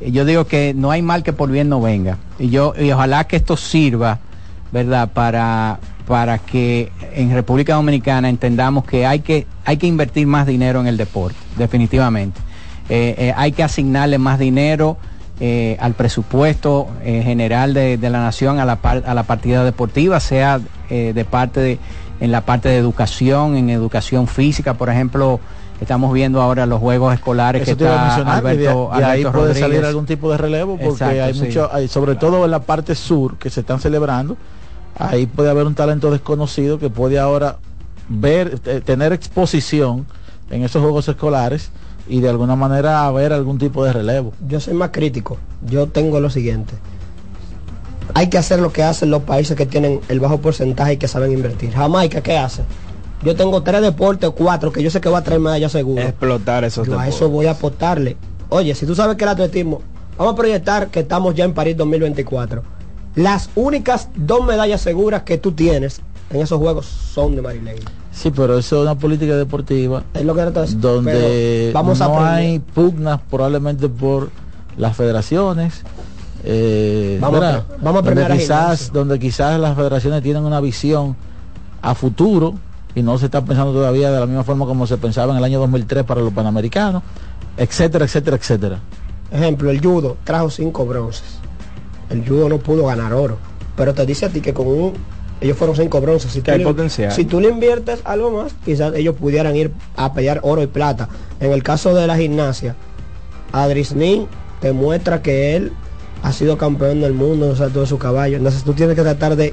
[0.00, 2.18] yo digo que no hay mal que por bien no venga.
[2.38, 4.18] Y yo, y ojalá que esto sirva,
[4.72, 5.10] ¿verdad?
[5.12, 10.80] Para, para que en República Dominicana entendamos que hay que, hay que invertir más dinero
[10.80, 12.40] en el deporte, definitivamente.
[12.88, 14.96] Eh, eh, hay que asignarle más dinero
[15.40, 19.64] eh, al presupuesto eh, general de, de la nación a la, par- a la partida
[19.64, 21.78] deportiva, sea eh, de parte de,
[22.20, 25.40] en la parte de educación, en educación física, por ejemplo,
[25.80, 29.38] estamos viendo ahora los juegos escolares Eso que está que de- Alberto, de, ahí Alberto
[29.38, 31.40] puede salir algún tipo de relevo porque Exacto, hay sí.
[31.44, 34.36] mucho, hay, sobre todo en la parte sur que se están celebrando,
[34.98, 37.56] ahí puede haber un talento desconocido que puede ahora
[38.08, 40.06] ver, tener exposición
[40.50, 41.70] en esos juegos escolares
[42.08, 44.32] y de alguna manera haber algún tipo de relevo.
[44.48, 45.38] Yo soy más crítico.
[45.68, 46.72] Yo tengo lo siguiente.
[48.14, 51.08] Hay que hacer lo que hacen los países que tienen el bajo porcentaje y que
[51.08, 51.72] saben invertir.
[51.72, 52.62] Jamaica, ¿qué hace?
[53.22, 56.02] Yo tengo tres deportes o cuatro que yo sé que va a traer medallas seguro.
[56.02, 57.14] Explotar esos Yo a deportes.
[57.16, 58.16] eso voy a apostarle.
[58.48, 59.80] Oye, si tú sabes que el atletismo,
[60.16, 62.62] vamos a proyectar que estamos ya en París 2024.
[63.16, 67.74] Las únicas dos medallas seguras que tú tienes en esos juegos son de Marilyn.
[68.12, 70.80] Sí, pero eso es una política deportiva Es lo que decir.
[70.80, 74.30] donde vamos a no hay pugnas probablemente por
[74.76, 75.82] las federaciones.
[76.44, 81.16] eh, Vamos a vamos a donde a quizás, donde quizás las federaciones tienen una visión
[81.82, 82.54] a futuro
[82.96, 85.44] y no se está pensando todavía de la misma forma como se pensaba en el
[85.44, 87.02] año 2003 para los panamericanos,
[87.56, 88.80] etcétera, etcétera, etcétera.
[89.30, 91.38] Ejemplo, el judo trajo cinco bronces.
[92.10, 93.36] El judo no pudo ganar oro.
[93.76, 94.92] Pero te dice a ti que con un...
[95.40, 96.32] Ellos fueron cinco bronces.
[96.32, 97.12] Si Que tú hay le- potencial.
[97.12, 101.08] Si tú le inviertes algo más, quizás ellos pudieran ir a pelear oro y plata.
[101.40, 102.74] En el caso de la gimnasia,
[103.52, 104.26] Adrisnin
[104.60, 105.72] te muestra que él
[106.22, 108.38] ha sido campeón del mundo, o sea, todo su caballo.
[108.38, 109.52] Entonces tú tienes que tratar de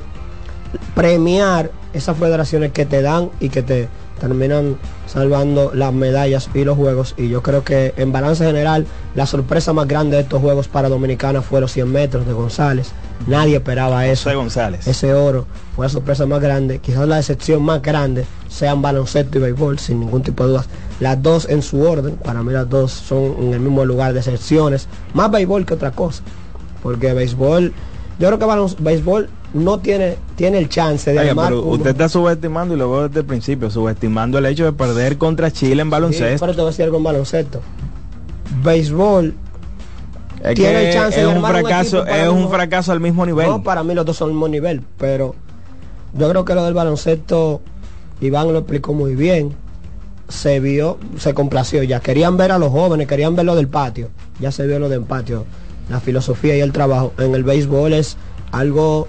[0.95, 3.87] premiar esas federaciones que te dan y que te
[4.19, 7.13] terminan salvando las medallas y los juegos.
[7.17, 10.89] Y yo creo que en balance general la sorpresa más grande de estos juegos para
[10.89, 12.91] Dominicana fue los 100 metros de González.
[13.27, 14.23] Nadie esperaba eso.
[14.25, 14.87] José González.
[14.87, 15.45] ese oro
[15.75, 16.79] fue la sorpresa más grande.
[16.79, 20.67] Quizás la decepción más grande sean baloncesto y béisbol sin ningún tipo de dudas.
[20.99, 22.15] Las dos en su orden.
[22.15, 24.87] Para mí las dos son en el mismo lugar de excepciones.
[25.13, 26.23] Más béisbol que otra cosa.
[26.81, 27.73] Porque béisbol
[28.19, 31.91] yo creo que balon- béisbol no tiene tiene el chance de Oiga, armar pero usted
[31.91, 35.87] está subestimando y luego desde el principio, subestimando el hecho de perder contra Chile en
[35.87, 36.39] Sí, baloncesto.
[36.39, 37.61] pero te voy a decir algo en baloncesto.
[38.63, 39.33] Béisbol
[40.43, 43.47] es tiene que el chance es de un fracaso, es un fracaso al mismo nivel.
[43.47, 45.35] No, para mí los dos son el mismo nivel, pero
[46.17, 47.61] yo creo que lo del baloncesto,
[48.21, 49.53] Iván lo explicó muy bien.
[50.29, 51.99] Se vio, se complació ya.
[51.99, 54.09] Querían ver a los jóvenes, querían ver lo del patio.
[54.39, 55.45] Ya se vio lo del patio.
[55.89, 57.13] La filosofía y el trabajo.
[57.19, 58.17] En el béisbol es
[58.51, 59.07] algo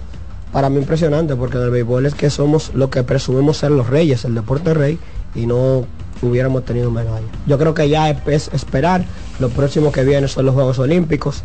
[0.55, 3.89] para mí impresionante, porque en el béisbol es que somos lo que presumimos ser los
[3.89, 4.97] reyes, el deporte rey,
[5.35, 5.83] y no
[6.21, 7.27] hubiéramos tenido medalla.
[7.45, 9.03] Yo creo que ya es, es esperar.
[9.39, 11.43] Lo próximo que viene son los Juegos Olímpicos.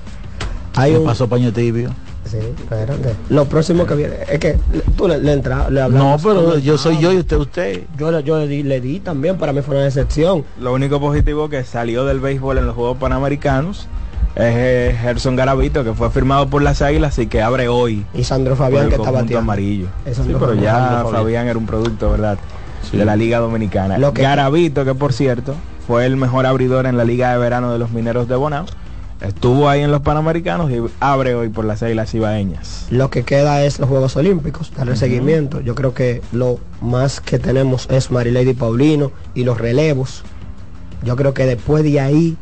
[0.76, 1.90] Hay un, pasó paño tibio.
[2.24, 3.16] Sí, espérate.
[3.30, 4.56] Lo próximo que viene es que
[4.96, 7.82] tú le, le entras, le No, pero yo soy yo y usted usted.
[7.98, 10.44] Yo, le- yo le, di, le di también, para mí fue una decepción.
[10.60, 13.88] Lo único positivo que salió del béisbol en los Juegos Panamericanos
[14.36, 18.04] es eh, Gerson Garavito, que fue firmado por las Águilas y que abre hoy.
[18.14, 19.38] Y Sandro Fabián que está bateando.
[19.38, 19.86] amarillo.
[20.06, 20.60] Es Sí, pero Fabián.
[20.62, 21.22] ya Sandro Fabián.
[21.22, 21.48] Fabián.
[21.48, 22.38] era un producto, ¿verdad?
[22.90, 22.96] Sí.
[22.96, 23.98] De la Liga Dominicana.
[23.98, 25.54] Lo que- Garavito, que por cierto
[25.86, 28.64] fue el mejor abridor en la Liga de Verano de los Mineros de Bonao,
[29.20, 32.86] estuvo ahí en los Panamericanos y abre hoy por las Águilas Ibaeñas.
[32.90, 35.60] Lo que queda es los Juegos Olímpicos, darle seguimiento.
[35.60, 40.22] Yo creo que lo más que tenemos es Marilady Paulino y los relevos.
[41.02, 42.36] Yo creo que después de ahí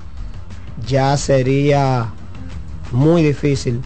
[0.86, 2.08] ya sería
[2.92, 3.80] muy difícil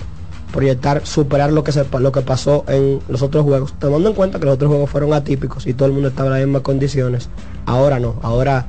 [0.53, 4.45] proyectar, superar lo que lo que pasó en los otros juegos, tomando en cuenta que
[4.45, 7.29] los otros juegos fueron atípicos y todo el mundo estaba en las mismas condiciones.
[7.67, 8.67] Ahora no, ahora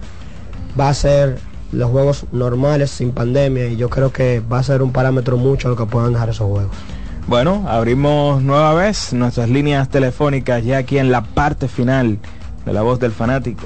[0.80, 1.38] va a ser
[1.72, 5.70] los juegos normales sin pandemia y yo creo que va a ser un parámetro mucho
[5.70, 6.76] lo que puedan dejar esos juegos.
[7.28, 12.20] Bueno, abrimos nueva vez nuestras líneas telefónicas ya aquí en la parte final
[12.66, 13.66] de la voz del fanático.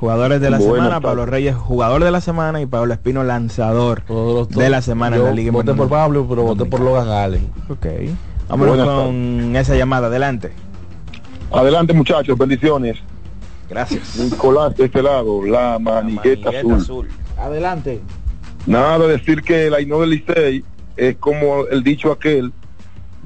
[0.00, 1.02] Jugadores de la Buenas semana, tardes.
[1.02, 4.02] Pablo Reyes jugador de la semana y Paolo Espino lanzador
[4.48, 5.90] de la semana en la Liga voté por.
[5.90, 7.46] Pablo, pero voté por Logan Allen.
[7.68, 7.86] Ok.
[8.48, 10.52] Vámonos Buenas con esa llamada, adelante.
[11.52, 12.96] Adelante muchachos, bendiciones.
[13.68, 14.16] Gracias.
[14.16, 17.06] Nicolás de este lado, la manigueta, azul.
[17.38, 18.00] Adelante.
[18.66, 20.64] Nada de decir que el Ainhoa del Licey
[20.96, 22.52] es como el dicho aquel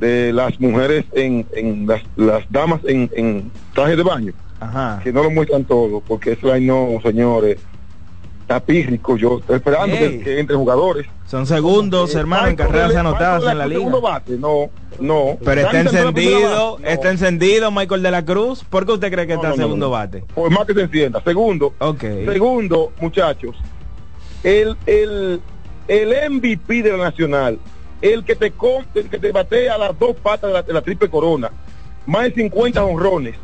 [0.01, 4.33] de las mujeres en, en las, las damas en, en traje de baño,
[4.65, 5.01] Ajá.
[5.03, 7.59] que no lo muestran todo, porque ese Ainhoa, señores,
[8.43, 11.07] está pírrico, yo estoy esperando que, que entren jugadores.
[11.27, 13.91] Son segundos, hermano, en carreras anotadas en la liga.
[14.03, 14.69] bate, no,
[15.01, 15.39] no.
[15.43, 18.63] Pero está encendido, está encendido Michael de la Cruz.
[18.65, 19.91] ¿Por qué usted cree que No, está no, no, segundo no.
[19.93, 20.23] bate?
[20.35, 21.23] Por más que se encienda.
[21.25, 22.03] Segundo, Ok.
[22.31, 23.57] segundo, muchachos,
[24.43, 25.41] el, el,
[25.89, 27.59] el MVP de la Nacional,
[28.03, 28.53] el que te
[28.95, 31.51] el que te batea las dos patas de la, de la triple corona,
[32.07, 33.35] más de 50 honrones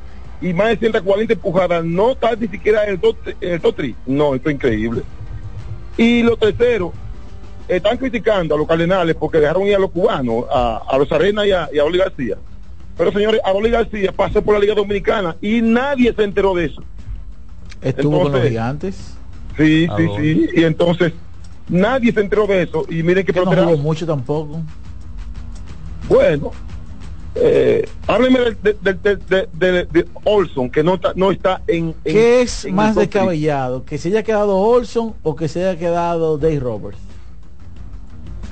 [0.40, 3.76] y más de 140 empujadas, no está ni siquiera en el top, en el top
[3.76, 3.94] three.
[4.06, 5.02] No, esto es increíble.
[5.96, 6.92] Y lo tercero,
[7.68, 11.46] están criticando a los cardenales porque dejaron ir a los cubanos, a, a los Arenas
[11.46, 12.36] y a, y a Oli García.
[12.96, 16.66] Pero señores, a Oli García pasó por la Liga Dominicana y nadie se enteró de
[16.66, 16.82] eso.
[17.82, 19.14] Estuvo con los Entonces, gigantes.
[19.56, 20.22] Sí, ¿A sí, dónde?
[20.22, 20.48] sí.
[20.54, 21.12] Y entonces
[21.68, 22.84] nadie se enteró de eso.
[22.88, 24.62] Y miren que, Que no jugó mucho tampoco.
[26.08, 26.50] Bueno,
[27.35, 31.94] eh, hábleme de, de, de, de- de- de Olson, que no está, no está en.
[32.05, 33.85] en- ¿Qué es en más descabellado?
[33.85, 36.98] ¿Que se haya quedado Olson o que se haya quedado Dave Roberts?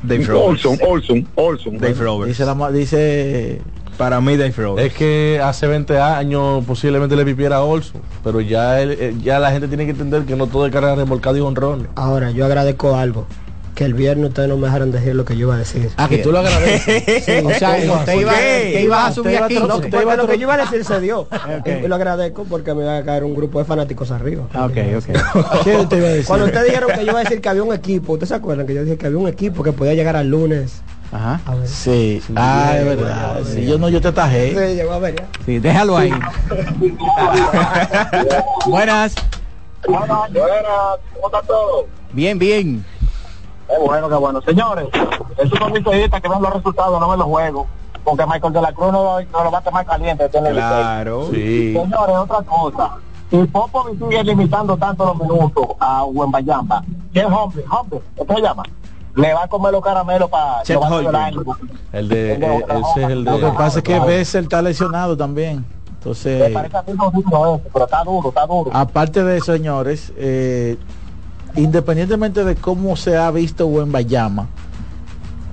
[0.02, 0.64] Dave Roberts.
[0.64, 1.78] Olson, Olson, Olson.
[1.78, 2.28] Dave Roberts.
[2.38, 3.60] Dice, la dice
[3.96, 4.92] Para mí Dave Roberts.
[4.92, 9.40] Es que hace 20 años posiblemente le pipiera a Olson, pero ya él- eh, ya
[9.40, 11.88] la gente tiene que entender que no todo es carrera remolcada y honrones.
[11.96, 13.26] Ahora, yo agradezco algo.
[13.78, 15.88] Que el viernes ustedes no me dejaron decir lo que yo iba a decir.
[15.96, 17.24] Ah, que tú lo agradeces.
[17.24, 18.18] Sí, O sea, sí, usted sí.
[18.18, 19.54] iba- que iba a subir aquí.
[19.54, 21.20] No, porque lo que yo iba a decir se dio.
[21.60, 21.68] Ok.
[21.84, 24.46] Y lo agradezco porque me va a caer un grupo de fanáticos arriba.
[24.52, 25.62] Ok, ok.
[25.64, 26.26] ¿Qué usted iba a decir?
[26.26, 28.66] Cuando ustedes dijeron que yo iba a decir que había un equipo, ¿ustedes se acuerdan
[28.66, 30.82] que yo dije que había un equipo que podía llegar al lunes?
[31.12, 31.40] Ajá.
[31.46, 31.68] A ver.
[31.68, 32.20] Sí.
[32.34, 33.40] Ah, es verdad.
[33.44, 34.50] Si yo no, yo te tajé.
[34.50, 35.26] Sí, llegó a ver ya.
[35.46, 36.10] Sí, déjalo ahí.
[38.66, 39.14] Buenas.
[39.84, 41.86] ¿cómo está todo?
[42.12, 42.84] Bien, bien.
[43.68, 44.40] Qué bueno, qué bueno.
[44.42, 44.88] Señores,
[45.36, 47.66] esos son mis periodistas que ven los resultados, no ven los juegos.
[48.02, 50.28] Porque Michael de la Cruz no, no lo bate más caliente.
[50.30, 51.28] tiene el Claro.
[51.30, 51.74] Sí.
[51.74, 52.96] Señores, otra cosa.
[53.30, 56.82] Si Popo sigue limitando tanto los minutos a Wembayamba,
[57.12, 57.62] ¿qué es hombre?
[57.70, 58.62] Hombre, ¿qué se llama?
[59.14, 61.42] Le va a comer los caramelos para el año.
[61.92, 63.30] El de, eh, ese es el de.
[63.32, 65.58] Lo que pasa es que Bessel está lesionado también.
[65.58, 68.70] Me Entonces, parece a mí no duro ese, pero está duro, está duro.
[68.72, 70.78] aparte de eso, señores, eh,
[71.56, 74.48] independientemente de cómo se ha visto Buen Bayama,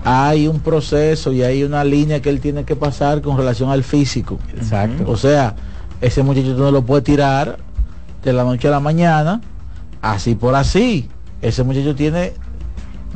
[0.04, 3.84] hay un proceso y hay una línea que él tiene que pasar con relación al
[3.84, 4.38] físico.
[4.56, 5.04] Exacto.
[5.08, 5.56] O sea,
[6.00, 7.58] ese muchacho tú no lo puede tirar
[8.24, 9.42] de la noche a la mañana,
[10.02, 11.10] así por así.
[11.42, 12.34] Ese muchacho tiene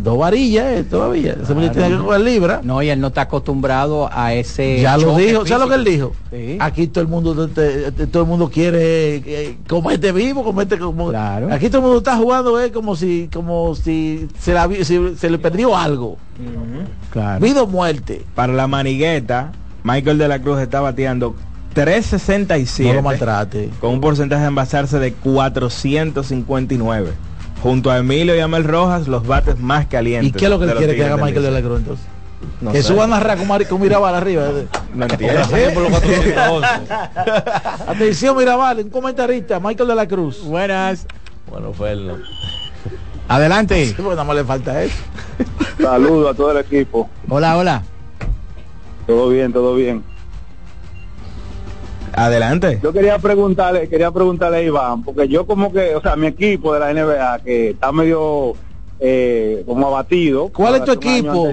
[0.01, 1.35] dos varillas eh, todavía.
[1.41, 2.61] Ese muchacho tiene que coger libra.
[2.63, 4.79] No, y él no está acostumbrado a ese.
[4.81, 6.13] Ya lo dijo, ¿sabes lo que él dijo?
[6.31, 6.57] Sí.
[6.59, 11.09] Aquí todo el mundo te- te- todo el mundo quiere eh, comete vivo, comete como
[11.09, 11.53] Claro.
[11.53, 15.15] aquí todo el mundo está jugando es como si como si se la vi- si
[15.17, 16.17] se le perdió algo.
[17.11, 17.43] Claro.
[17.45, 18.23] Vida o muerte.
[18.35, 19.51] Para la manigueta,
[19.83, 21.35] Michael de la Cruz está bateando
[21.73, 23.69] 367 No lo maltrate.
[23.79, 27.11] con un porcentaje de envasarse de 459.
[27.61, 30.29] Junto a Emilio y Amel Rojas, los bates más calientes.
[30.29, 31.61] ¿Y qué es lo que él quiere que haga Michael de la.
[31.61, 32.05] Cruz entonces?
[32.61, 32.87] No que sé.
[32.87, 34.49] suba a narrar con, con Mirabal arriba.
[34.93, 35.41] No entiendo.
[35.73, 36.67] Por los 411.
[37.87, 40.41] Atención Mirabal, un comentarista, Michael de la Cruz.
[40.43, 41.05] Buenas.
[41.49, 42.17] Bueno, Ferno.
[43.27, 43.85] Adelante.
[43.85, 44.95] Sí, porque nada más le falta eso.
[45.81, 47.09] Saludos a todo el equipo.
[47.29, 47.83] Hola, hola.
[49.05, 50.03] Todo bien, todo bien.
[52.25, 52.79] Adelante.
[52.83, 56.73] Yo quería preguntarle, quería preguntarle a Iván, porque yo como que, o sea, mi equipo
[56.73, 58.53] de la NBA que está medio
[58.99, 60.49] eh, como abatido.
[60.49, 61.47] ¿Cuál es tu equipo?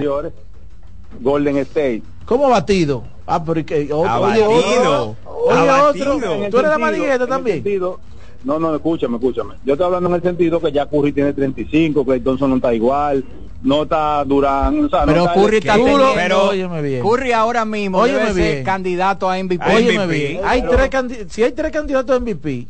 [1.21, 2.03] Golden State.
[2.25, 3.03] ¿Cómo batido?
[3.25, 3.61] Ah, pero
[4.09, 4.49] Abatido.
[4.49, 5.15] otro.
[5.25, 6.15] Oye, Abatido.
[6.15, 6.33] otro.
[6.33, 7.55] El ¿Tú eres la sentido- manigueta el también?
[7.57, 7.99] sentido-
[8.43, 9.55] no, no, escúchame, escúchame.
[9.65, 12.73] Yo estoy hablando en el sentido que ya Curry tiene 35, Clay Thompson no está
[12.73, 13.23] igual,
[13.63, 16.11] no está Durán, o sea, no Pero está Curry está teniendo.
[16.15, 16.51] pero-
[16.81, 17.01] bien.
[17.01, 19.65] Curry ahora mismo Óyeme debe ser candidato a MVP.
[19.75, 20.27] Óyeme MVP.
[20.27, 22.67] bien, hay tres candi- si hay tres candidatos a MVP,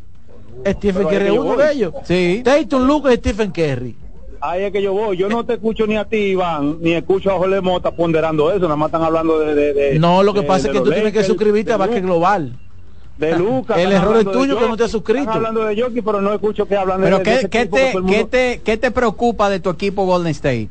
[0.66, 1.58] Stephen Pero Curry es uno voy.
[1.58, 1.94] de ellos.
[2.04, 2.42] Sí.
[2.44, 3.96] Dayton Lucas y Stephen Curry.
[4.40, 5.18] Ahí es que yo voy.
[5.18, 8.62] Yo no te escucho ni a ti, Iván, ni escucho a Jorge Mota ponderando eso.
[8.62, 9.56] Nada más están hablando de.
[9.56, 11.74] de- de- No, lo que de- pasa de es que tú tienes que Lakers, suscribirte
[11.74, 12.54] a Básquet Lu- Global.
[13.18, 13.78] De Lucas.
[13.78, 15.22] El error es tuyo que no te has suscrito.
[15.22, 17.60] Están hablando de Jockey, pero no escucho que hablan de Pero de ¿qué, ese qué
[17.62, 20.70] que te, el qué, mundo- te, ¿qué te preocupa de tu equipo Golden State?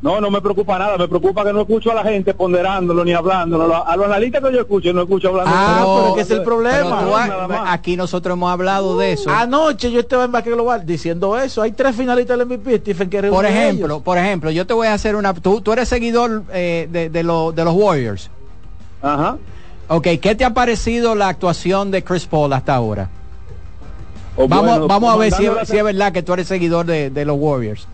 [0.00, 3.12] No, no me preocupa nada, me preocupa que no escucho a la gente ponderándolo ni
[3.14, 3.84] hablándolo.
[3.84, 5.50] A los analistas que yo escucho, no escucho hablando.
[5.52, 7.00] Ah, No, pero que es el problema.
[7.26, 7.54] pero tú-.
[7.66, 9.28] Aquí nosotros hemos hablado de eso.
[9.28, 11.62] Anoche yo estaba en Baque Global diciendo eso.
[11.62, 12.76] Hay tres finalistas del MVP.
[12.78, 13.26] Stephen Curry.
[13.26, 15.34] es Por ejemplo, por ejemplo, yo te voy a hacer una.
[15.34, 18.30] Tú, tú eres seguidor eh, de, de, lo- de los Warriors.
[19.02, 19.36] Ajá.
[19.88, 23.08] Ok, ¿qué te ha parecido la actuación de Chris Paul hasta ahora?
[24.36, 26.86] Vamos bueno, vamos a ver si, mandando la- si es verdad que tú eres seguidor
[26.86, 27.88] de, de los Warriors.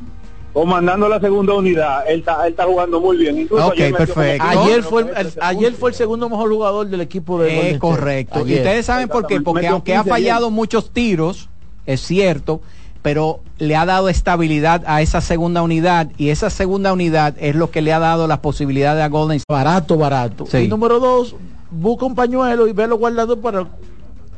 [0.53, 2.05] comandando la segunda unidad.
[2.07, 3.39] Él está, él está jugando muy bien.
[3.41, 4.45] Incluso Ok, ayer como perfecto.
[4.51, 7.75] 15, Ayer fue, el, el- ayer fue el segundo mejor jugador del equipo de Golden
[7.75, 8.47] Es correcto.
[8.47, 11.49] Y ustedes saben por qué, porque aunque ha 15 fallado muchos tiros,
[11.87, 12.61] es cierto,
[13.03, 17.71] pero le ha dado estabilidad a esa segunda unidad y esa segunda unidad es lo
[17.71, 19.53] que le ha dado las posibilidades a Golden State.
[19.53, 20.47] Barato, barato.
[20.47, 20.59] Sí.
[20.59, 21.35] Y número dos,
[21.75, 23.67] busca un pañuelo y velo guardado para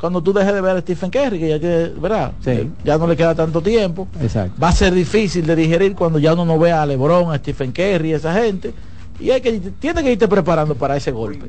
[0.01, 2.33] cuando tú dejes de ver a Stephen Curry, que ya tiene, ¿verdad?
[2.43, 2.51] Sí.
[2.51, 4.07] Eh, Ya no le queda tanto tiempo.
[4.21, 4.61] Exacto.
[4.63, 7.73] Va a ser difícil de digerir cuando ya uno no vea a LeBron, a Stephen
[7.73, 8.75] Curry, esa gente.
[9.19, 11.47] Y hay que, tiene que irte preparando para ese golpe.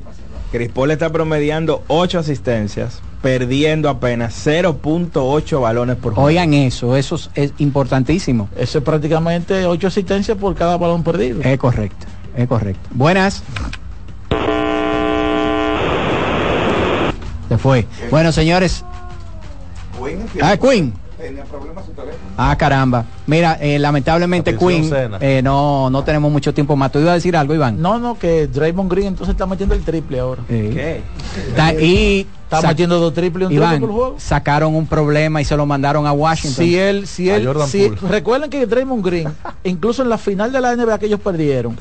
[0.50, 6.26] Chris Paul está promediando 8 asistencias, perdiendo apenas 0.8 balones por juego.
[6.26, 8.48] Oigan eso, eso es, es importantísimo.
[8.56, 11.42] Eso es prácticamente ocho asistencias por cada balón perdido.
[11.42, 12.88] Es correcto, es correcto.
[12.92, 13.42] Buenas.
[17.48, 17.86] Se fue.
[18.10, 18.84] Bueno, señores.
[20.40, 20.92] Ah, Queen.
[22.36, 23.04] Ah, caramba.
[23.26, 24.88] Mira, eh, lamentablemente Queen,
[25.20, 26.92] eh, no, no tenemos mucho tiempo más.
[26.92, 27.82] ¿Tú ibas a decir algo, Iván?
[27.82, 30.42] No, no, que Draymond Green entonces está metiendo el triple ahora.
[30.48, 31.02] Eh,
[31.48, 34.14] está- y Está metiendo dos triples y un Iván, triple por juego.
[34.20, 36.64] sacaron un problema y se lo mandaron a Washington.
[36.64, 39.28] Si él, si él, si- recuerden que Draymond Green,
[39.64, 41.76] incluso en la final de la NBA que ellos perdieron,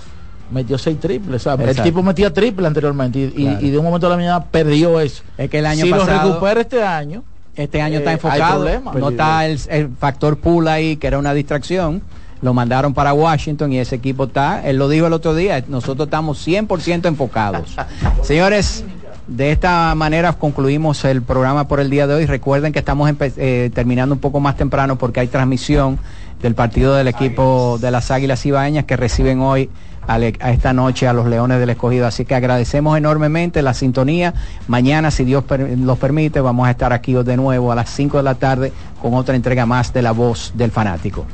[0.51, 1.77] metió seis triples, ¿sabes?
[1.77, 3.65] El tipo metía triple anteriormente y, y- Claro.
[3.65, 5.23] y de un momento a la mañana perdió eso.
[5.37, 7.23] Es que el año si pasado- lo recupera este año,
[7.55, 8.65] Este año Eh, está hay enfocado.
[8.99, 12.01] no está el, el factor pool ahí, que era una distracción.
[12.41, 16.05] Lo mandaron para Washington y ese equipo está, él lo dijo el otro día, nosotros
[16.07, 17.75] estamos 100% enfocados.
[18.21, 18.85] Señores,
[19.27, 22.25] de esta manera concluimos el programa por el día de hoy.
[22.27, 25.97] Recuerden que estamos eh, terminando un poco más temprano porque hay transmisión
[26.41, 29.69] del partido del equipo de las Águilas Ibaeñas que reciben hoy
[30.07, 32.07] a, le- a esta noche a los Leones del Escogido.
[32.07, 34.33] Así que agradecemos enormemente la sintonía.
[34.67, 38.17] Mañana, si Dios per- los permite, vamos a estar aquí de nuevo a las 5
[38.17, 38.71] de la tarde
[39.01, 41.25] con otra entrega más de La Voz del Fanático.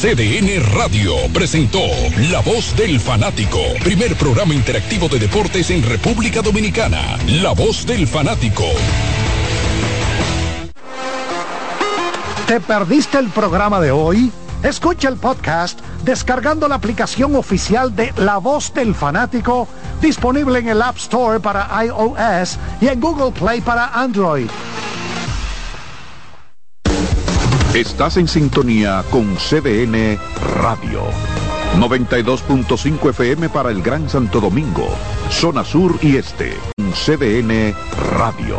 [0.00, 1.80] CDN Radio presentó
[2.30, 7.18] La Voz del Fanático, primer programa interactivo de deportes en República Dominicana.
[7.42, 8.64] La Voz del Fanático.
[12.50, 14.32] ¿Te perdiste el programa de hoy?
[14.64, 19.68] Escucha el podcast descargando la aplicación oficial de La Voz del Fanático,
[20.02, 24.48] disponible en el App Store para iOS y en Google Play para Android.
[27.72, 30.18] Estás en sintonía con CDN
[30.56, 31.04] Radio.
[31.78, 34.88] 92.5 FM para el Gran Santo Domingo,
[35.30, 36.58] zona sur y este.
[36.94, 37.76] CDN
[38.18, 38.58] Radio.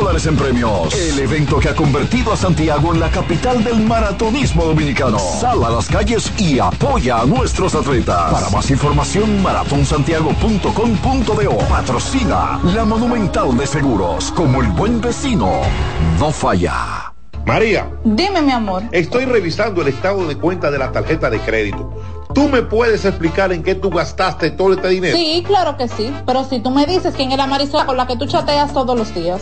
[0.01, 0.93] dólares en premios.
[0.95, 5.19] El evento que ha convertido a Santiago en la capital del maratonismo dominicano.
[5.19, 8.31] Sal a las calles y apoya a nuestros atletas.
[8.31, 11.57] Para más información, maratonsantiago.com.do.
[11.69, 14.31] Patrocina la Monumental de Seguros.
[14.31, 15.51] Como el buen vecino,
[16.19, 17.13] no falla.
[17.45, 18.83] María, Dime, mi amor.
[18.91, 21.93] estoy revisando el estado de cuenta de la tarjeta de crédito.
[22.33, 25.17] ¿Tú me puedes explicar en qué tú gastaste todo este dinero?
[25.17, 26.13] Sí, claro que sí.
[26.25, 28.97] Pero si tú me dices quién es la Marisol con la que tú chateas todos
[28.97, 29.41] los días.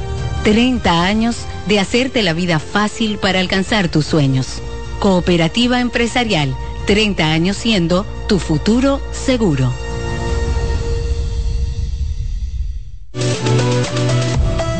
[0.43, 1.37] 30 años
[1.67, 4.61] de hacerte la vida fácil para alcanzar tus sueños.
[4.99, 6.55] Cooperativa Empresarial,
[6.87, 9.71] 30 años siendo tu futuro seguro.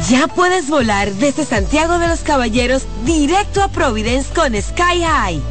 [0.10, 5.51] Ya puedes volar desde Santiago de los Caballeros directo a Providence con Sky High.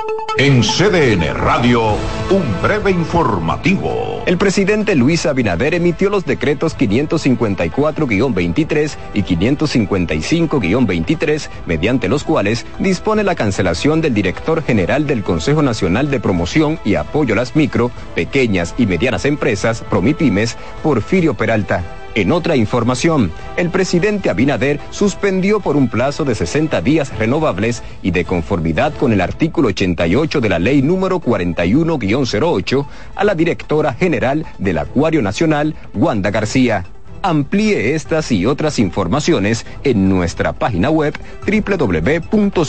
[0.37, 1.97] En CDN Radio,
[2.29, 4.23] un breve informativo.
[4.25, 13.35] El presidente Luis Abinader emitió los decretos 554-23 y 555-23, mediante los cuales dispone la
[13.35, 18.73] cancelación del director general del Consejo Nacional de Promoción y Apoyo a las Micro, Pequeñas
[18.77, 21.83] y Medianas Empresas, Promipymes, Porfirio Peralta.
[22.13, 28.11] En otra información, el presidente Abinader suspendió por un plazo de 60 días renovables y
[28.11, 32.85] de conformidad con el artículo 88 de la ley número 41-08
[33.15, 36.85] a la directora general del Acuario Nacional, Wanda García.
[37.23, 41.13] Amplíe estas y otras informaciones en nuestra página web
[41.45, 42.61] www.cdn.com.do.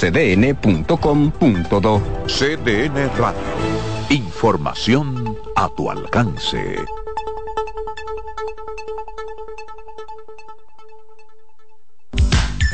[2.26, 3.40] CDN Radio.
[4.10, 6.76] Información a tu alcance.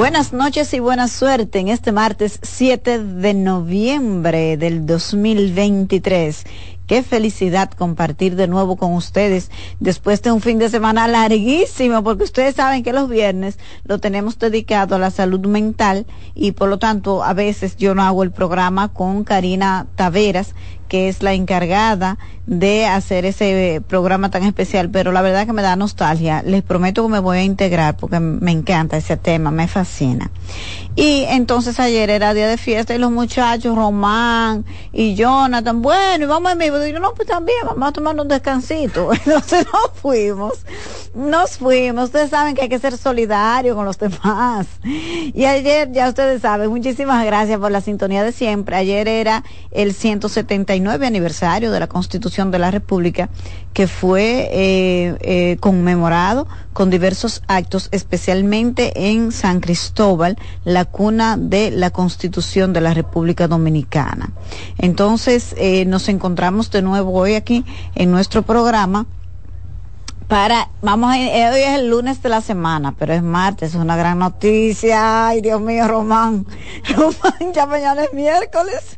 [0.00, 6.46] Buenas noches y buena suerte en este martes 7 de noviembre del 2023.
[6.86, 12.24] Qué felicidad compartir de nuevo con ustedes después de un fin de semana larguísimo, porque
[12.24, 16.78] ustedes saben que los viernes lo tenemos dedicado a la salud mental y por lo
[16.78, 20.54] tanto a veces yo no hago el programa con Karina Taveras,
[20.90, 25.62] que es la encargada de hacer ese programa tan especial, pero la verdad que me
[25.62, 26.42] da nostalgia.
[26.42, 30.32] Les prometo que me voy a integrar porque me encanta ese tema, me fascina.
[30.96, 36.26] Y entonces ayer era día de fiesta y los muchachos, Román y Jonathan, bueno, y
[36.26, 39.12] vamos a mi, yo no, pues también, vamos a tomar un descansito.
[39.24, 40.54] Entonces nos fuimos,
[41.14, 42.06] nos fuimos.
[42.06, 44.66] Ustedes saben que hay que ser solidario con los demás.
[44.82, 48.74] Y ayer, ya ustedes saben, muchísimas gracias por la sintonía de siempre.
[48.74, 53.28] Ayer era el 179 aniversario de la Constitución de la República,
[53.72, 61.70] que fue eh, eh, conmemorado con diversos actos, especialmente en San Cristóbal, la cuna de
[61.70, 64.32] la Constitución de la República Dominicana.
[64.78, 69.06] Entonces, eh, nos encontramos de nuevo hoy aquí en nuestro programa
[70.30, 73.74] para, vamos a, eh, hoy es el lunes de la semana, pero es martes, es
[73.74, 75.26] una gran noticia.
[75.26, 76.46] Ay, Dios mío, Román.
[76.96, 78.96] Román, ya mañana es miércoles.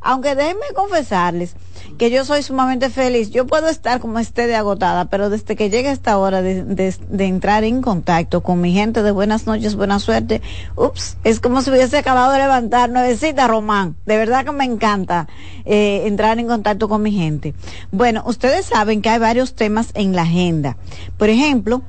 [0.00, 1.54] Aunque déjenme confesarles
[1.96, 3.30] que yo soy sumamente feliz.
[3.30, 6.94] Yo puedo estar como esté de agotada, pero desde que llegue esta hora de, de,
[7.08, 10.42] de, entrar en contacto con mi gente de buenas noches, buena suerte,
[10.76, 13.96] ups, es como si hubiese acabado de levantar nuevecita, Román.
[14.06, 15.28] De verdad que me encanta
[15.64, 17.54] eh, entrar en contacto con mi gente.
[17.90, 20.76] Bueno, ustedes saben que hay varios temas en la agenda.
[21.16, 21.82] Por ejemplo,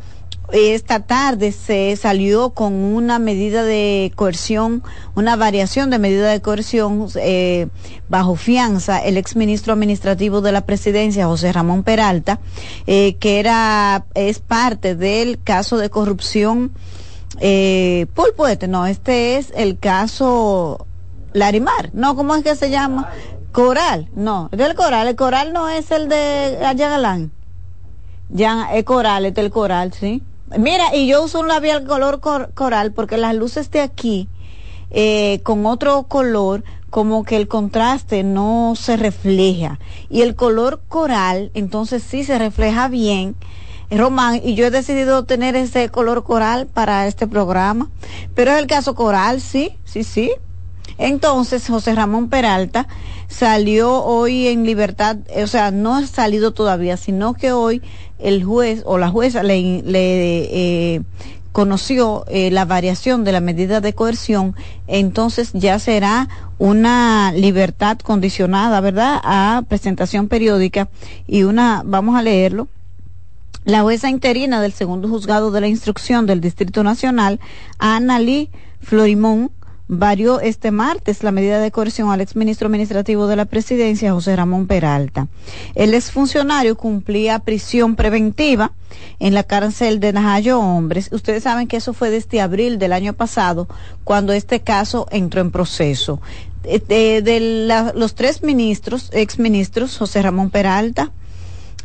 [0.52, 4.84] esta tarde se salió con una medida de coerción,
[5.16, 7.68] una variación de medida de coerción eh,
[8.10, 12.40] bajo fianza el exministro administrativo de la presidencia, José Ramón Peralta,
[12.88, 16.72] eh, que era, es parte del caso de corrupción,
[17.40, 20.88] eh, Pulpoete, no, este es el caso
[21.34, 23.10] Larimar, no, ¿cómo es que se llama?
[23.52, 27.32] Coral, no, del Coral, el Coral no es el de Ayagalán.
[28.32, 30.22] Ya, es coral, este es el coral, sí.
[30.58, 32.20] Mira, y yo uso un labial color
[32.54, 34.28] coral porque las luces de aquí,
[34.90, 39.80] eh, con otro color, como que el contraste no se refleja.
[40.10, 43.36] Y el color coral, entonces sí se refleja bien.
[43.92, 47.90] Román, y yo he decidido tener ese color coral para este programa.
[48.36, 50.32] Pero es el caso coral, sí, sí, sí.
[50.98, 52.88] Entonces, José Ramón Peralta
[53.28, 57.82] salió hoy en libertad, o sea, no ha salido todavía, sino que hoy
[58.20, 61.02] el juez o la jueza le, eh,
[61.52, 64.56] conoció eh, la variación de la medida de coerción,
[64.88, 70.90] entonces ya será una libertad condicionada, ¿verdad?, a presentación periódica
[71.28, 72.68] y una, vamos a leerlo.
[73.66, 77.40] La jueza interina del segundo juzgado de la instrucción del Distrito Nacional,
[77.78, 78.50] Ana Lee
[78.82, 79.52] Florimón,
[79.90, 84.68] varió este martes la medida de coerción al exministro administrativo de la presidencia, José Ramón
[84.68, 85.28] Peralta.
[85.74, 88.72] El exfuncionario cumplía prisión preventiva
[89.18, 91.10] en la cárcel de Najayo Hombres.
[91.11, 93.68] Ustedes saben que eso fue desde abril del año pasado,
[94.03, 96.22] cuando este caso entró en proceso.
[96.61, 101.11] De, de, los tres ministros, exministros, José Ramón Peralta,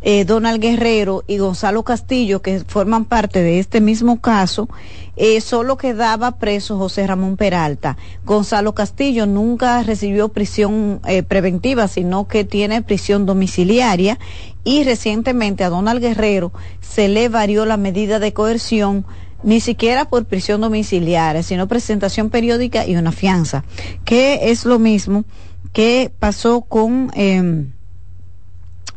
[0.07, 4.69] eh, Donald Guerrero y Gonzalo Castillo, que forman parte de este mismo caso,
[5.17, 7.97] eh, solo quedaba preso José Ramón Peralta.
[8.27, 14.19] Gonzalo Castillo nunca recibió prisión eh, preventiva, sino que tiene prisión domiciliaria
[14.63, 16.53] y recientemente a Donald Guerrero
[16.83, 19.07] se le varió la medida de coerción
[19.43, 23.65] ni siquiera por prisión domiciliaria, sino presentación periódica y una fianza,
[24.05, 25.25] que es lo mismo
[25.73, 27.11] que pasó con...
[27.15, 27.69] Eh,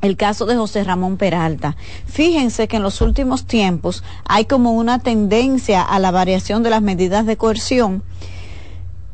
[0.02, 1.76] el caso de José Ramón Peralta.
[2.06, 6.82] Fíjense que en los últimos tiempos hay como una tendencia a la variación de las
[6.82, 8.03] medidas de coerción.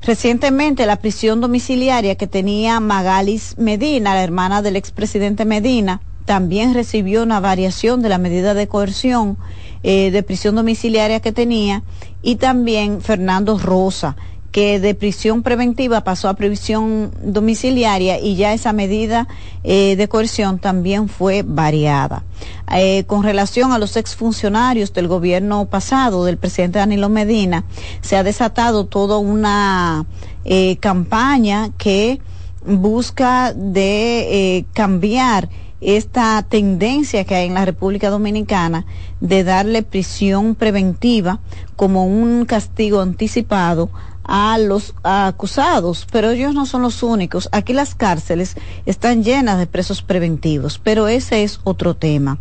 [0.02, 7.24] Recientemente la prisión domiciliaria que tenía Magalis Medina, la hermana del expresidente Medina, también recibió
[7.24, 9.38] una variación de la medida de coerción
[9.84, 11.84] eh, de prisión domiciliaria que tenía
[12.22, 14.16] y también Fernando Rosa
[14.54, 19.28] que de prisión preventiva pasó a prisión domiciliaria y ya esa medida
[19.64, 22.24] eh, de coerción también fue variada.
[22.72, 27.64] Eh, con relación a los exfuncionarios del gobierno pasado, del presidente Danilo Medina,
[28.02, 30.06] se ha desatado toda una
[30.46, 32.22] eh, campaña que
[32.64, 35.50] busca de cambiar
[35.82, 38.86] esta tendencia que hay en la República Dominicana
[39.20, 41.40] de darle prisión preventiva
[41.76, 43.90] como un castigo anticipado
[44.24, 47.50] a los acusados, pero ellos no son los únicos.
[47.52, 48.56] Aquí las cárceles
[48.86, 52.38] están llenas de presos preventivos, pero ese es otro tema.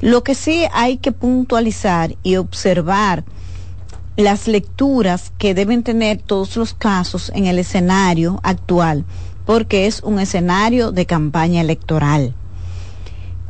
[0.00, 3.24] Lo que sí hay que puntualizar y observar
[4.16, 9.04] las lecturas que deben tener todos los casos en el escenario actual,
[9.46, 12.34] porque es un escenario de campaña electoral.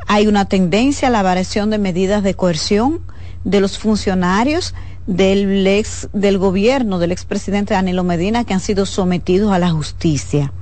[0.07, 3.01] Hay una tendencia a la variación de medidas de coerción
[3.43, 4.73] de los funcionarios
[5.07, 10.53] del ex del gobierno del expresidente Danilo Medina que han sido sometidos a la justicia.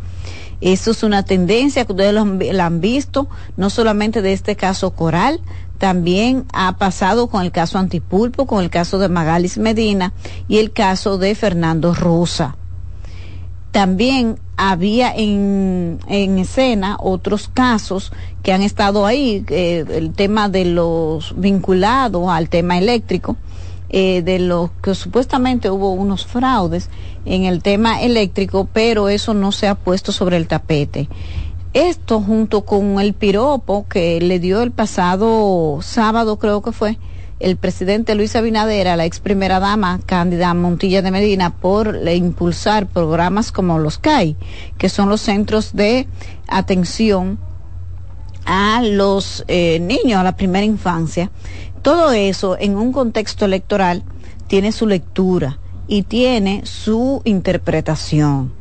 [0.61, 2.13] Eso es una tendencia que ustedes
[2.53, 3.27] la han visto,
[3.57, 5.41] no solamente de este caso Coral,
[5.79, 10.13] también ha pasado con el caso Antipulpo, con el caso de Magalis Medina
[10.47, 12.55] y el caso de Fernando Rosa.
[13.71, 18.11] También había en, en escena otros casos
[18.43, 23.37] que han estado ahí, eh, el tema de los vinculados al tema eléctrico,
[23.93, 26.89] eh, de los que supuestamente hubo unos fraudes
[27.25, 31.09] en el tema eléctrico, pero eso no se ha puesto sobre el tapete.
[31.73, 36.97] Esto junto con el piropo que le dio el pasado sábado, creo que fue,
[37.41, 43.51] el presidente Luis Abinader la ex primera dama Cándida Montilla de Medina por impulsar programas
[43.51, 44.37] como los CAI,
[44.77, 46.07] que son los centros de
[46.47, 47.39] atención
[48.45, 51.31] a los eh, niños, a la primera infancia.
[51.81, 54.03] Todo eso en un contexto electoral
[54.47, 58.53] tiene su lectura y tiene su interpretación.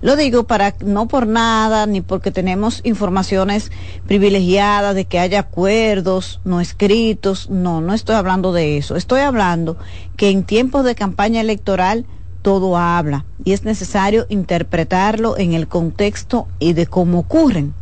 [0.00, 3.70] Lo digo para no por nada, ni porque tenemos informaciones
[4.06, 7.50] privilegiadas de que haya acuerdos no escritos.
[7.50, 8.96] No, no estoy hablando de eso.
[8.96, 9.76] Estoy hablando
[10.16, 12.06] que en tiempos de campaña electoral
[12.42, 17.74] todo habla y es necesario interpretarlo en el contexto y de cómo ocurren.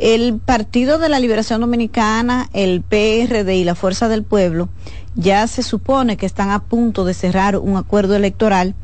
[0.00, 4.70] El Partido de la Liberación Dominicana, el PRD y la Fuerza del Pueblo
[5.14, 8.74] ya se supone que están a punto de cerrar un acuerdo electoral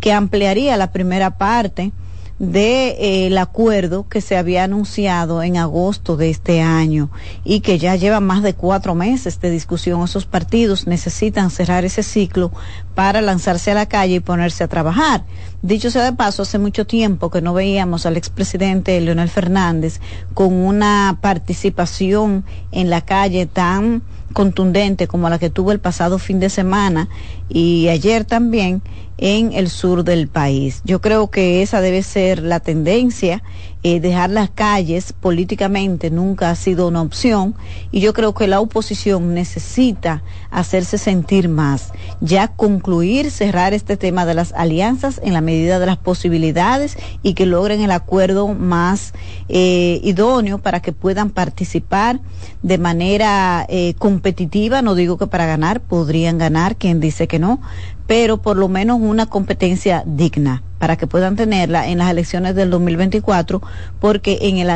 [0.00, 1.92] que ampliaría la primera parte
[2.38, 7.10] de, acuerdo que se había anunciado en agosto de este año
[7.44, 10.02] y que ya lleva más de cuatro meses de discusión.
[10.02, 12.50] Esos partidos necesitan cerrar ese ciclo
[12.94, 15.24] para lanzarse a la calle y ponerse a trabajar.
[15.62, 20.00] Dicho sea de paso, hace mucho tiempo que no veíamos al expresidente Leonel Fernández
[20.34, 24.02] con una participación en la calle tan
[24.32, 27.08] contundente como la que tuvo el pasado fin de semana
[27.48, 28.82] y ayer también
[29.18, 30.82] en el sur del país.
[30.84, 33.42] Yo creo que esa debe ser la tendencia.
[33.86, 37.54] Eh, dejar las calles políticamente nunca ha sido una opción
[37.92, 41.92] y yo creo que la oposición necesita hacerse sentir más,
[42.22, 47.34] ya concluir, cerrar este tema de las alianzas en la medida de las posibilidades y
[47.34, 49.12] que logren el acuerdo más
[49.50, 52.20] eh, idóneo para que puedan participar
[52.62, 57.60] de manera eh, competitiva, no digo que para ganar, podrían ganar, quien dice que no,
[58.06, 62.68] pero por lo menos una competencia digna para que puedan tenerla en las elecciones del
[62.68, 63.62] 2024,
[64.00, 64.68] porque en el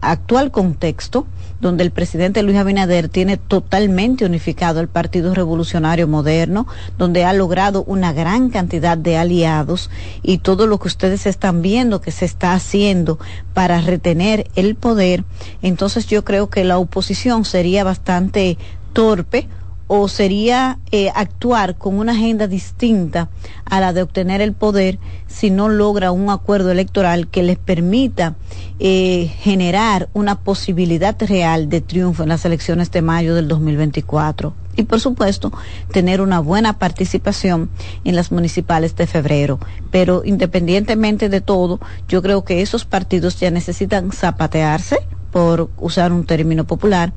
[0.00, 1.26] actual contexto,
[1.60, 7.82] donde el presidente Luis Abinader tiene totalmente unificado el Partido Revolucionario Moderno, donde ha logrado
[7.88, 9.90] una gran cantidad de aliados
[10.22, 13.18] y todo lo que ustedes están viendo que se está haciendo
[13.52, 15.24] para retener el poder,
[15.60, 18.58] entonces yo creo que la oposición sería bastante
[18.92, 19.48] torpe
[19.86, 23.28] o sería eh, actuar con una agenda distinta
[23.64, 28.34] a la de obtener el poder si no logra un acuerdo electoral que les permita
[28.78, 34.84] eh, generar una posibilidad real de triunfo en las elecciones de mayo del 2024 y
[34.84, 35.52] por supuesto
[35.92, 37.70] tener una buena participación
[38.04, 39.58] en las municipales de febrero.
[39.90, 44.98] Pero independientemente de todo, yo creo que esos partidos ya necesitan zapatearse
[45.32, 47.12] por usar un término popular,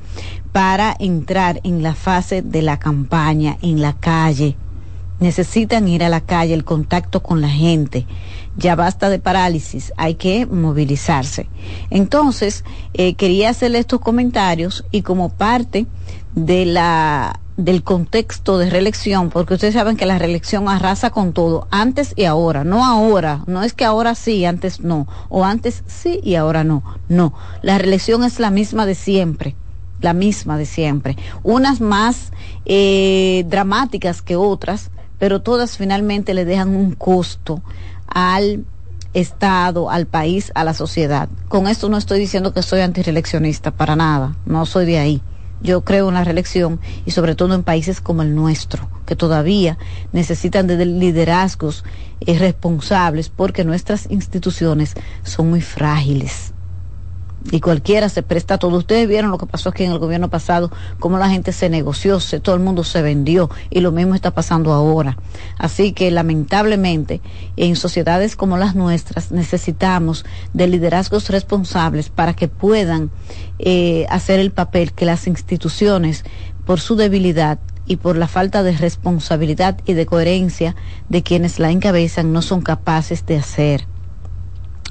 [0.52, 4.56] para entrar en la fase de la campaña, en la calle.
[5.20, 8.06] Necesitan ir a la calle, el contacto con la gente.
[8.56, 11.48] Ya basta de parálisis, hay que movilizarse.
[11.90, 12.64] Entonces,
[12.94, 15.86] eh, quería hacerle estos comentarios y como parte
[16.34, 21.66] de la del contexto de reelección, porque ustedes saben que la reelección arrasa con todo,
[21.70, 26.20] antes y ahora, no ahora, no es que ahora sí, antes no, o antes sí
[26.22, 29.56] y ahora no, no, la reelección es la misma de siempre,
[30.00, 32.30] la misma de siempre, unas más
[32.66, 37.62] eh, dramáticas que otras, pero todas finalmente le dejan un costo
[38.06, 38.64] al
[39.14, 41.30] Estado, al país, a la sociedad.
[41.48, 45.22] Con esto no estoy diciendo que soy antireeleccionista, para nada, no soy de ahí
[45.60, 49.78] yo creo en la reelección y sobre todo en países como el nuestro, que todavía
[50.12, 51.84] necesitan de liderazgos
[52.20, 56.52] eh, responsables porque nuestras instituciones son muy frágiles
[57.50, 58.76] y cualquiera se presta todo.
[58.76, 62.20] Ustedes vieron lo que pasó aquí en el gobierno pasado, cómo la gente se negoció,
[62.20, 65.16] se, todo el mundo se vendió y lo mismo está pasando ahora.
[65.58, 67.20] Así que lamentablemente
[67.56, 73.10] en sociedades como las nuestras necesitamos de liderazgos responsables para que puedan
[73.58, 76.24] eh, hacer el papel que las instituciones,
[76.64, 80.74] por su debilidad, y por la falta de responsabilidad y de coherencia
[81.08, 83.86] de quienes la encabezan no son capaces de hacer.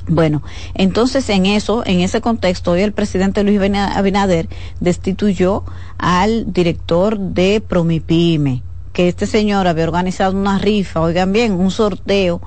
[0.08, 0.44] Bueno,
[0.76, 4.48] entonces en eso, en ese contexto, hoy el presidente Luis Abinader
[4.80, 5.64] destituyó
[5.98, 8.62] al director de Promipyme,
[8.94, 12.40] que este señor había organizado una rifa, oigan bien, un sorteo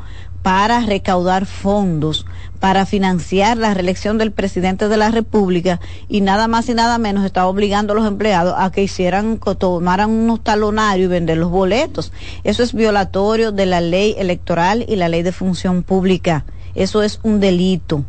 [0.42, 2.24] para recaudar fondos
[2.60, 7.24] para financiar la reelección del presidente de la República y nada más y nada menos
[7.24, 12.12] estaba obligando a los empleados a que hicieran, tomaran unos talonarios y vender los boletos.
[12.44, 16.44] Eso es violatorio de la ley electoral y la ley de función pública.
[16.78, 18.04] Eso es un delito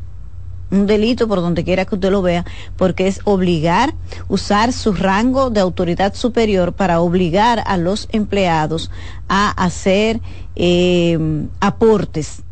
[0.72, 2.46] un delito por donde quiera que usted lo vea,
[2.78, 3.94] porque es obligar,
[4.28, 8.92] usar su rango de autoridad superior para obligar a los empleados
[9.28, 10.22] a hacer
[10.56, 11.18] eh,
[11.60, 12.44] aportes,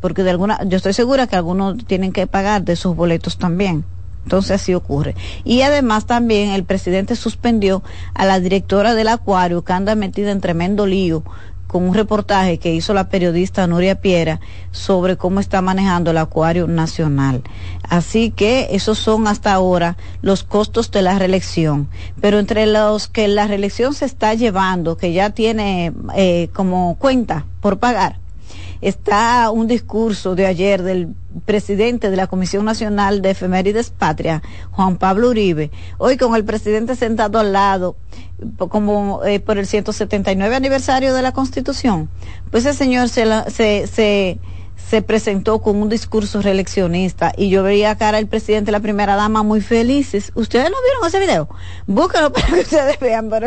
[0.00, 3.84] porque de alguna, yo estoy segura que algunos tienen que pagar de esos boletos también.
[4.24, 5.16] Entonces así ocurre.
[5.42, 7.82] Y además también el presidente suspendió
[8.14, 11.24] a la directora del acuario que anda metida en tremendo lío
[11.72, 14.40] con un reportaje que hizo la periodista Nuria Piera
[14.72, 17.42] sobre cómo está manejando el Acuario Nacional.
[17.88, 21.88] Así que esos son hasta ahora los costos de la reelección.
[22.20, 27.46] Pero entre los que la reelección se está llevando, que ya tiene eh, como cuenta
[27.62, 28.18] por pagar,
[28.82, 31.14] está un discurso de ayer del
[31.46, 34.42] presidente de la Comisión Nacional de Efemérides Patria,
[34.72, 37.96] Juan Pablo Uribe, hoy con el presidente sentado al lado,
[38.58, 42.10] como eh, por el 179 aniversario de la Constitución,
[42.50, 44.38] pues ese señor se, se, se
[44.88, 49.16] se presentó con un discurso reeleccionista y yo veía cara al presidente y la primera
[49.16, 50.32] dama muy felices.
[50.34, 51.48] ¿Ustedes no vieron ese video?
[51.86, 53.46] Búsquenlo para que ustedes vean, pero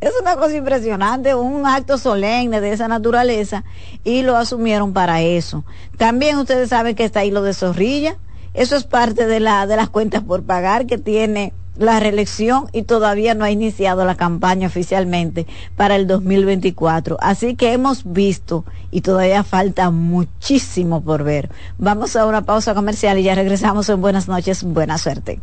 [0.00, 3.64] es una cosa impresionante, un acto solemne de esa naturaleza
[4.04, 5.64] y lo asumieron para eso.
[5.96, 8.16] También ustedes saben que está ahí lo de Zorrilla.
[8.54, 12.82] Eso es parte de la de las cuentas por pagar que tiene la reelección y
[12.82, 15.46] todavía no ha iniciado la campaña oficialmente
[15.76, 17.16] para el 2024.
[17.20, 21.50] Así que hemos visto y todavía falta muchísimo por ver.
[21.78, 25.40] Vamos a una pausa comercial y ya regresamos en Buenas noches, buena suerte.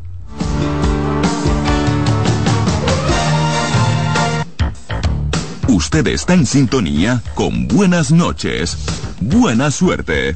[5.67, 8.77] Usted está en sintonía con Buenas noches,
[9.19, 10.35] buena suerte.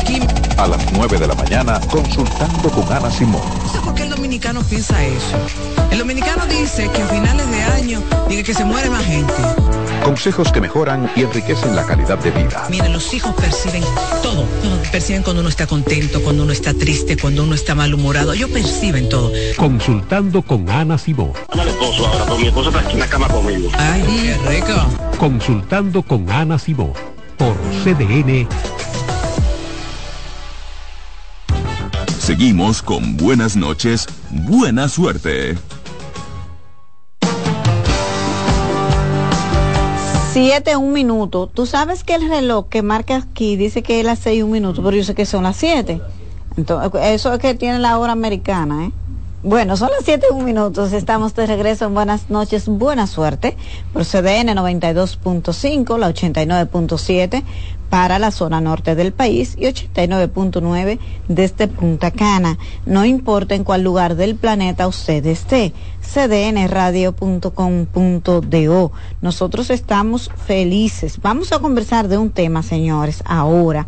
[0.00, 0.20] Aquí.
[0.56, 3.42] A las 9 de la mañana, consultando con Ana Simón.
[3.62, 5.36] No sé por qué el dominicano piensa eso.
[5.90, 9.32] El dominicano dice que a finales de año dice que se muere más gente.
[10.04, 12.66] Consejos que mejoran y enriquecen la calidad de vida.
[12.70, 13.82] Miren, los hijos perciben
[14.22, 14.44] todo.
[14.90, 18.32] Perciben cuando uno está contento, cuando uno está triste, cuando uno está malhumorado.
[18.32, 19.32] Ellos perciben todo.
[19.56, 21.32] Consultando con Ana Simón.
[21.54, 23.70] Dale esposo ahora, pero mi esposo está aquí en la cama conmigo.
[23.78, 24.74] Ay, qué rico.
[25.18, 26.92] Consultando con Ana Simón
[27.36, 27.54] por
[27.84, 28.48] CDN.
[32.28, 35.56] Seguimos con buenas noches, buena suerte.
[40.34, 41.46] Siete, un minuto.
[41.46, 44.82] Tú sabes que el reloj que marca aquí dice que es las seis, un minuto,
[44.82, 46.02] pero yo sé que son las siete.
[46.58, 48.92] Entonces, eso es que tiene la hora americana, ¿eh?
[49.42, 50.92] Bueno, son las 7 un minutos.
[50.92, 53.56] Estamos de regreso en Buenas noches, buena suerte.
[53.92, 57.44] Por CDN 92.5, la 89.7
[57.90, 60.98] para la zona norte del país y 89.9
[61.28, 62.58] desde Punta Cana.
[62.86, 65.72] No importa en cuál lugar del planeta usted esté.
[66.02, 68.92] cdnradio.com.do.
[69.20, 71.18] Nosotros estamos felices.
[71.22, 73.86] Vamos a conversar de un tema, señores, ahora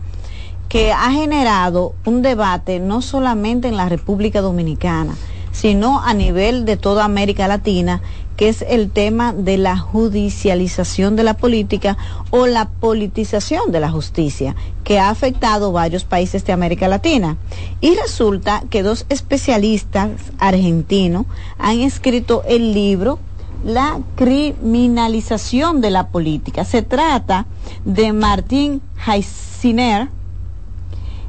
[0.70, 5.16] que ha generado un debate no solamente en la República Dominicana,
[5.50, 8.00] sino a nivel de toda América Latina,
[8.40, 11.98] que es el tema de la judicialización de la política
[12.30, 17.36] o la politización de la justicia, que ha afectado varios países de América Latina.
[17.82, 20.08] Y resulta que dos especialistas
[20.38, 21.26] argentinos
[21.58, 23.18] han escrito el libro
[23.62, 26.64] la criminalización de la política.
[26.64, 27.44] Se trata
[27.84, 30.08] de Martín Heisiner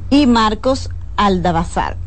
[0.08, 1.98] y Marcos Aldabazar.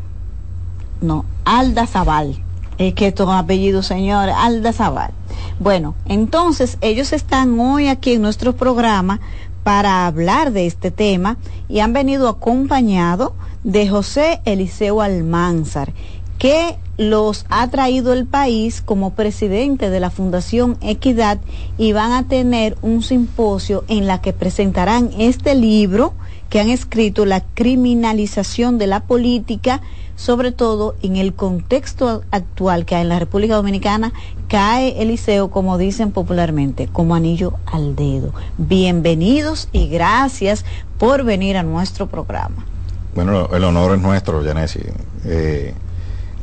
[0.99, 2.44] No, Aldazabal.
[2.77, 5.11] Es que estos apellidos, señor, Aldazabal.
[5.59, 9.21] Bueno, entonces ellos están hoy aquí en nuestro programa
[9.63, 11.37] para hablar de este tema
[11.69, 13.31] y han venido acompañados
[13.63, 15.93] de José Eliseo Almanzar,
[16.37, 21.39] que los ha traído el país como presidente de la Fundación Equidad
[21.77, 26.13] y van a tener un simposio en la que presentarán este libro
[26.49, 29.81] que han escrito la criminalización de la política,
[30.15, 34.13] sobre todo en el contexto actual que hay en la República Dominicana,
[34.47, 38.31] cae Eliseo, como dicen popularmente, como anillo al dedo.
[38.57, 40.65] Bienvenidos y gracias
[40.97, 42.65] por venir a nuestro programa.
[43.13, 44.81] Bueno, el honor es nuestro, Yanesi.
[45.25, 45.73] Eh,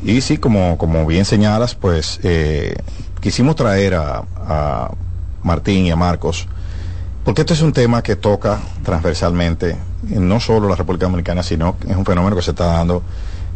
[0.05, 2.75] y sí, como, como bien señalas, pues eh,
[3.21, 4.91] quisimos traer a, a,
[5.43, 6.47] Martín y a Marcos,
[7.25, 11.97] porque este es un tema que toca transversalmente, no solo la República Dominicana, sino es
[11.97, 13.03] un fenómeno que se está dando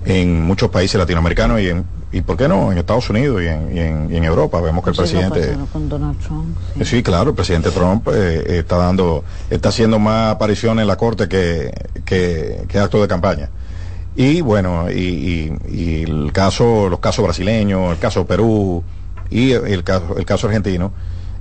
[0.07, 3.77] en muchos países latinoamericanos y en, y por qué no, en Estados Unidos y en,
[3.77, 4.61] y en, y en Europa.
[4.61, 5.57] Vemos que el presidente...
[5.73, 6.85] Con Donald Trump, sí.
[6.85, 7.03] sí.
[7.03, 11.73] claro, el presidente Trump eh, está dando, está haciendo más apariciones en la corte que,
[12.05, 13.51] que, que actos de campaña.
[14.15, 18.83] Y bueno, y, y, y, el caso, los casos brasileños, el caso Perú
[19.29, 20.93] y el caso, el caso argentino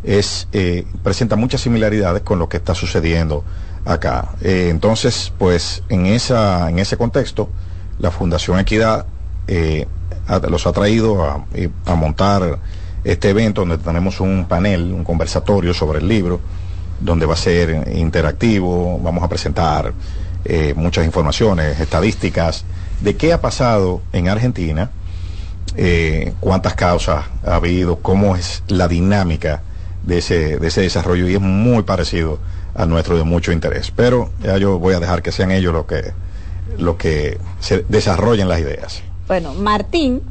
[0.03, 3.43] es eh, presenta muchas similaridades con lo que está sucediendo
[3.85, 4.29] acá.
[4.41, 7.49] Eh, entonces, pues en esa, en ese contexto,
[7.99, 9.05] la Fundación Equidad
[9.47, 9.87] eh,
[10.49, 11.45] los ha traído a,
[11.85, 12.59] a montar
[13.03, 16.39] este evento donde tenemos un panel, un conversatorio sobre el libro,
[16.99, 19.93] donde va a ser interactivo, vamos a presentar
[20.43, 22.65] eh, muchas informaciones, estadísticas
[23.01, 24.89] de qué ha pasado en Argentina,
[25.75, 29.61] eh, cuántas causas ha habido, cómo es la dinámica
[30.03, 32.39] de ese, de ese desarrollo y es muy parecido
[32.73, 33.91] al nuestro de mucho interés.
[33.95, 36.13] Pero ya yo voy a dejar que sean ellos los que,
[36.77, 39.03] lo que se desarrollen las ideas.
[39.27, 40.21] Bueno, Martín,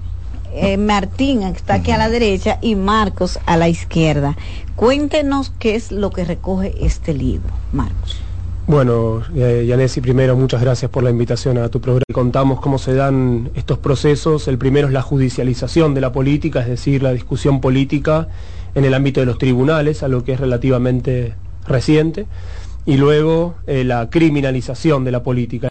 [0.55, 1.97] eh, Martín está aquí uh -huh.
[1.97, 4.37] a la derecha y Marcos a la izquierda.
[4.77, 8.21] Cuéntenos qué es lo que recoge este libro, Marcos.
[8.67, 12.05] Bueno, eh, Yanesi, primero muchas gracias por la invitación a tu programa.
[12.13, 14.49] Contamos cómo se dan estos procesos.
[14.49, 18.29] El primero es la judicialización de la política, es decir, la discusión política
[18.75, 21.35] en el ámbito de los tribunales, algo que es relativamente
[21.67, 22.27] reciente.
[22.87, 25.69] Y luego eh, la criminalización de la política.